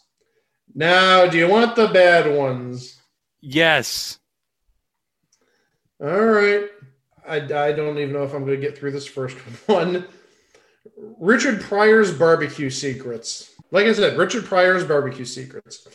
Now, 0.75 1.27
do 1.27 1.39
you 1.39 1.49
want 1.49 1.75
the 1.77 1.89
bad 1.89 2.37
ones? 2.37 3.01
Yes. 3.41 4.19
All 5.99 6.25
right. 6.27 6.67
I, 7.27 7.37
I 7.37 7.73
don't 7.73 7.99
even 7.99 8.13
know 8.13 8.25
if 8.25 8.35
I'm 8.35 8.45
going 8.45 8.61
to 8.61 8.67
get 8.67 8.77
through 8.77 8.93
this 8.93 9.07
first 9.07 9.37
one. 9.67 10.07
Richard 11.19 11.61
Pryor's 11.61 12.13
barbecue 12.13 12.71
secrets. 12.71 13.55
Like 13.71 13.87
I 13.87 13.93
said, 13.93 14.19
Richard 14.19 14.45
Pryor's 14.45 14.85
barbecue 14.85 15.25
secrets. 15.25 15.87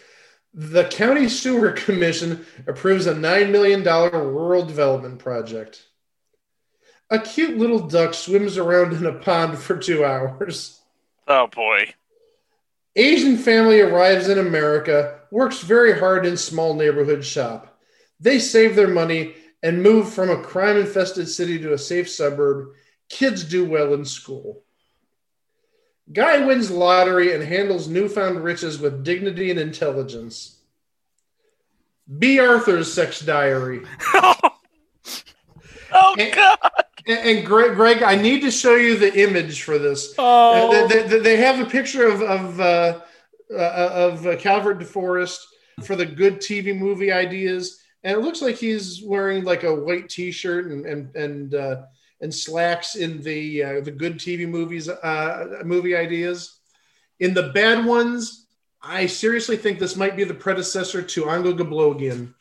The 0.57 0.85
County 0.85 1.27
Sewer 1.27 1.71
Commission 1.73 2.45
approves 2.65 3.07
a 3.07 3.13
$9 3.13 3.51
million 3.51 3.83
rural 3.83 4.65
development 4.65 5.19
project. 5.19 5.83
A 7.09 7.19
cute 7.19 7.57
little 7.57 7.87
duck 7.87 8.13
swims 8.13 8.57
around 8.57 8.93
in 8.93 9.05
a 9.05 9.13
pond 9.13 9.59
for 9.59 9.77
two 9.77 10.05
hours. 10.05 10.79
Oh 11.27 11.47
boy. 11.47 11.93
Asian 12.95 13.37
family 13.37 13.81
arrives 13.81 14.29
in 14.29 14.39
America, 14.39 15.19
works 15.29 15.59
very 15.59 15.99
hard 15.99 16.25
in 16.25 16.37
small 16.37 16.73
neighborhood 16.73 17.25
shop. 17.25 17.77
They 18.21 18.39
save 18.39 18.77
their 18.77 18.87
money 18.87 19.35
and 19.61 19.83
move 19.83 20.13
from 20.13 20.29
a 20.29 20.41
crime 20.41 20.77
infested 20.77 21.27
city 21.27 21.59
to 21.59 21.73
a 21.73 21.77
safe 21.77 22.09
suburb. 22.09 22.69
Kids 23.09 23.43
do 23.43 23.65
well 23.65 23.93
in 23.93 24.05
school. 24.05 24.63
Guy 26.11 26.45
wins 26.45 26.69
lottery 26.69 27.33
and 27.33 27.43
handles 27.43 27.87
newfound 27.87 28.43
riches 28.43 28.79
with 28.79 29.03
dignity 29.03 29.49
and 29.49 29.59
intelligence. 29.59 30.59
Bea 32.19 32.39
Arthur's 32.39 32.91
sex 32.93 33.19
diary. 33.19 33.81
Oh 35.97 36.15
and, 36.19 36.33
God! 36.33 36.57
And, 37.07 37.45
Greg, 37.45 37.75
Greg, 37.75 38.03
I 38.03 38.15
need 38.15 38.41
to 38.41 38.51
show 38.51 38.75
you 38.75 38.97
the 38.97 39.17
image 39.21 39.63
for 39.63 39.77
this. 39.77 40.13
Oh. 40.17 40.83
Uh, 40.83 40.87
they, 40.87 41.03
they- 41.03 41.19
they 41.19 41.37
have 41.37 41.65
a 41.65 41.69
picture 41.69 42.05
of 42.05 42.21
of 42.21 42.59
uh, 42.59 42.99
uh, 43.53 43.89
of 43.93 44.27
uh, 44.27 44.35
Calvert 44.35 44.79
DeForest 44.79 45.37
for 45.85 45.95
the 45.95 46.05
good 46.05 46.37
TV 46.39 46.77
movie 46.77 47.13
ideas, 47.13 47.79
and 48.03 48.17
it 48.17 48.21
looks 48.21 48.41
like 48.41 48.55
he's 48.55 49.01
wearing 49.03 49.45
like 49.45 49.63
a 49.63 49.73
white 49.73 50.09
T-shirt 50.09 50.65
and 50.65 50.85
and 50.85 51.15
and 51.15 51.55
uh, 51.55 51.83
and 52.21 52.33
slacks 52.33 52.95
in 52.95 53.21
the 53.21 53.63
uh, 53.63 53.81
the 53.81 53.91
good 53.91 54.15
TV 54.15 54.47
movies 54.47 54.89
uh, 54.89 55.61
movie 55.63 55.95
ideas. 55.95 56.59
In 57.19 57.33
the 57.33 57.49
bad 57.53 57.85
ones, 57.85 58.47
I 58.81 59.05
seriously 59.05 59.57
think 59.57 59.79
this 59.79 59.95
might 59.95 60.15
be 60.15 60.23
the 60.23 60.33
predecessor 60.33 61.01
to 61.01 61.23
Ongo 61.23 61.57
Gablogian. 61.57 62.33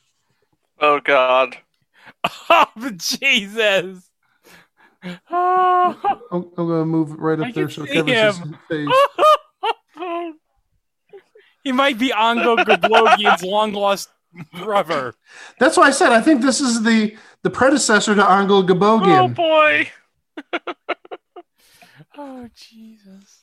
Oh 0.80 1.00
God! 1.00 1.58
Oh, 2.50 2.66
Jesus. 2.96 4.10
Oh. 5.30 6.20
I'm, 6.30 6.44
I'm 6.56 6.66
going 6.66 6.80
to 6.80 6.86
move 6.86 7.10
it 7.10 7.18
right 7.18 7.40
I 7.40 7.48
up 7.48 7.54
there 7.54 7.68
so 7.68 7.82
it 7.82 7.88
see 7.90 7.94
covers 7.96 8.14
his 8.14 8.38
him. 8.38 8.58
face. 8.68 8.88
he 11.62 11.72
might 11.72 11.98
be 11.98 12.10
Ongo 12.10 12.56
Gablogian's 12.64 13.42
long 13.42 13.72
lost 13.72 14.08
brother. 14.58 15.14
That's 15.58 15.76
why 15.76 15.84
I 15.84 15.90
said 15.90 16.12
I 16.12 16.20
think 16.20 16.42
this 16.42 16.60
is 16.60 16.82
the 16.82 17.16
the 17.44 17.50
predecessor 17.50 18.16
to 18.16 18.22
Ongo 18.22 18.68
Oh 19.06 19.28
boy! 19.28 19.90
Oh, 22.16 22.48
Jesus. 22.54 23.42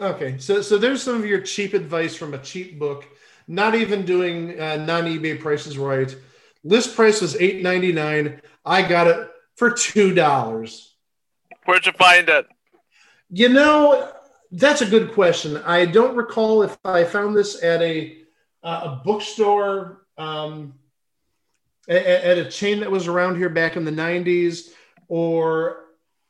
Okay, 0.00 0.38
so 0.38 0.62
so 0.62 0.78
there's 0.78 1.02
some 1.02 1.16
of 1.16 1.26
your 1.26 1.40
cheap 1.40 1.74
advice 1.74 2.14
from 2.14 2.34
a 2.34 2.38
cheap 2.38 2.78
book. 2.78 3.04
Not 3.48 3.74
even 3.74 4.04
doing 4.04 4.60
uh, 4.60 4.76
non 4.76 5.06
eBay 5.06 5.40
prices 5.40 5.76
right. 5.76 6.14
List 6.62 6.94
price 6.94 7.20
was 7.20 7.34
eight 7.40 7.62
ninety 7.62 7.92
nine. 7.92 8.40
I 8.64 8.82
got 8.82 9.08
it 9.08 9.28
for 9.56 9.72
two 9.72 10.14
dollars. 10.14 10.94
Where'd 11.64 11.84
you 11.84 11.92
find 11.92 12.28
it? 12.28 12.46
You 13.30 13.48
know, 13.48 14.12
that's 14.52 14.80
a 14.80 14.86
good 14.86 15.12
question. 15.12 15.56
I 15.58 15.84
don't 15.84 16.16
recall 16.16 16.62
if 16.62 16.78
I 16.84 17.02
found 17.02 17.36
this 17.36 17.60
at 17.64 17.82
a 17.82 18.18
uh, 18.62 18.80
a 18.84 19.02
bookstore, 19.04 20.02
um, 20.16 20.74
at, 21.88 22.04
at 22.06 22.38
a 22.38 22.50
chain 22.50 22.80
that 22.80 22.90
was 22.90 23.06
around 23.06 23.36
here 23.36 23.48
back 23.48 23.76
in 23.76 23.84
the 23.84 23.90
'90s, 23.90 24.70
or 25.08 25.84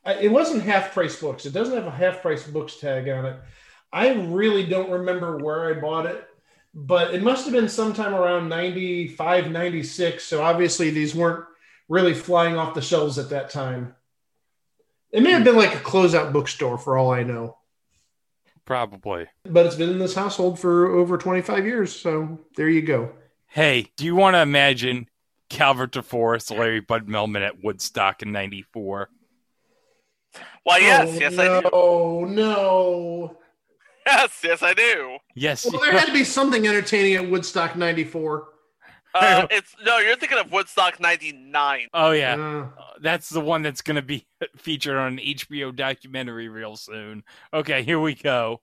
uh, 0.04 0.16
it 0.20 0.28
wasn't 0.28 0.62
half 0.62 0.92
price 0.92 1.20
books. 1.20 1.46
It 1.46 1.52
doesn't 1.52 1.74
have 1.74 1.86
a 1.86 1.90
half 1.90 2.22
price 2.22 2.46
books 2.46 2.76
tag 2.76 3.08
on 3.08 3.26
it. 3.26 3.36
I 3.92 4.12
really 4.12 4.66
don't 4.66 4.90
remember 4.90 5.38
where 5.38 5.70
I 5.74 5.80
bought 5.80 6.06
it, 6.06 6.26
but 6.74 7.14
it 7.14 7.22
must 7.22 7.44
have 7.44 7.54
been 7.54 7.68
sometime 7.68 8.14
around 8.14 8.48
95, 8.48 9.50
96. 9.50 10.22
So 10.24 10.42
obviously 10.42 10.90
these 10.90 11.14
weren't 11.14 11.44
really 11.88 12.14
flying 12.14 12.56
off 12.56 12.74
the 12.74 12.82
shelves 12.82 13.18
at 13.18 13.30
that 13.30 13.50
time. 13.50 13.94
It 15.10 15.22
may 15.22 15.30
have 15.30 15.44
been 15.44 15.56
like 15.56 15.74
a 15.74 15.78
closeout 15.78 16.32
bookstore 16.32 16.76
for 16.76 16.98
all 16.98 17.10
I 17.10 17.22
know, 17.22 17.56
Probably. 18.66 19.26
but 19.44 19.64
it's 19.64 19.76
been 19.76 19.88
in 19.88 19.98
this 19.98 20.14
household 20.14 20.60
for 20.60 20.88
over 20.88 21.16
25 21.16 21.64
years. 21.64 21.96
So 21.96 22.40
there 22.56 22.68
you 22.68 22.82
go. 22.82 23.12
Hey, 23.46 23.90
do 23.96 24.04
you 24.04 24.14
want 24.14 24.34
to 24.34 24.42
imagine 24.42 25.08
Calvert 25.48 25.92
DeForest, 25.92 26.56
Larry 26.56 26.80
Bud 26.80 27.06
Melman 27.08 27.46
at 27.46 27.62
Woodstock 27.62 28.22
in 28.22 28.32
'94? 28.32 29.08
Why, 30.64 30.78
yes, 30.78 31.08
Oh, 31.10 31.18
yes, 31.18 31.38
I 31.38 31.60
do. 31.60 31.70
no, 31.72 32.24
no. 32.24 33.36
Yes, 34.06 34.40
yes, 34.42 34.62
I 34.62 34.74
do. 34.74 35.18
Yes. 35.34 35.66
Well, 35.70 35.80
there 35.82 35.92
had 35.92 36.06
to 36.06 36.12
be 36.12 36.24
something 36.24 36.66
entertaining 36.66 37.14
at 37.14 37.28
Woodstock 37.30 37.76
94. 37.76 38.48
Uh, 39.14 39.46
it's 39.50 39.74
no, 39.84 39.98
you're 39.98 40.16
thinking 40.16 40.38
of 40.38 40.52
Woodstock 40.52 41.00
'99. 41.00 41.88
Oh 41.94 42.10
yeah, 42.12 42.34
Uh, 42.78 42.82
that's 43.00 43.30
the 43.30 43.40
one 43.40 43.62
that's 43.62 43.80
going 43.80 43.96
to 43.96 44.02
be 44.02 44.26
featured 44.56 44.96
on 44.96 45.14
an 45.14 45.18
HBO 45.18 45.74
documentary 45.74 46.48
real 46.48 46.76
soon. 46.76 47.24
Okay, 47.52 47.82
here 47.82 47.98
we 47.98 48.14
go. 48.14 48.60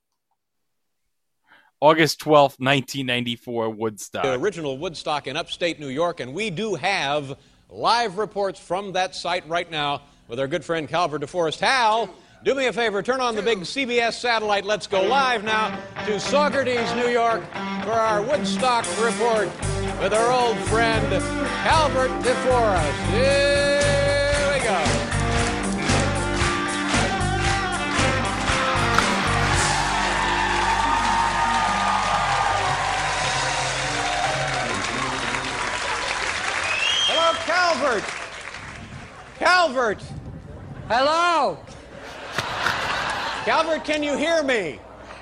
August 1.82 2.20
twelfth, 2.20 2.60
nineteen 2.60 3.06
ninety 3.06 3.36
four, 3.36 3.70
Woodstock. 3.70 4.24
The 4.24 4.34
original 4.34 4.78
Woodstock 4.78 5.28
in 5.28 5.38
upstate 5.38 5.80
New 5.80 5.90
York, 5.90 6.20
and 6.20 6.34
we 6.34 6.50
do 6.50 6.76
have 6.76 7.38
live 7.70 8.18
reports 8.18 8.60
from 8.60 8.94
that 8.94 9.14
site 9.16 9.48
right 9.48 9.70
now 9.70 10.02
with 10.28 10.40
our 10.40 10.48
good 10.48 10.64
friend 10.64 10.88
Calvert 10.88 11.22
DeForest. 11.22 11.60
Hal, 11.60 12.10
do 12.44 12.56
me 12.56 12.68
a 12.68 12.74
favor, 12.74 13.02
turn 13.04 13.22
on 13.22 13.36
the 13.36 13.42
big 13.42 13.60
CBS 13.60 14.14
satellite. 14.14 14.66
Let's 14.66 14.88
go 14.88 15.02
live 15.04 15.44
now 15.44 15.70
to 16.06 16.12
Saugerties, 16.14 16.96
New 16.96 17.10
York, 17.10 17.44
for 17.84 17.92
our 17.92 18.22
Woodstock 18.22 18.86
report 19.04 19.50
with 20.00 20.14
our 20.14 20.32
old 20.32 20.58
friend 20.70 21.08
Calvert 21.64 22.12
DeForest. 22.24 23.12
Here 23.12 23.75
Calvert. 39.46 40.02
Hello. 40.88 41.60
Calvert, 43.46 43.86
can 43.86 44.02
you 44.02 44.18
hear 44.18 44.42
me? 44.42 44.80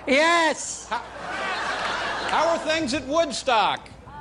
Yes. 0.07 0.87
How 0.89 2.47
are 2.47 2.57
things 2.59 2.93
at 2.93 3.05
Woodstock? 3.05 3.89
Uh, 4.07 4.11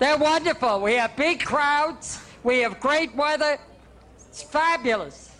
they're 0.00 0.18
wonderful. 0.18 0.80
We 0.80 0.94
have 0.94 1.14
big 1.14 1.44
crowds. 1.44 2.18
We 2.42 2.62
have 2.62 2.80
great 2.80 3.14
weather. 3.14 3.58
It's 4.28 4.42
fabulous. 4.42 5.30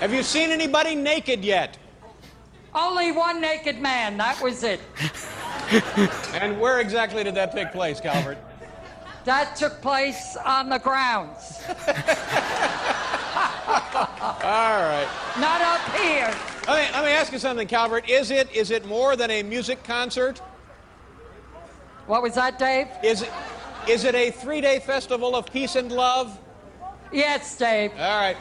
Have 0.00 0.14
you 0.14 0.22
seen 0.22 0.48
anybody 0.48 0.94
naked 0.94 1.44
yet? 1.44 1.76
Only 2.74 3.12
one 3.12 3.42
naked 3.42 3.78
man. 3.78 4.16
That 4.16 4.40
was 4.40 4.62
it. 4.62 4.80
And 6.32 6.58
where 6.58 6.80
exactly 6.80 7.24
did 7.24 7.34
that 7.34 7.52
take 7.52 7.72
place, 7.72 8.00
Calvert? 8.00 8.38
That 9.26 9.54
took 9.54 9.82
place 9.82 10.38
on 10.46 10.70
the 10.70 10.78
grounds. 10.78 11.60
All 14.42 14.82
right. 14.82 15.08
Not 15.38 15.60
up 15.60 15.80
here. 15.96 16.34
Let 16.66 16.88
me, 16.88 16.92
let 16.92 17.04
me 17.04 17.10
ask 17.10 17.32
you 17.32 17.38
something, 17.38 17.68
Calvert. 17.68 18.08
Is 18.08 18.30
it 18.30 18.54
is 18.54 18.70
it 18.70 18.84
more 18.86 19.16
than 19.16 19.30
a 19.30 19.42
music 19.42 19.82
concert? 19.84 20.38
What 22.06 22.22
was 22.22 22.34
that, 22.34 22.58
Dave? 22.58 22.88
Is 23.04 23.22
it 23.22 23.30
is 23.88 24.04
it 24.04 24.14
a 24.14 24.30
three-day 24.30 24.80
festival 24.80 25.34
of 25.36 25.46
peace 25.52 25.76
and 25.76 25.90
love? 25.92 26.38
Yes, 27.12 27.56
Dave. 27.56 27.92
All 27.92 28.20
right. 28.20 28.36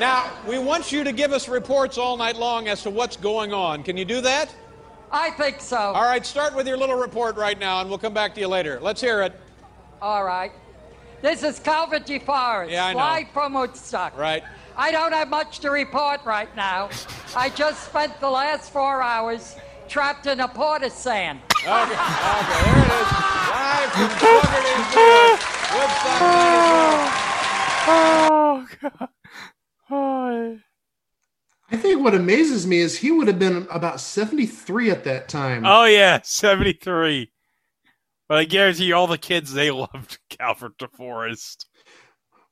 Now, 0.00 0.30
we 0.48 0.58
want 0.58 0.90
you 0.90 1.04
to 1.04 1.12
give 1.12 1.32
us 1.32 1.48
reports 1.48 1.98
all 1.98 2.16
night 2.16 2.36
long 2.36 2.66
as 2.68 2.82
to 2.82 2.90
what's 2.90 3.16
going 3.16 3.52
on. 3.52 3.82
Can 3.84 3.96
you 3.96 4.04
do 4.04 4.20
that? 4.22 4.52
I 5.12 5.30
think 5.30 5.60
so. 5.60 5.76
All 5.76 6.02
right, 6.02 6.26
start 6.26 6.56
with 6.56 6.66
your 6.66 6.76
little 6.76 6.96
report 6.96 7.36
right 7.36 7.58
now, 7.58 7.80
and 7.80 7.88
we'll 7.88 7.98
come 7.98 8.14
back 8.14 8.34
to 8.34 8.40
you 8.40 8.48
later. 8.48 8.80
Let's 8.82 9.00
hear 9.00 9.22
it. 9.22 9.32
All 10.02 10.24
right. 10.24 10.50
This 11.24 11.42
is 11.42 11.58
Calvert 11.58 12.04
DeForest, 12.04 12.70
Yeah, 12.70 12.84
I 12.84 12.92
know. 12.92 12.98
live 12.98 13.30
from 13.30 13.54
Woodstock. 13.54 14.14
Right. 14.14 14.42
I 14.76 14.90
don't 14.92 15.12
have 15.12 15.30
much 15.30 15.60
to 15.60 15.70
report 15.70 16.20
right 16.26 16.54
now. 16.54 16.90
I 17.34 17.48
just 17.48 17.82
spent 17.86 18.20
the 18.20 18.28
last 18.28 18.70
four 18.70 19.00
hours 19.00 19.56
trapped 19.88 20.26
in 20.26 20.40
a 20.40 20.48
porta 20.48 20.90
sand. 20.90 21.40
Okay, 21.62 21.70
okay, 21.70 21.94
there 21.94 22.76
it 22.76 22.92
is. 22.92 23.08
Live 23.48 23.90
from 23.90 24.10
Saugerties, 24.20 24.84
New 24.94 25.00
York. 25.00 25.40
Woodstock 25.72 26.20
Oh 27.88 28.68
god. 28.82 29.08
Oh. 29.90 30.58
I 31.70 31.76
think 31.78 32.04
what 32.04 32.14
amazes 32.14 32.66
me 32.66 32.80
is 32.80 32.98
he 32.98 33.10
would 33.10 33.28
have 33.28 33.38
been 33.38 33.66
about 33.70 33.98
73 33.98 34.90
at 34.90 35.04
that 35.04 35.30
time. 35.30 35.64
Oh 35.64 35.86
yeah, 35.86 36.20
seventy 36.22 36.74
three. 36.74 37.30
But 38.28 38.38
I 38.38 38.44
guarantee 38.44 38.86
you, 38.86 38.94
all 38.94 39.06
the 39.06 39.18
kids 39.18 39.52
they 39.52 39.70
loved 39.72 40.18
Calvert 40.30 40.78
DeForest. 40.78 41.66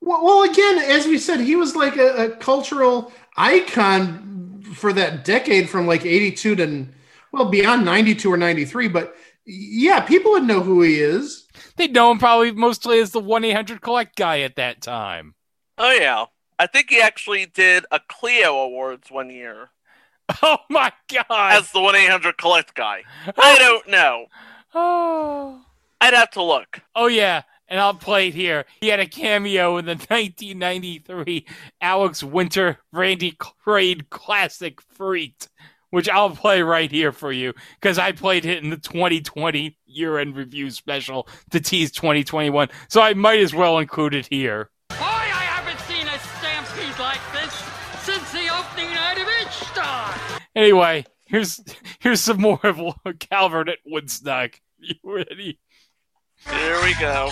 Well, 0.00 0.24
well, 0.24 0.42
again, 0.42 0.78
as 0.78 1.06
we 1.06 1.18
said, 1.18 1.40
he 1.40 1.54
was 1.56 1.76
like 1.76 1.96
a, 1.96 2.26
a 2.26 2.36
cultural 2.36 3.12
icon 3.36 4.62
for 4.74 4.92
that 4.92 5.24
decade 5.24 5.70
from 5.70 5.86
like 5.86 6.04
82 6.04 6.56
to, 6.56 6.86
well, 7.32 7.48
beyond 7.48 7.84
92 7.84 8.32
or 8.32 8.36
93. 8.36 8.88
But 8.88 9.14
yeah, 9.46 10.00
people 10.00 10.32
would 10.32 10.44
know 10.44 10.60
who 10.60 10.82
he 10.82 11.00
is. 11.00 11.46
They 11.76 11.88
know 11.88 12.10
him 12.10 12.18
probably 12.18 12.52
mostly 12.52 12.98
as 12.98 13.12
the 13.12 13.20
one 13.20 13.44
eight 13.44 13.52
hundred 13.52 13.80
collect 13.80 14.16
guy 14.16 14.40
at 14.40 14.56
that 14.56 14.82
time. 14.82 15.34
Oh 15.78 15.90
yeah, 15.90 16.26
I 16.58 16.66
think 16.66 16.90
he 16.90 17.00
actually 17.00 17.46
did 17.46 17.86
a 17.90 18.00
Clio 18.08 18.54
Awards 18.54 19.10
one 19.10 19.30
year 19.30 19.70
Oh 20.42 20.58
my 20.70 20.92
god! 21.12 21.54
as 21.54 21.70
the 21.72 21.80
one 21.80 21.94
eight 21.96 22.10
hundred 22.10 22.38
collect 22.38 22.74
guy. 22.74 23.02
I 23.38 23.58
don't 23.58 23.88
know. 23.88 24.26
Oh. 24.74 25.60
I'd 26.00 26.14
have 26.14 26.30
to 26.32 26.42
look. 26.42 26.80
Oh 26.96 27.06
yeah, 27.06 27.42
and 27.68 27.78
I'll 27.78 27.94
play 27.94 28.28
it 28.28 28.34
here. 28.34 28.64
He 28.80 28.88
had 28.88 29.00
a 29.00 29.06
cameo 29.06 29.76
in 29.76 29.84
the 29.84 29.92
1993 30.08 31.46
Alex 31.80 32.22
Winter 32.24 32.78
Randy 32.92 33.32
Quaid 33.32 34.10
classic 34.10 34.80
Freaked, 34.80 35.48
which 35.90 36.08
I'll 36.08 36.30
play 36.30 36.62
right 36.62 36.90
here 36.90 37.12
for 37.12 37.30
you 37.32 37.52
because 37.80 37.98
I 37.98 38.12
played 38.12 38.44
it 38.46 38.62
in 38.64 38.70
the 38.70 38.76
2020 38.78 39.78
year-end 39.86 40.36
review 40.36 40.70
special 40.70 41.28
to 41.50 41.60
tease 41.60 41.92
2021, 41.92 42.68
so 42.88 43.00
I 43.00 43.14
might 43.14 43.40
as 43.40 43.54
well 43.54 43.78
include 43.78 44.14
it 44.14 44.26
here. 44.26 44.70
Boy, 44.88 44.96
I 44.98 45.46
haven't 45.54 45.78
seen 45.80 46.06
a 46.06 46.18
stampede 46.18 46.98
like 46.98 47.20
this 47.32 47.54
since 48.02 48.32
the 48.32 48.48
opening 48.52 48.92
night 48.92 49.18
of 49.18 49.28
Itchstock. 49.28 50.40
Anyway, 50.56 51.04
here's 51.32 51.60
here's 51.98 52.20
some 52.20 52.40
more 52.40 52.60
of 52.62 52.80
Calvert 53.18 53.68
at 53.68 53.78
Woodstock. 53.84 54.60
You 54.78 54.94
ready? 55.02 55.58
Here 56.48 56.80
we 56.82 56.94
go. 57.00 57.30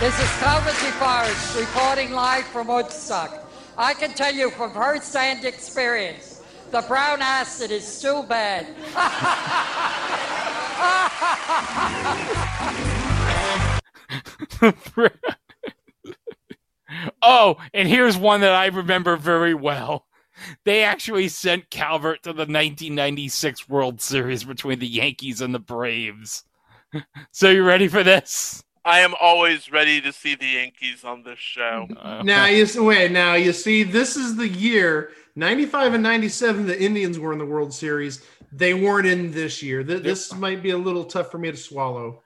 This 0.00 0.18
is 0.18 0.30
Calvert 0.38 0.74
DeForest 0.74 1.60
reporting 1.60 2.12
live 2.12 2.44
from 2.46 2.68
Woodstock. 2.68 3.50
I 3.76 3.92
can 3.94 4.14
tell 4.14 4.34
you 4.34 4.50
from 4.50 4.72
first-hand 4.72 5.44
experience, 5.44 6.42
the 6.70 6.80
brown 6.82 7.20
acid 7.20 7.70
is 7.70 7.86
still 7.86 8.22
bad. 8.22 8.66
oh, 17.22 17.58
and 17.74 17.86
here's 17.86 18.16
one 18.16 18.40
that 18.40 18.52
I 18.52 18.66
remember 18.66 19.16
very 19.16 19.54
well. 19.54 20.06
They 20.64 20.82
actually 20.84 21.28
sent 21.28 21.70
Calvert 21.70 22.22
to 22.24 22.32
the 22.32 22.40
1996 22.46 23.68
World 23.68 24.00
Series 24.00 24.44
between 24.44 24.78
the 24.78 24.86
Yankees 24.86 25.40
and 25.40 25.54
the 25.54 25.58
Braves. 25.60 26.44
So 27.30 27.50
you 27.50 27.62
ready 27.62 27.86
for 27.86 28.02
this? 28.02 28.64
I 28.84 29.00
am 29.00 29.14
always 29.20 29.70
ready 29.70 30.00
to 30.00 30.12
see 30.12 30.34
the 30.34 30.46
Yankees 30.46 31.04
on 31.04 31.22
this 31.22 31.38
show. 31.38 31.86
Uh. 31.96 32.22
Now 32.24 32.46
you 32.46 32.64
s- 32.64 32.76
wait. 32.76 33.12
Now 33.12 33.34
you 33.34 33.52
see, 33.52 33.84
this 33.84 34.16
is 34.16 34.36
the 34.36 34.48
year 34.48 35.12
'95 35.36 35.94
and 35.94 36.02
'97. 36.02 36.66
The 36.66 36.82
Indians 36.82 37.18
were 37.18 37.32
in 37.32 37.38
the 37.38 37.46
World 37.46 37.72
Series. 37.72 38.24
They 38.50 38.74
weren't 38.74 39.06
in 39.06 39.30
this 39.30 39.62
year. 39.62 39.84
Th- 39.84 40.02
This 40.02 40.34
might 40.34 40.62
be 40.64 40.70
a 40.70 40.78
little 40.78 41.04
tough 41.04 41.30
for 41.30 41.38
me 41.38 41.50
to 41.52 41.56
swallow. 41.56 42.22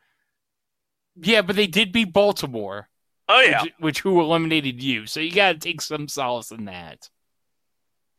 Yeah, 1.20 1.42
but 1.42 1.56
they 1.56 1.66
did 1.66 1.92
beat 1.92 2.12
Baltimore. 2.14 2.88
Oh 3.28 3.40
yeah. 3.42 3.62
Which, 3.64 3.72
which 3.80 4.00
who 4.00 4.20
eliminated 4.20 4.82
you. 4.82 5.04
So 5.06 5.20
you 5.20 5.32
got 5.32 5.52
to 5.52 5.58
take 5.58 5.80
some 5.82 6.08
solace 6.08 6.50
in 6.52 6.64
that. 6.66 7.10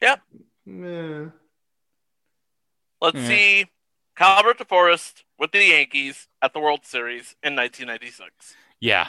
Yep. 0.05 0.21
Yeah. 0.67 1.25
Let's 3.01 3.17
Yeah. 3.17 3.27
see 3.27 3.65
Calvert 4.15 4.59
DeForest 4.59 5.23
with 5.39 5.51
the 5.51 5.63
Yankees 5.65 6.27
at 6.41 6.53
the 6.53 6.59
World 6.59 6.85
Series 6.85 7.35
in 7.43 7.55
1996. 7.55 8.55
Yeah. 8.79 9.07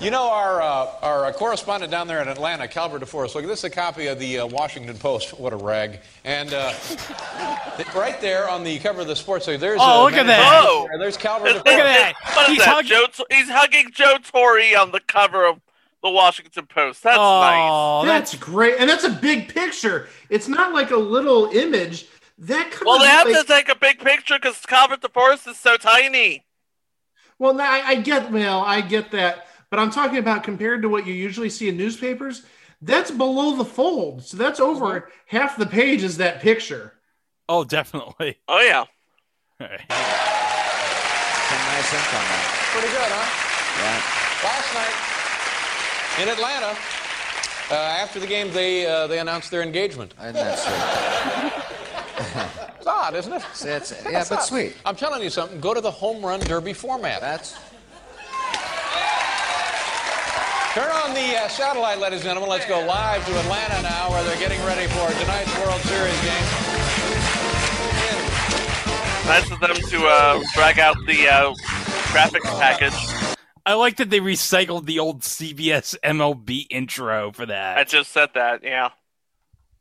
You 0.00 0.10
know, 0.10 0.28
our, 0.28 0.60
uh, 0.60 0.86
our 1.02 1.26
uh, 1.26 1.32
correspondent 1.32 1.90
down 1.92 2.08
there 2.08 2.20
in 2.20 2.26
Atlanta, 2.28 2.66
Calvert 2.66 3.02
DeForest, 3.02 3.34
look, 3.34 3.46
this 3.46 3.60
is 3.60 3.64
a 3.64 3.70
copy 3.70 4.06
of 4.08 4.18
the 4.18 4.40
uh, 4.40 4.46
Washington 4.46 4.96
Post. 4.98 5.38
What 5.38 5.52
a 5.52 5.56
rag. 5.56 6.00
And 6.24 6.52
uh, 6.52 6.72
th- 7.76 7.94
right 7.94 8.20
there 8.20 8.48
on 8.50 8.64
the 8.64 8.78
cover 8.80 9.02
of 9.02 9.06
the 9.06 9.14
sports, 9.16 9.46
there's 9.46 9.78
Oh, 9.80 10.04
look 10.04 10.14
at 10.14 10.26
that. 10.26 10.38
Jones 10.38 10.66
Oh. 10.68 10.86
there. 10.90 10.98
There's 10.98 11.16
Calvert 11.16 11.54
Look 11.54 11.64
DeForest. 11.66 11.78
at 11.78 12.14
that. 12.24 12.46
He's 12.48 12.58
that? 12.58 12.68
hugging- 12.68 12.88
Joe, 12.88 13.06
he's 13.30 13.48
hugging 13.50 13.90
Joe 13.92 14.16
Torre 14.22 14.76
on 14.78 14.90
the 14.90 15.00
cover 15.00 15.46
of 15.46 15.60
the 16.06 16.12
Washington 16.12 16.66
Post. 16.66 17.02
That's 17.02 17.18
nice. 17.18 17.70
Oh, 17.70 18.04
that's 18.06 18.34
great, 18.36 18.76
and 18.78 18.88
that's 18.88 19.04
a 19.04 19.10
big 19.10 19.52
picture. 19.52 20.08
It's 20.30 20.48
not 20.48 20.72
like 20.72 20.90
a 20.92 20.96
little 20.96 21.50
image. 21.50 22.06
That 22.38 22.70
comes 22.70 22.86
Well, 22.86 23.00
they 23.00 23.06
have 23.06 23.26
like, 23.26 23.38
to 23.38 23.44
take 23.44 23.68
a 23.68 23.74
big 23.74 23.98
picture 23.98 24.38
because 24.38 24.60
Calvert 24.66 25.04
Forest 25.12 25.48
is 25.48 25.58
so 25.58 25.76
tiny. 25.76 26.44
Well, 27.38 27.60
I, 27.60 27.82
I 27.84 27.94
get 27.96 28.30
well, 28.30 28.60
I 28.60 28.80
get 28.80 29.10
that, 29.10 29.48
but 29.70 29.78
I'm 29.80 29.90
talking 29.90 30.18
about 30.18 30.44
compared 30.44 30.82
to 30.82 30.88
what 30.88 31.06
you 31.06 31.12
usually 31.12 31.50
see 31.50 31.68
in 31.68 31.76
newspapers. 31.76 32.42
That's 32.80 33.10
below 33.10 33.56
the 33.56 33.64
fold, 33.64 34.22
so 34.22 34.36
that's 34.36 34.60
over 34.60 35.00
mm-hmm. 35.00 35.36
half 35.36 35.56
the 35.56 35.66
page 35.66 36.02
is 36.02 36.18
that 36.18 36.40
picture. 36.40 36.92
Oh, 37.48 37.64
definitely. 37.64 38.38
Oh 38.48 38.60
yeah. 38.60 38.84
All 39.60 39.66
right. 39.66 39.80
Some 39.80 41.58
nice 41.66 41.92
ink 41.94 42.14
on 42.14 42.24
that. 42.30 42.46
Pretty 42.72 42.88
good, 42.88 43.10
huh? 43.10 43.26
Yeah. 43.82 44.48
Last 44.48 44.74
night 44.74 45.15
in 46.20 46.28
Atlanta, 46.28 46.76
uh, 47.70 47.74
after 47.74 48.20
the 48.20 48.26
game, 48.26 48.50
they 48.52 48.86
uh, 48.86 49.06
they 49.06 49.18
announced 49.18 49.50
their 49.50 49.62
engagement. 49.62 50.14
Isn't 50.20 50.34
that 50.34 50.58
sweet? 50.58 51.62
It's 52.78 52.86
odd, 52.86 53.14
isn't 53.14 53.32
it? 53.32 53.42
See, 53.54 53.68
it's- 53.68 53.92
yeah, 54.04 54.10
That's 54.12 54.28
but 54.28 54.38
odd. 54.38 54.42
sweet. 54.44 54.76
I'm 54.84 54.96
telling 54.96 55.22
you 55.22 55.30
something. 55.30 55.60
Go 55.60 55.74
to 55.74 55.80
the 55.80 55.90
home 55.90 56.24
run 56.24 56.40
derby 56.40 56.72
format. 56.72 57.20
That's 57.20 57.56
Turn 60.74 60.90
on 60.90 61.14
the 61.14 61.36
uh, 61.38 61.48
satellite, 61.48 61.98
ladies 61.98 62.20
and 62.20 62.26
gentlemen. 62.28 62.50
Let's 62.50 62.66
go 62.66 62.84
live 62.84 63.24
to 63.26 63.38
Atlanta 63.40 63.80
now, 63.82 64.10
where 64.10 64.22
they're 64.24 64.38
getting 64.38 64.62
ready 64.66 64.86
for 64.88 65.08
tonight's 65.20 65.56
World 65.58 65.80
Series 65.82 66.20
game. 66.20 66.46
Nice 69.26 69.50
of 69.50 69.58
them 69.58 69.74
to 69.74 70.06
uh, 70.06 70.40
drag 70.54 70.78
out 70.78 70.94
the 71.06 71.26
uh, 71.28 71.54
graphics 72.12 72.44
package. 72.60 73.35
I 73.66 73.74
like 73.74 73.96
that 73.96 74.10
they 74.10 74.20
recycled 74.20 74.86
the 74.86 75.00
old 75.00 75.22
CBS 75.22 75.96
MLB 76.04 76.68
intro 76.70 77.32
for 77.32 77.46
that. 77.46 77.76
I 77.76 77.82
just 77.82 78.12
said 78.12 78.30
that. 78.34 78.62
Yeah. 78.62 78.90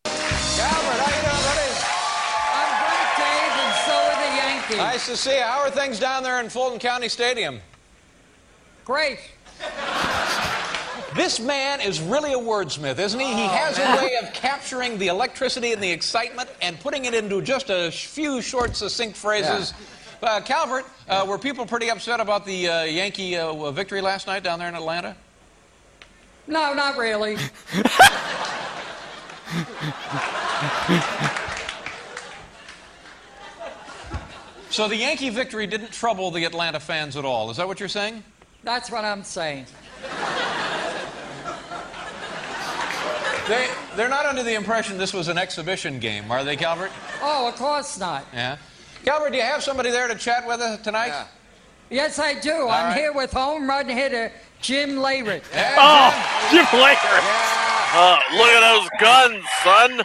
Calvert, 0.06 1.00
how 1.00 1.06
you 1.06 1.22
doing, 1.22 1.44
buddy? 1.46 1.70
I'm 2.52 2.72
great, 2.82 3.10
Dave, 3.22 3.54
and 3.62 3.76
so 3.86 3.94
are 3.94 4.18
the 4.18 4.32
Yankees. 4.36 4.78
Nice 4.78 5.06
to 5.06 5.16
see 5.16 5.36
you. 5.38 5.44
How 5.44 5.60
are 5.60 5.70
things 5.70 6.00
down 6.00 6.24
there 6.24 6.40
in 6.40 6.50
Fulton 6.50 6.80
County 6.80 7.10
Stadium? 7.10 7.62
Great. 8.86 9.20
This 11.16 11.40
man 11.40 11.80
is 11.80 12.02
really 12.02 12.34
a 12.34 12.38
wordsmith, 12.38 12.98
isn't 12.98 13.20
he? 13.20 13.28
He 13.28 13.48
has 13.48 13.78
a 13.78 14.04
way 14.04 14.18
of 14.22 14.34
capturing 14.34 14.98
the 14.98 15.10
electricity 15.10 15.74
and 15.74 15.82
the 15.82 15.92
excitement 15.92 16.50
and 16.60 16.80
putting 16.80 17.06
it 17.06 17.14
into 17.14 17.40
just 17.44 17.70
a 17.70 17.92
few 17.92 18.42
short, 18.42 18.76
succinct 18.76 19.16
phrases. 19.16 19.76
Uh, 20.26 20.42
Calvert, 20.42 20.86
uh, 21.08 21.24
were 21.28 21.38
people 21.38 21.68
pretty 21.68 21.92
upset 21.92 22.20
about 22.20 22.48
the 22.48 22.68
uh, 22.68 22.84
Yankee 22.84 23.38
uh, 23.38 23.70
victory 23.72 24.02
last 24.02 24.26
night 24.26 24.42
down 24.42 24.58
there 24.58 24.68
in 24.68 24.74
Atlanta? 24.74 25.16
No, 26.48 26.74
not 26.74 26.98
really. 26.98 27.38
So 34.76 34.90
the 34.90 34.98
Yankee 34.98 35.30
victory 35.30 35.68
didn't 35.68 35.94
trouble 35.94 36.32
the 36.32 36.44
Atlanta 36.44 36.82
fans 36.82 37.16
at 37.16 37.24
all. 37.24 37.50
Is 37.50 37.56
that 37.56 37.66
what 37.66 37.80
you're 37.80 37.88
saying? 37.88 38.22
That's 38.66 38.92
what 38.92 39.06
I'm 39.06 39.24
saying. 39.24 39.68
They, 43.48 43.70
they're 43.96 44.10
not 44.10 44.26
under 44.26 44.44
the 44.44 44.54
impression 44.54 44.98
this 44.98 45.14
was 45.14 45.30
an 45.30 45.38
exhibition 45.38 46.00
game, 46.00 46.30
are 46.30 46.44
they, 46.44 46.58
Calvert? 46.58 46.92
Oh, 47.22 47.48
of 47.48 47.56
course 47.56 47.98
not. 47.98 48.26
Yeah. 48.34 48.58
Calvert, 49.06 49.34
do 49.34 49.38
you 49.38 49.44
have 49.44 49.62
somebody 49.62 49.92
there 49.92 50.08
to 50.08 50.16
chat 50.16 50.48
with 50.48 50.60
us 50.60 50.82
tonight? 50.82 51.28
Yes, 51.92 52.18
I 52.18 52.34
do. 52.40 52.68
I'm 52.68 52.88
right. 52.88 52.98
here 52.98 53.14
with 53.14 53.32
home 53.32 53.70
run 53.70 53.88
hitter 53.88 54.32
Jim 54.62 54.98
Layrick. 54.98 55.44
Oh, 55.54 56.50
Jim 56.50 56.66
Laker. 56.74 57.22
Oh, 57.94 58.18
look 58.34 58.48
at 58.50 58.62
those 58.62 58.90
guns, 59.00 59.46
son. 59.64 60.02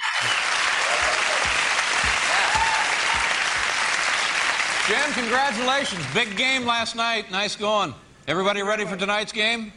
Jim, 4.87 5.13
congratulations. 5.15 6.05
Big 6.13 6.37
game 6.37 6.67
last 6.67 6.95
night. 6.95 7.31
Nice 7.31 7.57
going. 7.57 7.95
Everybody 8.29 8.63
ready 8.63 8.85
for 8.85 8.97
tonight's 8.97 9.33
game? 9.33 9.73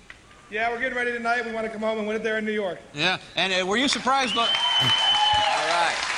Yeah, 0.52 0.70
we're 0.70 0.82
getting 0.82 0.98
ready 0.98 1.14
tonight. 1.14 1.46
We 1.46 1.54
want 1.54 1.66
to 1.66 1.72
come 1.72 1.82
home 1.82 1.98
and 1.98 2.06
win 2.06 2.18
it 2.18 2.24
there 2.24 2.40
in 2.40 2.46
New 2.46 2.52
York. 2.52 2.78
Yeah. 2.94 3.20
And 3.38 3.54
uh, 3.54 3.66
were 3.66 3.78
you 3.78 3.88
surprised? 3.88 4.36
All 4.36 4.44
right. 4.44 6.13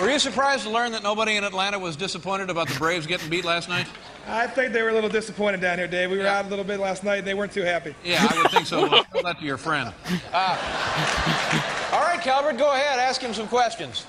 Were 0.00 0.10
you 0.10 0.18
surprised 0.18 0.64
to 0.64 0.70
learn 0.70 0.92
that 0.92 1.02
nobody 1.02 1.36
in 1.36 1.44
Atlanta 1.44 1.78
was 1.78 1.96
disappointed 1.96 2.48
about 2.50 2.68
the 2.68 2.78
Braves 2.78 3.06
getting 3.06 3.28
beat 3.28 3.44
last 3.44 3.68
night? 3.68 3.86
I 4.26 4.46
think 4.46 4.72
they 4.72 4.82
were 4.82 4.88
a 4.88 4.94
little 4.94 5.10
disappointed 5.10 5.60
down 5.60 5.78
here, 5.78 5.86
Dave. 5.86 6.10
We 6.10 6.18
were 6.18 6.26
out 6.26 6.46
a 6.46 6.48
little 6.48 6.64
bit 6.64 6.80
last 6.80 7.04
night. 7.04 7.18
and 7.18 7.26
They 7.26 7.34
weren't 7.34 7.52
too 7.52 7.62
happy. 7.62 7.94
Yeah, 8.02 8.26
I 8.28 8.38
would 8.38 8.50
think 8.50 8.66
so. 8.66 8.88
Well, 8.88 9.04
tell 9.12 9.22
that 9.22 9.38
to 9.38 9.44
your 9.44 9.58
friend. 9.58 9.92
Uh, 10.32 11.90
all 11.92 12.00
right, 12.00 12.20
Calvert, 12.20 12.56
go 12.56 12.72
ahead. 12.72 12.98
Ask 12.98 13.20
him 13.20 13.34
some 13.34 13.48
questions. 13.48 14.06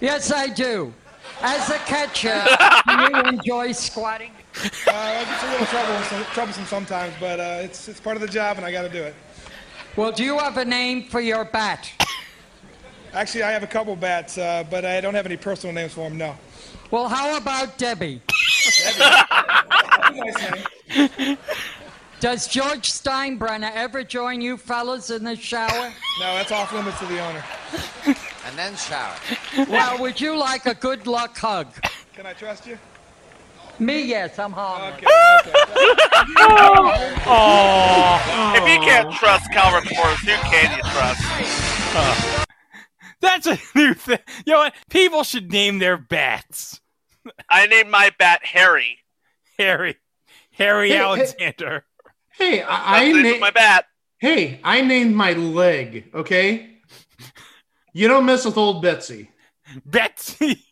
Yes, 0.00 0.30
I 0.30 0.48
do. 0.48 0.92
As 1.40 1.70
a 1.70 1.78
catcher, 1.78 2.44
do 2.86 2.92
you 3.18 3.22
enjoy 3.22 3.72
squatting? 3.72 4.30
Uh, 4.86 5.24
it's 5.26 5.42
a 5.42 5.50
little 5.50 5.66
troublesome, 5.66 6.24
troublesome 6.34 6.64
sometimes, 6.66 7.14
but 7.18 7.40
uh, 7.40 7.60
it's, 7.62 7.88
it's 7.88 7.98
part 8.00 8.16
of 8.16 8.20
the 8.20 8.28
job, 8.28 8.56
and 8.58 8.66
I 8.66 8.70
got 8.70 8.82
to 8.82 8.88
do 8.88 9.02
it. 9.02 9.14
Well, 9.96 10.12
do 10.12 10.22
you 10.22 10.38
have 10.38 10.58
a 10.58 10.64
name 10.64 11.04
for 11.08 11.20
your 11.20 11.44
bat? 11.44 11.90
Actually, 13.14 13.44
I 13.44 13.52
have 13.52 13.62
a 13.62 13.68
couple 13.68 13.94
bats, 13.94 14.38
uh, 14.38 14.64
but 14.68 14.84
I 14.84 15.00
don't 15.00 15.14
have 15.14 15.24
any 15.26 15.36
personal 15.36 15.72
names 15.72 15.92
for 15.92 16.08
them, 16.08 16.18
no. 16.18 16.34
Well, 16.90 17.08
how 17.08 17.36
about 17.36 17.78
Debbie? 17.78 18.20
Does 22.20 22.48
George 22.48 22.90
Steinbrenner 22.90 23.70
ever 23.74 24.02
join 24.02 24.40
you 24.40 24.56
fellas 24.56 25.10
in 25.10 25.22
the 25.22 25.36
shower? 25.36 25.92
No, 26.18 26.34
that's 26.34 26.50
off 26.50 26.72
limits 26.72 26.98
to 26.98 27.06
the 27.06 27.20
owner. 27.20 27.44
and 28.06 28.56
then 28.56 28.74
shower. 28.76 29.14
Well, 29.68 29.98
would 30.00 30.20
you 30.20 30.36
like 30.36 30.66
a 30.66 30.74
good 30.74 31.06
luck 31.06 31.36
hug? 31.38 31.68
Can 32.14 32.26
I 32.26 32.32
trust 32.32 32.66
you? 32.66 32.78
Me, 33.78 34.02
yes, 34.04 34.38
I'm 34.38 34.52
harmless. 34.52 35.00
If 38.56 38.68
you 38.68 38.78
can't 38.80 39.12
trust 39.12 39.50
Calvert 39.52 39.84
Forrest, 39.84 40.24
who 40.24 40.36
can 40.50 40.76
you 40.76 40.82
trust? 40.90 42.23
That's 43.24 43.46
a 43.46 43.58
new 43.74 43.94
thing. 43.94 44.18
You 44.46 44.52
know 44.52 44.58
what? 44.60 44.74
People 44.90 45.24
should 45.24 45.50
name 45.50 45.78
their 45.78 45.96
bats. 45.96 46.80
I 47.50 47.66
named 47.66 47.90
my 47.90 48.10
bat 48.18 48.44
Harry. 48.44 48.98
Harry. 49.58 49.96
Harry 50.52 50.90
Hey, 50.90 50.96
hey. 50.96 51.02
Alexander. 51.02 51.84
Hey, 52.32 52.62
I, 52.62 53.00
I 53.08 53.12
named 53.12 53.40
my 53.40 53.50
bat. 53.50 53.86
Hey, 54.18 54.60
I 54.62 54.82
named 54.82 55.14
my 55.14 55.32
leg. 55.32 56.10
Okay, 56.14 56.78
you 57.92 58.08
don't 58.08 58.26
mess 58.26 58.44
with 58.44 58.56
old 58.56 58.82
Betsy. 58.82 59.30
Betsy. 59.86 60.64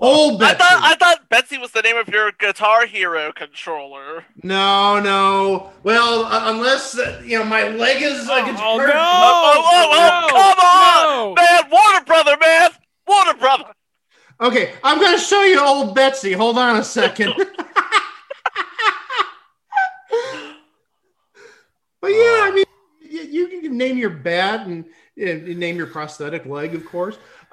Old 0.00 0.42
I 0.42 0.52
Betsy. 0.52 0.58
thought 0.58 0.80
I 0.82 0.94
thought 0.96 1.28
Betsy 1.28 1.58
was 1.58 1.70
the 1.72 1.82
name 1.82 1.96
of 1.96 2.08
your 2.08 2.32
Guitar 2.32 2.86
Hero 2.86 3.32
controller. 3.32 4.24
No, 4.42 5.00
no. 5.00 5.70
Well, 5.82 6.24
uh, 6.24 6.52
unless 6.52 6.98
uh, 6.98 7.22
you 7.24 7.38
know 7.38 7.44
my 7.44 7.68
leg 7.68 8.02
is 8.02 8.26
like 8.26 8.46
a 8.46 8.50
Oh, 8.50 8.78
oh, 8.80 8.88
oh, 9.62 10.26
oh, 10.32 11.34
come 11.34 11.34
on, 11.34 11.34
man! 11.34 11.70
Warner 11.70 12.04
Brother, 12.04 12.36
man! 12.40 12.70
Warner 13.06 13.34
Brother. 13.34 13.64
Okay, 14.40 14.72
I'm 14.82 15.00
gonna 15.00 15.18
show 15.18 15.42
you 15.42 15.60
old 15.60 15.94
Betsy. 15.94 16.32
Hold 16.32 16.58
on 16.58 16.76
a 16.76 16.84
second. 16.84 17.34
but 22.00 22.08
yeah, 22.08 22.40
I 22.42 22.52
mean, 22.54 22.64
you, 23.00 23.48
you 23.48 23.60
can 23.60 23.76
name 23.76 23.98
your 23.98 24.10
bat 24.10 24.66
and, 24.66 24.84
and 25.16 25.58
name 25.58 25.76
your 25.76 25.86
prosthetic 25.86 26.46
leg, 26.46 26.74
of 26.74 26.84
course. 26.86 27.18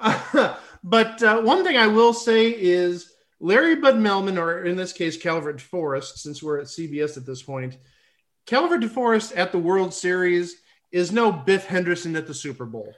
but 0.82 1.22
uh, 1.22 1.40
one 1.40 1.64
thing 1.64 1.76
I 1.76 1.86
will 1.86 2.12
say 2.12 2.48
is 2.50 3.12
Larry 3.40 3.76
Bud 3.76 3.96
Melman, 3.96 4.38
or 4.38 4.64
in 4.64 4.76
this 4.76 4.92
case 4.92 5.16
Calvert 5.16 5.58
DeForest, 5.58 6.18
since 6.18 6.42
we're 6.42 6.58
at 6.58 6.66
CBS 6.66 7.16
at 7.16 7.26
this 7.26 7.42
point, 7.42 7.76
Calvert 8.46 8.82
DeForest 8.82 9.36
at 9.36 9.52
the 9.52 9.58
World 9.58 9.92
Series 9.92 10.56
is 10.90 11.12
no 11.12 11.30
Biff 11.30 11.66
Henderson 11.66 12.16
at 12.16 12.26
the 12.26 12.34
Super 12.34 12.64
Bowl. 12.64 12.92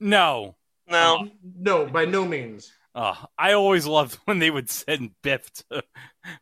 No. 0.00 0.56
No. 0.88 1.28
No, 1.58 1.86
by 1.86 2.04
no 2.04 2.24
means. 2.24 2.72
Uh, 2.94 3.14
I 3.38 3.52
always 3.52 3.86
loved 3.86 4.14
when 4.24 4.38
they 4.38 4.50
would 4.50 4.70
send 4.70 5.10
Biff 5.22 5.50
to 5.70 5.82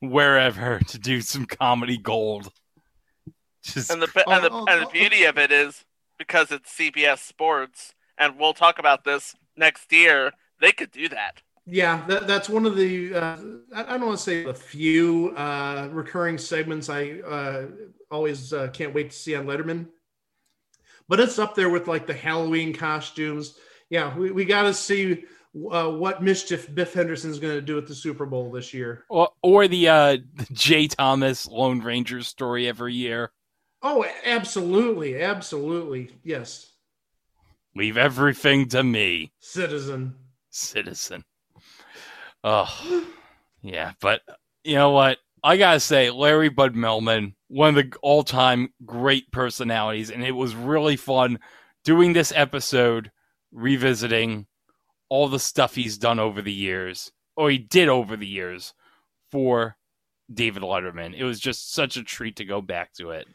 wherever 0.01 0.79
to 0.79 0.99
do 0.99 1.21
some 1.21 1.47
comedy 1.47 1.99
gold. 1.99 2.51
Just 3.63 3.91
And 3.91 4.01
the 4.01 4.25
and 4.27 4.45
the, 4.45 4.53
and 4.69 4.83
the 4.83 4.91
beauty 4.93 5.25
of 5.25 5.39
it 5.39 5.51
is 5.51 5.85
because 6.19 6.53
it's 6.53 6.73
CBS 6.75 7.19
Sports, 7.19 7.95
and 8.19 8.39
we'll 8.39 8.53
talk 8.55 8.79
about 8.79 9.05
this 9.05 9.35
next 9.57 9.91
year. 9.93 10.33
They 10.61 10.73
could 10.73 10.91
do 10.91 11.09
that. 11.11 11.43
Yeah, 11.67 12.05
that, 12.09 12.27
that's 12.27 12.49
one 12.49 12.67
of 12.67 12.77
the, 12.77 13.15
uh, 13.15 13.37
I 13.75 13.95
I 13.95 13.99
don't 13.99 14.07
want 14.07 14.19
to 14.19 14.23
say 14.25 14.45
the 14.45 14.53
few 14.53 15.35
uh, 15.37 15.89
recurring 15.91 16.37
segments 16.37 16.91
I 16.91 17.21
uh, 17.27 17.67
always 18.11 18.53
uh, 18.53 18.69
can't 18.69 18.93
wait 18.95 19.11
to 19.11 19.17
see 19.17 19.35
on 19.35 19.47
Letterman. 19.47 19.87
but 21.09 21.21
it's 21.21 21.39
up 21.39 21.55
there 21.55 21.69
with 21.71 21.89
like 21.89 22.07
the 22.07 22.15
Halloween 22.15 22.73
costumes. 22.75 23.59
Yeah, 23.91 24.17
we, 24.17 24.31
we 24.31 24.45
got 24.45 24.63
to 24.63 24.75
see 24.75 25.25
uh, 25.71 25.91
what 25.91 26.23
mischief 26.23 26.73
Biff 26.75 26.95
Henderson 26.95 27.31
is 27.31 27.39
going 27.39 27.55
to 27.55 27.61
do 27.61 27.79
at 27.79 27.87
the 27.87 27.95
Super 27.95 28.27
Bowl 28.27 28.51
this 28.51 28.73
year. 28.75 29.05
Or, 29.09 29.29
or 29.43 29.69
the 29.69 29.89
uh, 29.89 30.17
Jay 30.53 30.89
Thomas 30.89 31.47
Lone 31.47 31.81
Ranger 31.81 32.23
story 32.23 32.67
every 32.69 32.95
year. 32.95 33.31
Oh, 33.83 34.05
absolutely, 34.25 35.21
absolutely, 35.23 36.11
yes. 36.25 36.71
Leave 37.77 37.97
everything 37.97 38.69
to 38.69 38.83
me, 38.83 39.33
Citizen. 39.41 40.15
Citizen. 40.55 41.25
Oh, 42.43 43.07
yeah, 43.63 43.93
but 44.01 44.23
you 44.63 44.75
know 44.75 44.91
what? 44.91 45.19
I 45.43 45.57
gotta 45.57 45.81
say, 45.81 46.11
Larry 46.11 46.49
Bud 46.49 46.75
Melman, 46.75 47.35
one 47.49 47.71
of 47.71 47.75
the 47.75 47.97
all-time 48.03 48.73
great 48.85 49.31
personalities, 49.31 50.11
and 50.11 50.25
it 50.25 50.33
was 50.33 50.55
really 50.55 50.97
fun 50.97 51.39
doing 51.85 52.13
this 52.13 52.33
episode, 52.35 53.11
revisiting 53.53 54.47
all 55.11 55.29
the 55.29 55.39
stuff 55.39 55.75
he's 55.75 55.99
done 55.99 56.19
over 56.19 56.41
the 56.41 56.53
years, 56.53 57.13
or 57.37 57.51
he 57.51 57.59
did 57.59 57.89
over 57.89 58.17
the 58.17 58.27
years 58.27 58.73
for 59.31 59.77
David 60.33 60.63
Letterman. 60.63 61.15
It 61.15 61.25
was 61.25 61.39
just 61.39 61.75
such 61.75 61.97
a 61.97 62.03
treat 62.03 62.37
to 62.37 62.45
go 62.45 62.63
back 62.63 62.95
to 62.95 63.11
it. 63.11 63.27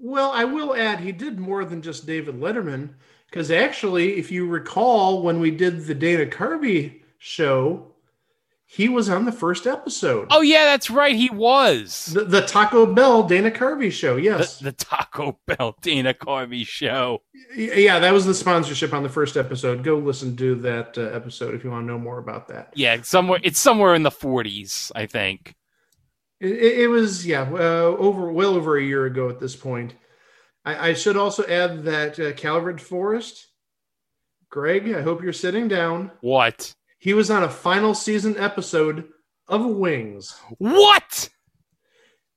Well, 0.00 0.32
I 0.32 0.44
will 0.44 0.74
add 0.74 1.00
he 1.00 1.12
did 1.12 1.38
more 1.38 1.64
than 1.64 1.80
just 1.80 2.06
David 2.06 2.40
Letterman 2.40 2.94
because 3.30 3.50
actually, 3.50 4.18
if 4.18 4.30
you 4.30 4.46
recall, 4.46 5.22
when 5.22 5.40
we 5.40 5.50
did 5.50 5.86
the 5.86 5.94
Dana 5.94 6.26
Carvey 6.26 7.00
show, 7.18 7.92
he 8.68 8.88
was 8.88 9.08
on 9.08 9.24
the 9.24 9.32
first 9.32 9.66
episode. 9.66 10.26
Oh 10.30 10.40
yeah, 10.40 10.64
that's 10.64 10.90
right, 10.90 11.14
he 11.14 11.30
was 11.30 12.06
the, 12.06 12.24
the 12.24 12.42
Taco 12.42 12.84
Bell 12.84 13.22
Dana 13.22 13.50
Carvey 13.50 13.92
show. 13.92 14.16
Yes, 14.16 14.58
the, 14.58 14.66
the 14.66 14.72
Taco 14.72 15.38
Bell 15.46 15.76
Dana 15.82 16.12
Carvey 16.12 16.66
show. 16.66 17.22
Yeah, 17.54 18.00
that 18.00 18.12
was 18.12 18.26
the 18.26 18.34
sponsorship 18.34 18.92
on 18.92 19.04
the 19.04 19.08
first 19.08 19.36
episode. 19.36 19.84
Go 19.84 19.98
listen 19.98 20.36
to 20.36 20.56
that 20.56 20.98
uh, 20.98 21.02
episode 21.02 21.54
if 21.54 21.62
you 21.62 21.70
want 21.70 21.86
to 21.86 21.92
know 21.92 21.98
more 21.98 22.18
about 22.18 22.48
that. 22.48 22.72
Yeah, 22.74 22.94
it's 22.94 23.08
somewhere 23.08 23.40
it's 23.42 23.60
somewhere 23.60 23.94
in 23.94 24.02
the 24.02 24.10
40s, 24.10 24.90
I 24.94 25.06
think. 25.06 25.54
It, 26.40 26.52
it 26.52 26.78
it 26.80 26.86
was 26.88 27.24
yeah, 27.24 27.42
uh, 27.42 27.94
over 27.98 28.30
well 28.32 28.56
over 28.56 28.76
a 28.76 28.82
year 28.82 29.06
ago 29.06 29.28
at 29.28 29.38
this 29.38 29.54
point. 29.54 29.94
I, 30.66 30.88
I 30.88 30.92
should 30.94 31.16
also 31.16 31.46
add 31.46 31.84
that 31.84 32.18
uh, 32.18 32.32
Calvert 32.32 32.80
Forest, 32.80 33.46
Greg. 34.50 34.92
I 34.92 35.00
hope 35.00 35.22
you're 35.22 35.32
sitting 35.32 35.68
down. 35.68 36.10
What? 36.20 36.74
He 36.98 37.14
was 37.14 37.30
on 37.30 37.44
a 37.44 37.48
final 37.48 37.94
season 37.94 38.36
episode 38.36 39.08
of 39.46 39.64
Wings. 39.64 40.36
What? 40.58 41.30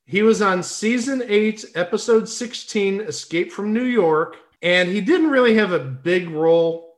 He 0.05 0.21
was 0.21 0.41
on 0.41 0.61
season 0.63 1.23
eight, 1.27 1.65
episode 1.75 2.29
16, 2.29 3.01
Escape 3.01 3.51
from 3.51 3.73
New 3.73 3.83
York, 3.83 4.37
and 4.61 4.89
he 4.89 5.01
didn't 5.01 5.31
really 5.31 5.55
have 5.55 5.71
a 5.71 5.79
big 5.79 6.29
role. 6.29 6.97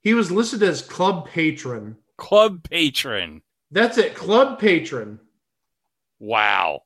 He 0.00 0.14
was 0.14 0.30
listed 0.30 0.62
as 0.62 0.80
club 0.80 1.28
patron. 1.28 1.96
Club 2.16 2.62
patron. 2.68 3.42
That's 3.70 3.98
it, 3.98 4.14
club 4.14 4.58
patron. 4.60 5.20
Wow. 6.18 6.82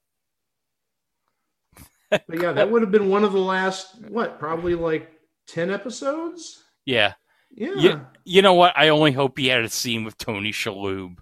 But 2.28 2.40
yeah, 2.40 2.52
that 2.52 2.70
would 2.70 2.82
have 2.82 2.90
been 2.90 3.08
one 3.08 3.24
of 3.24 3.32
the 3.32 3.40
last, 3.40 4.02
what, 4.08 4.38
probably 4.38 4.74
like 4.74 5.10
10 5.48 5.70
episodes? 5.70 6.62
Yeah. 6.84 7.14
Yeah. 7.50 7.74
You, 7.76 8.06
you 8.24 8.42
know 8.42 8.54
what? 8.54 8.72
I 8.76 8.88
only 8.88 9.12
hope 9.12 9.38
he 9.38 9.48
had 9.48 9.62
a 9.62 9.68
scene 9.68 10.04
with 10.04 10.18
Tony 10.18 10.52
Shalhoub. 10.52 11.18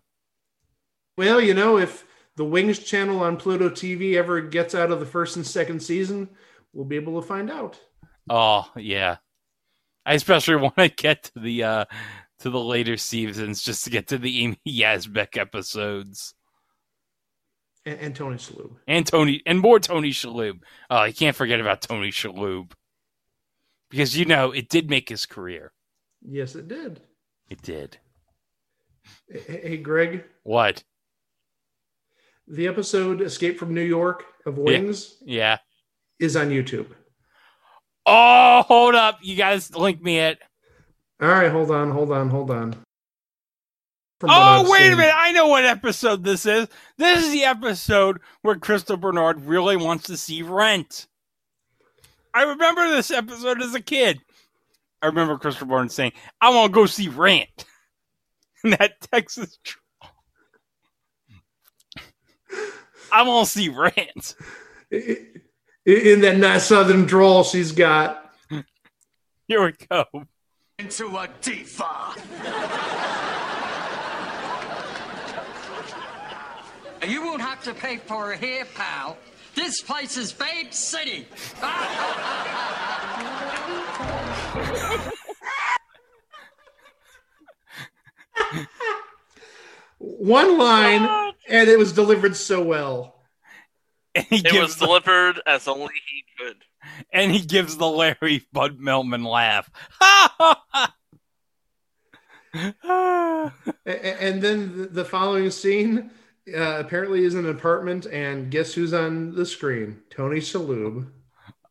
Well, 1.16 1.40
you 1.40 1.54
know, 1.54 1.78
if 1.78 2.06
the 2.36 2.44
Wings 2.44 2.78
channel 2.78 3.20
on 3.20 3.36
Pluto 3.36 3.68
TV 3.68 4.14
ever 4.14 4.40
gets 4.40 4.74
out 4.74 4.90
of 4.90 5.00
the 5.00 5.06
first 5.06 5.36
and 5.36 5.46
second 5.46 5.82
season, 5.82 6.28
we'll 6.72 6.86
be 6.86 6.96
able 6.96 7.20
to 7.20 7.26
find 7.26 7.50
out. 7.50 7.78
Oh, 8.30 8.70
yeah. 8.76 9.16
I 10.06 10.14
especially 10.14 10.56
want 10.62 10.76
to 10.76 10.88
get 10.88 11.24
to 11.24 11.38
the 11.38 11.64
uh 11.64 11.84
to 12.40 12.50
the 12.50 12.60
later 12.60 12.96
seasons 12.96 13.62
just 13.62 13.84
to 13.84 13.90
get 13.90 14.08
to 14.08 14.18
the 14.18 14.42
Amy 14.42 14.58
Yasbeck 14.66 15.36
episodes. 15.36 16.34
And, 17.84 17.98
and 17.98 18.16
Tony 18.16 18.36
Shalhoub. 18.36 18.76
And 18.86 19.06
Tony 19.06 19.42
and 19.46 19.58
more 19.58 19.80
Tony 19.80 20.10
Shalhoub. 20.10 20.60
Oh, 20.90 21.04
you 21.04 21.12
can't 21.12 21.36
forget 21.36 21.60
about 21.60 21.82
Tony 21.82 22.10
Shalhoub. 22.10 22.72
Because 23.90 24.16
you 24.16 24.24
know, 24.24 24.52
it 24.52 24.68
did 24.68 24.88
make 24.88 25.08
his 25.08 25.26
career. 25.26 25.72
Yes, 26.24 26.54
it 26.54 26.68
did. 26.68 27.00
It 27.50 27.60
did. 27.62 27.98
Hey, 29.28 29.60
hey, 29.62 29.76
Greg, 29.78 30.24
What? 30.44 30.84
the 32.48 32.66
episode 32.68 33.20
Escape 33.20 33.58
from 33.58 33.72
New 33.74 33.82
York 33.82 34.24
of 34.46 34.58
Wings 34.58 35.16
Yeah. 35.24 35.58
is 36.18 36.36
on 36.36 36.50
YouTube. 36.50 36.86
Oh, 38.06 38.62
hold 38.66 38.94
up. 38.94 39.18
You 39.22 39.36
guys 39.36 39.74
link 39.74 40.02
me 40.02 40.18
it. 40.18 40.38
All 41.20 41.28
right, 41.28 41.50
hold 41.50 41.70
on, 41.70 41.90
hold 41.90 42.10
on, 42.12 42.28
hold 42.30 42.50
on. 42.50 42.76
From 44.22 44.28
what 44.28 44.38
Oh, 44.38 44.40
I've 44.62 44.68
wait 44.68 44.78
seen. 44.82 44.92
a 44.92 44.96
minute. 44.98 45.14
I 45.16 45.32
know 45.32 45.48
what 45.48 45.64
episode 45.64 46.22
this 46.22 46.46
is. 46.46 46.68
This 46.96 47.24
is 47.26 47.32
the 47.32 47.42
episode 47.42 48.20
where 48.42 48.54
Crystal 48.54 48.96
Bernard 48.96 49.40
really 49.46 49.76
wants 49.76 50.04
to 50.06 50.16
see 50.16 50.42
Rent. 50.42 51.08
I 52.32 52.44
remember 52.44 52.88
this 52.88 53.10
episode 53.10 53.60
as 53.60 53.74
a 53.74 53.80
kid. 53.80 54.20
I 55.02 55.06
remember 55.06 55.36
Crystal 55.38 55.66
Bernard 55.66 55.90
saying, 55.90 56.12
I 56.40 56.50
want 56.50 56.70
to 56.72 56.74
go 56.74 56.86
see 56.86 57.08
Rent. 57.08 57.48
And 58.64 58.74
that 58.74 58.92
Texas. 59.12 59.58
tr- 59.64 59.78
I 63.12 63.22
want 63.22 63.46
to 63.48 63.52
see 63.52 63.68
Rent. 63.70 64.36
In- 64.92 65.42
In 65.84 66.20
that 66.20 66.36
nice 66.36 66.66
southern 66.66 67.06
drawl 67.06 67.42
she's 67.42 67.72
got. 67.72 68.32
Here 69.48 69.64
we 69.64 69.72
go. 69.90 70.04
Into 70.78 71.08
a 71.16 71.28
diva. 71.40 72.14
You 77.06 77.22
won't 77.24 77.40
have 77.40 77.62
to 77.64 77.74
pay 77.74 77.96
for 77.96 78.32
it 78.32 78.40
here, 78.40 78.64
pal. 78.74 79.16
This 79.54 79.80
place 79.82 80.16
is 80.16 80.32
Babe 80.32 80.72
City. 80.72 81.26
One 89.98 90.58
line, 90.58 91.32
and 91.48 91.68
it 91.68 91.78
was 91.78 91.92
delivered 91.92 92.34
so 92.36 92.62
well. 92.62 93.14
It 94.14 94.52
was 94.60 94.76
delivered 94.76 95.40
as 95.46 95.68
only 95.68 95.94
he 96.10 96.24
could. 96.36 96.56
And 97.12 97.30
he 97.30 97.40
gives 97.40 97.76
the 97.76 97.86
Larry 97.88 98.44
Bud 98.52 98.78
Melman 98.78 99.24
laugh. 99.26 99.70
A- 102.54 103.50
a- 103.86 104.22
and 104.22 104.42
then 104.42 104.76
the- 104.76 104.86
the 104.88 105.04
following 105.06 105.50
scene 105.50 106.10
uh, 106.48 106.78
apparently 106.78 107.24
is 107.24 107.34
in 107.34 107.44
an 107.44 107.50
apartment, 107.50 108.06
and 108.06 108.50
guess 108.50 108.74
who's 108.74 108.92
on 108.92 109.34
the 109.34 109.46
screen? 109.46 110.02
Tony 110.10 110.38
Shalhoub. 110.38 111.08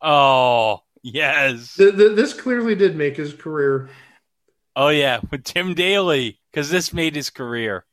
Oh, 0.01 0.83
yes. 1.03 1.75
Th- 1.75 1.95
th- 1.95 2.15
this 2.15 2.33
clearly 2.33 2.75
did 2.75 2.95
make 2.95 3.17
his 3.17 3.33
career. 3.33 3.89
Oh 4.75 4.89
yeah, 4.89 5.19
with 5.29 5.43
Tim 5.43 5.73
Daly, 5.73 6.39
because 6.51 6.69
this 6.69 6.93
made 6.93 7.15
his 7.15 7.29
career. 7.29 7.85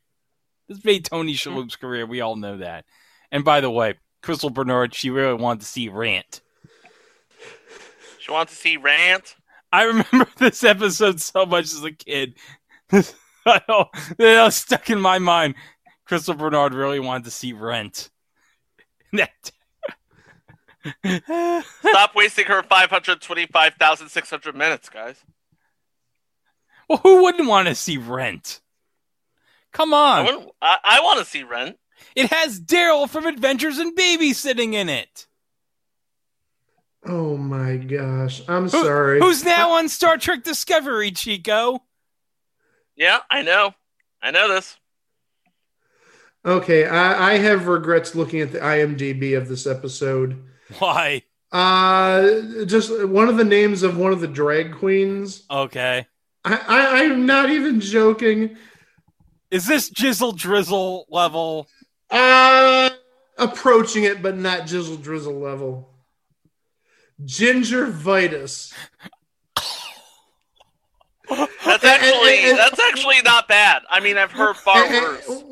This 0.69 0.83
made 0.85 1.05
Tony 1.05 1.33
Shalhoub's 1.33 1.75
career. 1.75 2.05
We 2.05 2.21
all 2.21 2.35
know 2.35 2.57
that. 2.57 2.85
And 3.31 3.43
by 3.43 3.59
the 3.59 3.69
way, 3.69 3.95
Crystal 4.21 4.49
Bernard, 4.49 4.93
she 4.93 5.09
really 5.09 5.33
wanted 5.33 5.61
to 5.61 5.65
see 5.65 5.89
Rant. 5.89 6.41
She 8.19 8.31
wants 8.31 8.53
to 8.53 8.59
see 8.59 8.77
Rant. 8.77 9.35
I 9.71 9.83
remember 9.83 10.27
this 10.37 10.63
episode 10.63 11.19
so 11.19 11.45
much 11.45 11.65
as 11.65 11.83
a 11.83 11.91
kid. 11.91 12.35
I 12.91 13.61
know, 13.67 13.85
it 14.17 14.43
was 14.43 14.55
stuck 14.55 14.89
in 14.89 14.99
my 14.99 15.19
mind. 15.19 15.55
Crystal 16.09 16.33
Bernard 16.33 16.73
really 16.73 16.99
wanted 16.99 17.23
to 17.25 17.31
see 17.31 17.53
Rent. 17.53 18.09
Stop 21.05 22.15
wasting 22.15 22.45
her 22.47 22.63
525,600 22.63 24.55
minutes, 24.55 24.89
guys. 24.89 25.17
well, 26.89 26.97
who 27.03 27.21
wouldn't 27.23 27.47
want 27.47 27.67
to 27.67 27.75
see 27.75 27.97
Rent? 27.97 28.59
Come 29.71 29.93
on. 29.93 30.25
wouldn't- 30.25 30.49
I, 30.63 30.77
I 30.83 31.01
want 31.01 31.19
to 31.19 31.25
see 31.25 31.43
Rent. 31.43 31.77
It 32.15 32.31
has 32.31 32.59
Daryl 32.59 33.07
from 33.07 33.27
Adventures 33.27 33.77
in 33.77 33.93
Babysitting 33.93 34.73
in 34.73 34.89
it. 34.89 35.27
Oh 37.05 37.37
my 37.37 37.77
gosh. 37.77 38.41
I'm 38.47 38.63
Who- 38.63 38.69
sorry. 38.83 39.19
Who's 39.19 39.43
now 39.43 39.73
on 39.73 39.89
Star 39.89 40.17
Trek 40.17 40.43
Discovery, 40.43 41.11
Chico? 41.11 41.83
Yeah, 42.95 43.19
I 43.29 43.43
know. 43.43 43.75
I 44.23 44.31
know 44.31 44.47
this. 44.49 44.75
Okay, 46.45 46.85
I, 46.85 47.33
I 47.33 47.37
have 47.37 47.67
regrets 47.67 48.15
looking 48.15 48.39
at 48.41 48.51
the 48.51 48.59
IMDb 48.59 49.37
of 49.37 49.47
this 49.47 49.67
episode. 49.67 50.41
Why? 50.79 51.23
Uh, 51.51 52.63
just 52.65 53.05
one 53.07 53.27
of 53.27 53.37
the 53.37 53.43
names 53.43 53.83
of 53.83 53.97
one 53.97 54.13
of 54.13 54.21
the 54.21 54.27
drag 54.27 54.73
queens. 54.75 55.43
Okay. 55.49 56.05
I, 56.45 56.55
I 56.67 57.03
I'm 57.03 57.25
not 57.25 57.49
even 57.49 57.81
joking. 57.81 58.55
Is 59.51 59.65
this 59.67 59.89
Jizzle 59.89 60.35
Drizzle 60.37 61.05
level? 61.09 61.67
Uh, 62.09 62.89
approaching 63.37 64.03
it, 64.03 64.21
but 64.21 64.37
not 64.37 64.61
jizzle 64.61 65.01
drizzle 65.01 65.39
level. 65.39 65.89
Gingivitis. 67.25 68.73
That's 71.29 71.83
actually 71.83 72.51
that's 72.53 72.79
actually 72.79 73.21
not 73.23 73.47
bad. 73.47 73.81
I 73.89 73.99
mean, 73.99 74.17
I've 74.17 74.31
heard 74.31 74.55
far 74.55 74.85
And- 74.85 74.95
and- 74.95 75.03
worse. 75.05 75.43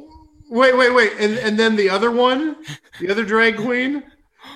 Wait, 0.50 0.76
wait, 0.78 0.94
wait. 0.94 1.14
And 1.20 1.38
and 1.38 1.58
then 1.60 1.76
the 1.76 1.90
other 1.90 2.12
one, 2.12 2.58
the 3.00 3.10
other 3.10 3.26
drag 3.26 3.58
queen, 3.58 4.04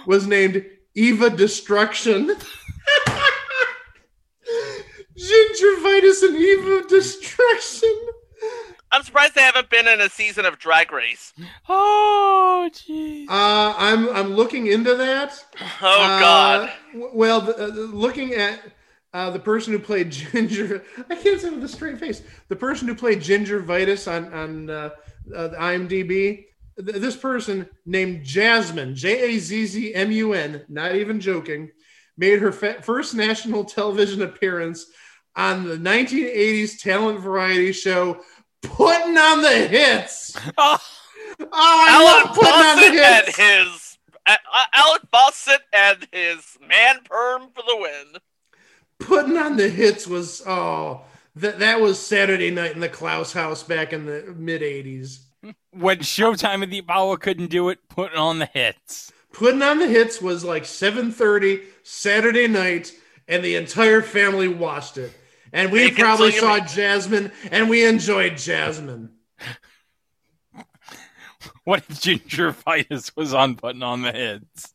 was 0.05 0.25
named 0.27 0.65
Eva 0.95 1.29
Destruction. 1.29 2.35
Gingivitis 5.17 6.23
and 6.23 6.35
Eva 6.37 6.83
Destruction. 6.87 7.93
I'm 8.93 9.03
surprised 9.03 9.35
they 9.35 9.41
haven't 9.41 9.69
been 9.69 9.87
in 9.87 10.01
a 10.01 10.09
season 10.09 10.45
of 10.45 10.59
Drag 10.59 10.91
Race. 10.91 11.31
Oh, 11.69 12.69
jeez. 12.73 13.25
Uh, 13.29 13.73
I'm 13.77 14.09
I'm 14.09 14.33
looking 14.33 14.67
into 14.67 14.95
that. 14.95 15.45
Oh 15.81 16.01
Uh, 16.01 16.19
God. 16.19 16.71
w- 16.91 17.11
well, 17.13 17.39
the, 17.41 17.55
uh, 17.55 17.67
the- 17.67 17.81
looking 17.83 18.33
at 18.33 18.59
uh, 19.13 19.29
the 19.29 19.39
person 19.39 19.71
who 19.73 19.79
played 19.79 20.11
Ginger, 20.11 20.83
I 21.09 21.15
can't 21.15 21.39
say 21.39 21.49
with 21.49 21.63
a 21.63 21.67
straight 21.69 21.99
face. 21.99 22.21
The 22.49 22.55
person 22.55 22.87
who 22.87 22.95
played 22.95 23.19
Gingivitis 23.21 24.11
on 24.11 24.33
on 24.33 24.69
uh, 25.35 25.47
the 25.49 25.57
IMDb. 25.57 26.45
th- 26.83 26.97
This 27.01 27.15
person 27.15 27.67
named 27.85 28.25
Jazzmun, 28.25 28.95
J 28.95 29.35
A 29.35 29.39
Z 29.39 29.65
Z 29.67 29.93
M 29.93 30.11
U 30.11 30.33
N, 30.33 30.63
not 30.69 30.95
even 30.95 31.19
joking, 31.19 31.71
made 32.17 32.39
her 32.39 32.51
fa- 32.51 32.81
first 32.81 33.13
national 33.15 33.63
television 33.65 34.21
appearance 34.21 34.85
on 35.35 35.63
the 35.65 35.77
1980s 35.77 36.79
talent 36.81 37.19
variety 37.19 37.71
show 37.71 38.21
Putting 38.61 39.17
on 39.17 39.41
the 39.41 39.67
Hits. 39.67 40.35
Oh, 40.57 40.77
I 41.53 41.87
Allen 41.89 42.25
love 42.27 42.35
Putting 42.35 42.53
on 42.53 42.75
the 42.77 42.97
Fawcett 42.99 43.39
and 43.39 43.67
his 43.67 43.97
uh, 44.27 44.35
uh, 44.53 44.63
Allen 44.75 44.99
Fawcett 45.11 45.61
and 45.73 46.07
his 46.11 46.57
man 46.67 46.97
perm 47.05 47.49
for 47.55 47.63
the 47.67 47.77
win. 47.79 48.21
putting 48.99 49.37
on 49.37 49.57
the 49.57 49.67
hits 49.67 50.05
was 50.05 50.43
oh 50.45 51.03
that 51.35 51.59
that 51.59 51.81
was 51.81 51.99
Saturday 51.99 52.51
night 52.51 52.73
in 52.73 52.79
the 52.79 52.89
Klaus 52.89 53.33
house 53.33 53.63
back 53.63 53.93
in 53.93 54.05
the 54.05 54.33
mid 54.37 54.61
'80s. 54.61 55.19
When 55.71 55.99
Showtime 55.99 56.63
at 56.63 56.69
the 56.69 56.79
Apollo 56.79 57.17
couldn't 57.17 57.47
do 57.49 57.69
it, 57.69 57.79
putting 57.89 58.17
on 58.17 58.39
the 58.39 58.45
hits. 58.45 59.11
Putting 59.33 59.61
on 59.61 59.79
the 59.79 59.87
hits 59.87 60.21
was 60.21 60.43
like 60.43 60.63
7:30 60.63 61.61
Saturday 61.83 62.47
night, 62.47 62.93
and 63.27 63.43
the 63.43 63.55
entire 63.55 64.01
family 64.01 64.47
watched 64.47 64.97
it. 64.97 65.13
And 65.53 65.71
we 65.71 65.91
probably 65.91 66.31
saw 66.31 66.55
make- 66.55 66.63
Jazzmun, 66.63 67.31
and 67.51 67.69
we 67.69 67.85
enjoyed 67.85 68.33
Jazzmun. 68.33 69.09
What 71.63 71.83
if 71.89 72.01
Gingivitis 72.01 73.15
was 73.15 73.35
on 73.35 73.55
putting 73.55 73.83
on 73.83 74.01
the 74.01 74.11
hits? 74.11 74.73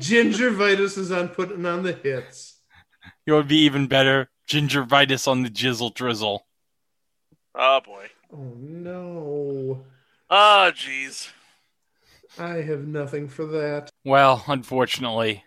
Ginger 0.00 0.50
Gingivitis 0.50 0.98
is 0.98 1.12
on 1.12 1.28
putting 1.28 1.64
on 1.64 1.84
the 1.84 1.92
hits. 1.92 2.58
It 3.26 3.32
would 3.32 3.46
be 3.46 3.58
even 3.60 3.86
better. 3.86 4.28
Gingivitis 4.50 5.28
on 5.28 5.42
the 5.42 5.48
jizzle 5.48 5.94
drizzle. 5.94 6.44
Oh 7.54 7.80
boy. 7.84 8.06
Oh 8.32 8.54
no, 8.58 9.84
Oh 10.28 10.72
jeez. 10.74 11.30
I 12.36 12.62
have 12.62 12.86
nothing 12.86 13.28
for 13.28 13.46
that. 13.46 13.90
Well, 14.04 14.44
unfortunately, 14.48 15.44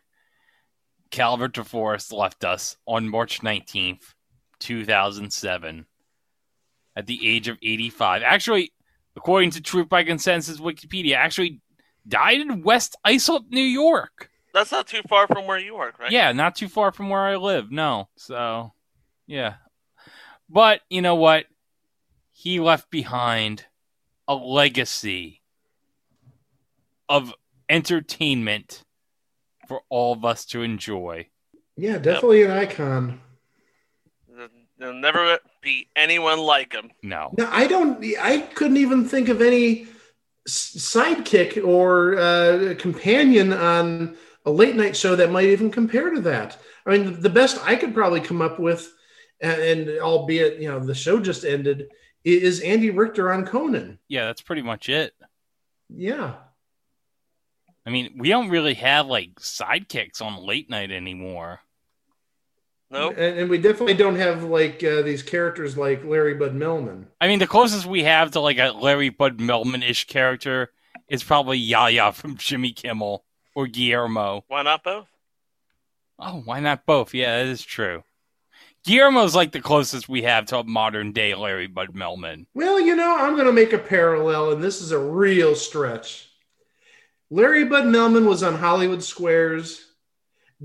Calvert 1.11 1.53
DeForest 1.53 2.13
left 2.13 2.45
us 2.45 2.77
on 2.85 3.09
March 3.09 3.41
19th, 3.41 4.13
2007, 4.59 5.85
at 6.95 7.05
the 7.05 7.29
age 7.29 7.47
of 7.49 7.57
85. 7.61 8.21
Actually, 8.23 8.73
according 9.17 9.51
to 9.51 9.61
Truth 9.61 9.89
by 9.89 10.03
Consensus 10.03 10.59
Wikipedia, 10.59 11.15
actually 11.15 11.61
died 12.07 12.39
in 12.39 12.63
West 12.63 12.97
Islip, 13.05 13.43
New 13.49 13.61
York. 13.61 14.29
That's 14.53 14.71
not 14.71 14.87
too 14.87 15.01
far 15.09 15.27
from 15.27 15.45
where 15.45 15.57
you 15.57 15.75
work, 15.75 15.99
right? 15.99 16.11
Yeah, 16.11 16.31
not 16.31 16.55
too 16.55 16.69
far 16.69 16.91
from 16.91 17.09
where 17.09 17.21
I 17.21 17.35
live. 17.37 17.71
No. 17.71 18.09
So, 18.17 18.73
yeah. 19.27 19.55
But 20.49 20.81
you 20.89 21.01
know 21.01 21.15
what? 21.15 21.45
He 22.31 22.59
left 22.59 22.89
behind 22.89 23.65
a 24.27 24.35
legacy 24.35 25.41
of 27.09 27.33
entertainment 27.69 28.83
for 29.67 29.81
all 29.89 30.13
of 30.13 30.25
us 30.25 30.45
to 30.45 30.61
enjoy. 30.61 31.27
Yeah, 31.75 31.97
definitely 31.97 32.43
an 32.43 32.51
icon. 32.51 33.21
There'll 34.77 34.99
never 34.99 35.39
be 35.61 35.87
anyone 35.95 36.39
like 36.39 36.73
him. 36.73 36.91
No. 37.01 37.33
No, 37.37 37.47
I 37.49 37.67
don't. 37.67 38.03
I 38.19 38.39
couldn't 38.39 38.77
even 38.77 39.07
think 39.07 39.29
of 39.29 39.41
any 39.41 39.87
sidekick 40.47 41.63
or 41.65 42.17
uh, 42.17 42.75
companion 42.77 43.53
on 43.53 44.17
a 44.45 44.51
late 44.51 44.75
night 44.75 44.97
show 44.97 45.15
that 45.15 45.31
might 45.31 45.45
even 45.45 45.71
compare 45.71 46.09
to 46.09 46.19
that. 46.21 46.57
I 46.85 46.97
mean, 46.97 47.21
the 47.21 47.29
best 47.29 47.59
I 47.63 47.75
could 47.75 47.93
probably 47.93 48.19
come 48.19 48.41
up 48.41 48.59
with, 48.59 48.93
and, 49.43 49.61
and 49.61 49.99
albeit 49.99 50.59
you 50.59 50.69
know 50.69 50.79
the 50.79 50.95
show 50.95 51.19
just 51.19 51.45
ended, 51.45 51.89
is 52.23 52.61
Andy 52.61 52.89
Richter 52.89 53.31
on 53.31 53.45
Conan. 53.45 53.99
Yeah, 54.07 54.25
that's 54.25 54.41
pretty 54.41 54.63
much 54.63 54.89
it. 54.89 55.13
Yeah, 55.89 56.33
I 57.85 57.89
mean, 57.89 58.15
we 58.17 58.29
don't 58.29 58.49
really 58.49 58.75
have 58.75 59.07
like 59.07 59.35
sidekicks 59.35 60.21
on 60.21 60.45
late 60.45 60.69
night 60.69 60.91
anymore. 60.91 61.59
Nope. 62.89 63.15
and, 63.17 63.39
and 63.39 63.49
we 63.49 63.57
definitely 63.57 63.95
don't 63.95 64.17
have 64.17 64.43
like 64.43 64.83
uh, 64.83 65.01
these 65.01 65.23
characters 65.23 65.75
like 65.77 66.05
Larry 66.05 66.35
Bud 66.35 66.53
Melman. 66.53 67.07
I 67.19 67.27
mean, 67.27 67.39
the 67.39 67.47
closest 67.47 67.87
we 67.87 68.03
have 68.03 68.31
to 68.31 68.39
like 68.39 68.59
a 68.59 68.69
Larry 68.71 69.09
Bud 69.09 69.39
Melman 69.39 69.87
ish 69.87 70.05
character 70.05 70.71
is 71.09 71.23
probably 71.23 71.59
Yehya 71.59 72.13
from 72.13 72.37
Jimmy 72.37 72.71
Kimmel 72.71 73.25
or 73.55 73.67
Guillermo. 73.67 74.45
Why 74.47 74.61
not 74.61 74.83
both? 74.83 75.07
Oh, 76.19 76.43
why 76.45 76.59
not 76.59 76.85
both? 76.85 77.13
Yeah, 77.13 77.39
that 77.39 77.47
is 77.47 77.63
true. 77.63 78.03
Guillermo's 78.83 79.33
like 79.33 79.53
the 79.53 79.61
closest 79.61 80.09
we 80.09 80.23
have 80.23 80.45
to 80.47 80.59
a 80.59 80.63
modern 80.63 81.13
day 81.13 81.35
Larry 81.35 81.67
Bud 81.67 81.93
Melman. 81.93 82.45
Well, 82.53 82.79
you 82.79 82.95
know, 82.95 83.15
I'm 83.17 83.35
going 83.35 83.47
to 83.47 83.53
make 83.53 83.71
a 83.71 83.77
parallel, 83.77 84.51
and 84.51 84.63
this 84.63 84.81
is 84.81 84.91
a 84.91 84.99
real 84.99 85.55
stretch. 85.55 86.29
Larry 87.29 87.65
Bud 87.65 87.85
Melman 87.85 88.27
was 88.27 88.43
on 88.43 88.55
Hollywood 88.55 89.01
Squares. 89.03 89.85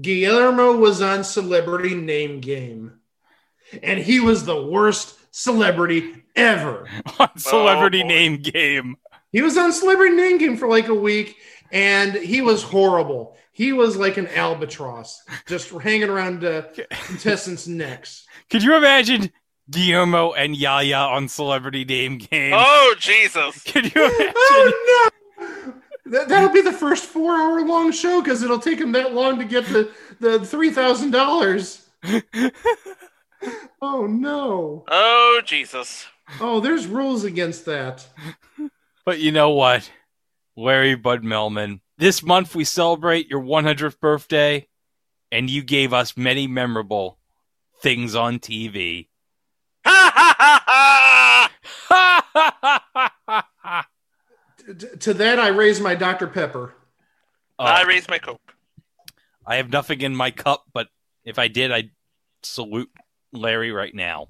Guillermo 0.01 0.77
was 0.77 1.01
on 1.01 1.24
Celebrity 1.24 1.95
Name 1.95 2.40
Game. 2.40 3.01
And 3.82 3.99
he 3.99 4.20
was 4.20 4.45
the 4.45 4.62
worst 4.62 5.16
celebrity 5.31 6.24
ever. 6.35 6.89
on 7.19 7.39
Celebrity 7.39 8.03
oh, 8.03 8.09
Name 8.09 8.39
Game. 8.39 8.97
He 9.31 9.43
was 9.43 9.57
on 9.57 9.73
Celebrity 9.73 10.16
Name 10.16 10.39
Game 10.39 10.57
for 10.57 10.69
like 10.69 10.89
a 10.89 10.95
week, 10.95 11.36
and 11.70 12.15
he 12.15 12.40
was 12.40 12.62
horrible. 12.62 13.36
He 13.59 13.72
was 13.72 13.97
like 13.97 14.18
an 14.18 14.28
albatross, 14.28 15.20
just 15.44 15.70
hanging 15.70 16.09
around 16.09 16.44
uh, 16.44 16.62
contestants' 17.09 17.66
necks. 17.66 18.24
Could 18.51 18.62
you 18.62 18.76
imagine 18.76 19.32
Guillermo 19.68 20.30
and 20.30 20.55
Yehya 20.55 21.09
on 21.09 21.26
Celebrity 21.26 21.85
Name 21.85 22.18
Game? 22.18 22.52
Oh 22.55 22.94
Jesus! 23.01 23.64
Could 23.64 23.93
you 23.93 24.05
imagine? 24.05 24.32
Oh 24.51 25.10
no! 25.40 25.74
That, 26.06 26.28
that'll 26.28 26.52
be 26.52 26.60
the 26.60 26.72
first 26.72 27.06
four-hour 27.06 27.66
long 27.66 27.90
show 27.90 28.22
because 28.22 28.44
it'll 28.44 28.60
take 28.60 28.78
him 28.78 28.93
that 28.93 29.12
long 29.12 29.40
to 29.40 29.44
get 29.44 29.66
the 29.66 29.90
the 30.20 30.47
three 30.47 30.70
thousand 30.70 31.10
dollars. 31.10 31.85
Oh 33.82 34.06
no! 34.06 34.85
Oh 34.89 35.40
Jesus! 35.44 36.06
Oh, 36.40 36.60
there's 36.60 36.86
rules 36.86 37.24
against 37.24 37.64
that. 37.66 38.06
But 39.05 39.18
you 39.18 39.32
know 39.32 39.51
what? 39.51 39.90
Larry 40.56 40.94
Bud 40.97 41.22
Melman, 41.22 41.80
this 41.99 42.23
month 42.23 42.55
we 42.55 42.65
celebrate 42.65 43.29
your 43.29 43.43
100th 43.43 44.01
birthday, 44.01 44.66
and 45.31 45.51
you 45.51 45.62
gave 45.62 45.93
us 45.93 46.16
many 46.16 46.47
memorable 46.47 47.19
things 47.83 48.15
on 48.15 48.39
TV. 48.39 49.09
T- 49.85 49.91
to 55.01 55.15
that, 55.15 55.39
I 55.39 55.49
raise 55.49 55.81
my 55.81 55.95
Dr 55.95 56.29
Pepper. 56.29 56.75
Oh. 57.59 57.65
I 57.65 57.83
raise 57.83 58.09
my 58.09 58.19
coke. 58.19 58.55
I 59.45 59.57
have 59.57 59.70
nothing 59.70 60.01
in 60.01 60.15
my 60.15 60.31
cup, 60.31 60.65
but 60.73 60.89
if 61.25 61.39
I 61.39 61.49
did, 61.49 61.73
I'd 61.73 61.91
salute 62.43 62.91
Larry 63.33 63.73
right 63.73 63.95
now. 63.95 64.29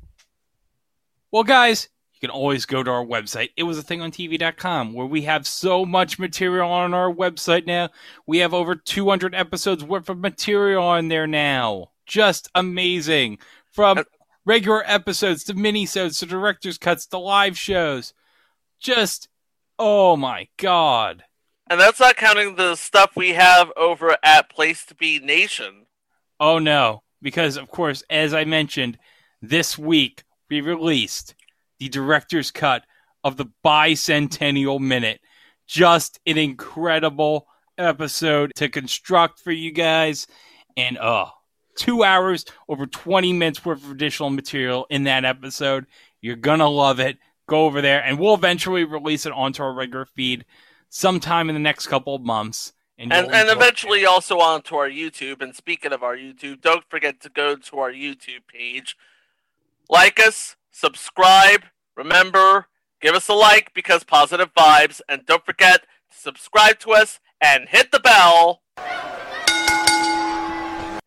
Well, 1.31 1.45
guys, 1.45 1.89
you 2.21 2.29
can 2.29 2.35
always 2.35 2.67
go 2.67 2.83
to 2.83 2.91
our 2.91 3.05
website. 3.05 3.51
It 3.57 3.63
was 3.63 3.79
a 3.79 3.83
thing 3.83 4.01
on 4.01 4.11
TV.com 4.11 4.93
where 4.93 5.07
we 5.07 5.23
have 5.23 5.47
so 5.47 5.85
much 5.85 6.19
material 6.19 6.69
on 6.69 6.93
our 6.93 7.13
website 7.13 7.65
now. 7.65 7.91
We 8.27 8.39
have 8.39 8.53
over 8.53 8.75
200 8.75 9.37
episodes 9.37 9.85
worth 9.85 10.09
of 10.09 10.19
material 10.19 10.83
on 10.83 11.07
there 11.07 11.29
now. 11.29 11.93
Just 12.07 12.51
amazing. 12.57 13.39
From 13.71 14.03
regular 14.45 14.83
episodes 14.85 15.45
to 15.45 15.55
minisodes 15.55 16.19
to 16.19 16.27
director's 16.27 16.77
cuts 16.77 17.07
to 17.07 17.19
live 17.19 17.57
shows. 17.57 18.15
Just, 18.81 19.29
oh 19.79 20.17
my 20.17 20.49
God. 20.57 21.23
And 21.71 21.79
that's 21.79 22.01
not 22.01 22.17
counting 22.17 22.57
the 22.57 22.75
stuff 22.75 23.13
we 23.15 23.35
have 23.35 23.71
over 23.77 24.17
at 24.25 24.51
Place 24.51 24.85
to 24.87 24.95
Be 24.97 25.21
Nation. 25.21 25.87
Oh 26.41 26.59
no, 26.59 27.05
because 27.23 27.57
of 27.57 27.69
course, 27.69 28.03
as 28.11 28.35
I 28.35 28.45
mentioned, 28.45 28.99
this 29.41 29.79
week 29.79 30.25
we 30.51 30.61
released 30.61 31.37
the 31.79 31.89
director's 31.89 32.51
cut 32.51 32.85
of 33.25 33.37
the 33.37 33.47
Bicentennial 33.65 34.81
Minute. 34.81 35.21
Just 35.67 36.19
an 36.27 36.39
incredible 36.39 37.47
episode 37.77 38.53
to 38.57 38.69
construct 38.69 39.41
for 39.41 39.53
you 39.53 39.71
guys. 39.71 40.27
And 40.77 40.99
uh, 40.99 41.27
two 41.77 42.03
hours, 42.05 42.45
over 42.69 42.87
20 42.87 43.33
minutes 43.33 43.65
worth 43.65 43.85
of 43.85 43.91
additional 43.91 44.31
material 44.31 44.87
in 44.91 45.05
that 45.05 45.25
episode. 45.25 45.87
You're 46.21 46.37
to 46.37 46.69
love 46.69 47.01
it. 47.01 47.19
Go 47.47 47.65
over 47.65 47.81
there, 47.81 48.03
and 48.05 48.19
we'll 48.19 48.35
eventually 48.35 48.85
release 48.85 49.25
it 49.25 49.33
onto 49.33 49.63
our 49.63 49.73
regular 49.73 50.05
feed 50.05 50.45
sometime 50.91 51.49
in 51.49 51.55
the 51.55 51.61
next 51.61 51.87
couple 51.87 52.15
of 52.15 52.21
months. 52.21 52.75
And, 52.99 53.11
and 53.11 53.27
enjoy- 53.33 53.53
eventually 53.53 54.05
also 54.05 54.39
onto 54.39 54.75
our 54.77 54.91
YouTube. 54.91 55.41
And 55.41 55.55
speaking 55.55 55.93
of 55.93 56.03
our 56.03 56.17
YouTube, 56.17 56.61
don't 56.61 56.85
forget 56.91 57.21
to 57.23 57.31
go 57.31 57.57
to 57.57 57.79
our 57.79 57.91
YouTube 57.91 58.47
page. 58.53 58.97
Like 59.89 60.21
us, 60.21 60.57
subscribe, 60.79 61.65
remember, 61.97 62.67
give 63.01 63.15
us 63.15 63.29
a 63.29 63.35
like 63.35 63.75
because 63.75 64.05
positive 64.05 64.55
vibes, 64.55 65.01
and 65.09 65.27
don't 65.27 65.45
forget 65.45 65.83
to 65.83 66.17
subscribe 66.17 66.79
to 66.79 66.93
us 66.93 67.19
and 67.41 67.69
hit 67.69 67.91
the 67.91 67.99
bell 67.99 68.63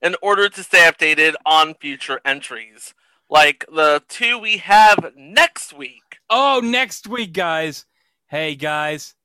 in 0.02 0.16
order 0.22 0.50
to 0.50 0.64
stay 0.64 0.90
updated 0.90 1.36
on 1.46 1.74
future 1.76 2.20
entries. 2.26 2.94
Like 3.30 3.66
the 3.74 4.04
two 4.10 4.38
we 4.38 4.58
have 4.58 5.14
next 5.16 5.72
week. 5.72 6.18
Oh, 6.30 6.60
next 6.62 7.08
week, 7.08 7.32
guys. 7.32 7.86
Hey, 8.28 8.56
guys. 8.56 9.16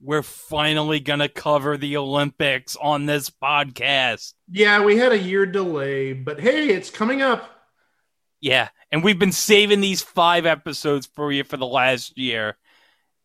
We're 0.00 0.22
finally 0.22 1.00
going 1.00 1.18
to 1.18 1.28
cover 1.28 1.76
the 1.76 1.96
Olympics 1.96 2.76
on 2.76 3.06
this 3.06 3.30
podcast. 3.30 4.34
Yeah, 4.48 4.84
we 4.84 4.96
had 4.96 5.10
a 5.10 5.18
year 5.18 5.44
delay, 5.44 6.12
but 6.12 6.38
hey, 6.38 6.68
it's 6.68 6.90
coming 6.90 7.20
up. 7.20 7.50
Yeah, 8.40 8.68
and 8.90 9.04
we've 9.04 9.18
been 9.18 9.32
saving 9.32 9.80
these 9.80 10.02
five 10.02 10.46
episodes 10.46 11.06
for 11.06 11.30
you 11.32 11.44
for 11.44 11.56
the 11.56 11.66
last 11.66 12.16
year. 12.16 12.56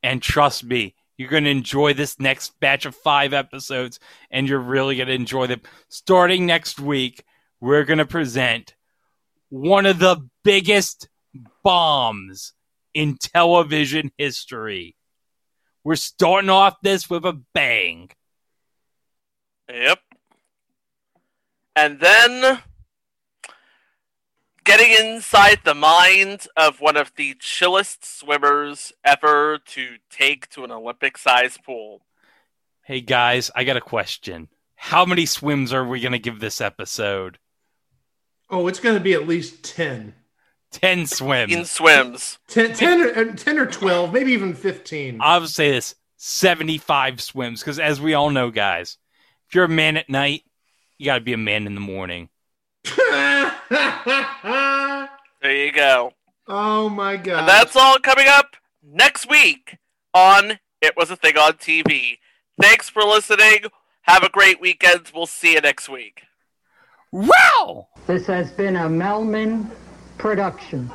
And 0.02 0.22
trust 0.22 0.64
me, 0.64 0.96
you're 1.18 1.30
going 1.30 1.46
to 1.46 1.50
enjoy 1.50 1.94
this 1.94 2.20
next 2.20 2.60
batch 2.60 2.86
of 2.86 2.96
five 2.96 3.34
episodes, 3.34 4.00
and 4.30 4.48
you're 4.48 4.60
really 4.60 4.96
going 4.96 5.08
to 5.08 5.14
enjoy 5.14 5.48
them. 5.48 5.62
Starting 5.88 6.46
next 6.46 6.80
week, 6.80 7.24
we're 7.62 7.86
going 7.86 8.00
to 8.00 8.06
present 8.06 8.76
one 9.50 9.86
of 9.86 10.00
the 10.00 10.18
biggest 10.44 11.08
bombs 11.64 12.54
in 12.94 13.18
television 13.18 14.12
history. 14.18 14.96
We're 15.84 15.96
starting 15.96 16.50
off 16.50 16.76
this 16.82 17.10
with 17.10 17.26
a 17.26 17.40
bang. 17.54 18.10
Yep. 19.70 20.00
And 21.76 22.00
then 22.00 22.60
getting 24.64 24.94
inside 24.94 25.60
the 25.64 25.74
mind 25.74 26.48
of 26.56 26.80
one 26.80 26.98
of 26.98 27.12
the 27.16 27.36
chillest 27.40 28.06
swimmers 28.06 28.94
ever 29.04 29.60
to 29.66 29.98
take 30.10 30.50
to 30.50 30.64
an 30.64 30.72
Olympic 30.72 31.18
sized 31.18 31.64
pool. 31.64 32.02
Hey 32.84 33.02
guys, 33.02 33.52
I 33.56 33.64
got 33.64 33.78
a 33.78 33.82
question. 33.82 34.50
How 34.76 35.06
many 35.06 35.26
swims 35.26 35.74
are 35.74 35.86
we 35.86 36.02
going 36.02 36.12
to 36.12 36.20
give 36.20 36.40
this 36.40 36.60
episode? 36.60 37.40
Oh, 38.50 38.68
it's 38.68 38.80
going 38.80 38.96
to 38.96 39.02
be 39.02 39.14
at 39.14 39.28
least 39.28 39.64
10. 39.64 40.14
10 40.72 41.06
swims. 41.08 41.54
In 41.54 41.66
swims. 41.66 42.40
10, 42.48 42.74
10, 42.74 43.02
or, 43.02 43.32
uh, 43.32 43.36
10 43.36 43.60
or 43.60 43.66
12, 43.66 44.12
maybe 44.12 44.34
even 44.34 44.54
15. 44.54 45.20
I 45.22 45.38
would 45.38 45.50
say 45.50 45.72
this 45.72 45.96
75 46.18 47.22
swims 47.22 47.62
because, 47.62 47.80
as 47.80 48.02
we 48.02 48.14
all 48.14 48.30
know, 48.30 48.52
guys, 48.52 48.98
if 49.48 49.56
you're 49.56 49.66
a 49.66 49.70
man 49.70 49.98
at 49.98 50.10
night, 50.10 50.44
you 50.98 51.06
got 51.06 51.16
to 51.16 51.22
be 51.22 51.34
a 51.34 51.38
man 51.38 51.68
in 51.68 51.76
the 51.76 51.82
morning. 51.82 52.30
There 55.42 55.66
you 55.66 55.74
go. 55.74 56.14
Oh 56.48 56.88
my 56.88 57.18
god. 57.18 57.40
And 57.40 57.48
that's 57.50 57.76
all 57.76 58.00
coming 58.00 58.28
up 58.30 58.56
next 58.82 59.30
week 59.30 59.78
on 60.14 60.60
It 60.82 60.96
Was 60.96 61.12
a 61.12 61.18
Thing 61.18 61.38
on 61.38 61.54
TV. 61.54 62.20
Thanks 62.62 62.90
for 62.90 63.04
listening. 63.04 63.66
Have 64.04 64.24
a 64.24 64.30
great 64.30 64.62
weekend. 64.62 65.12
We'll 65.14 65.26
see 65.26 65.54
you 65.54 65.62
next 65.62 65.90
week. 65.90 66.22
Wow! 67.12 67.88
This 68.08 68.26
has 68.28 68.52
been 68.52 68.78
a 68.78 68.88
Melman 68.88 69.70
production. 70.18 70.90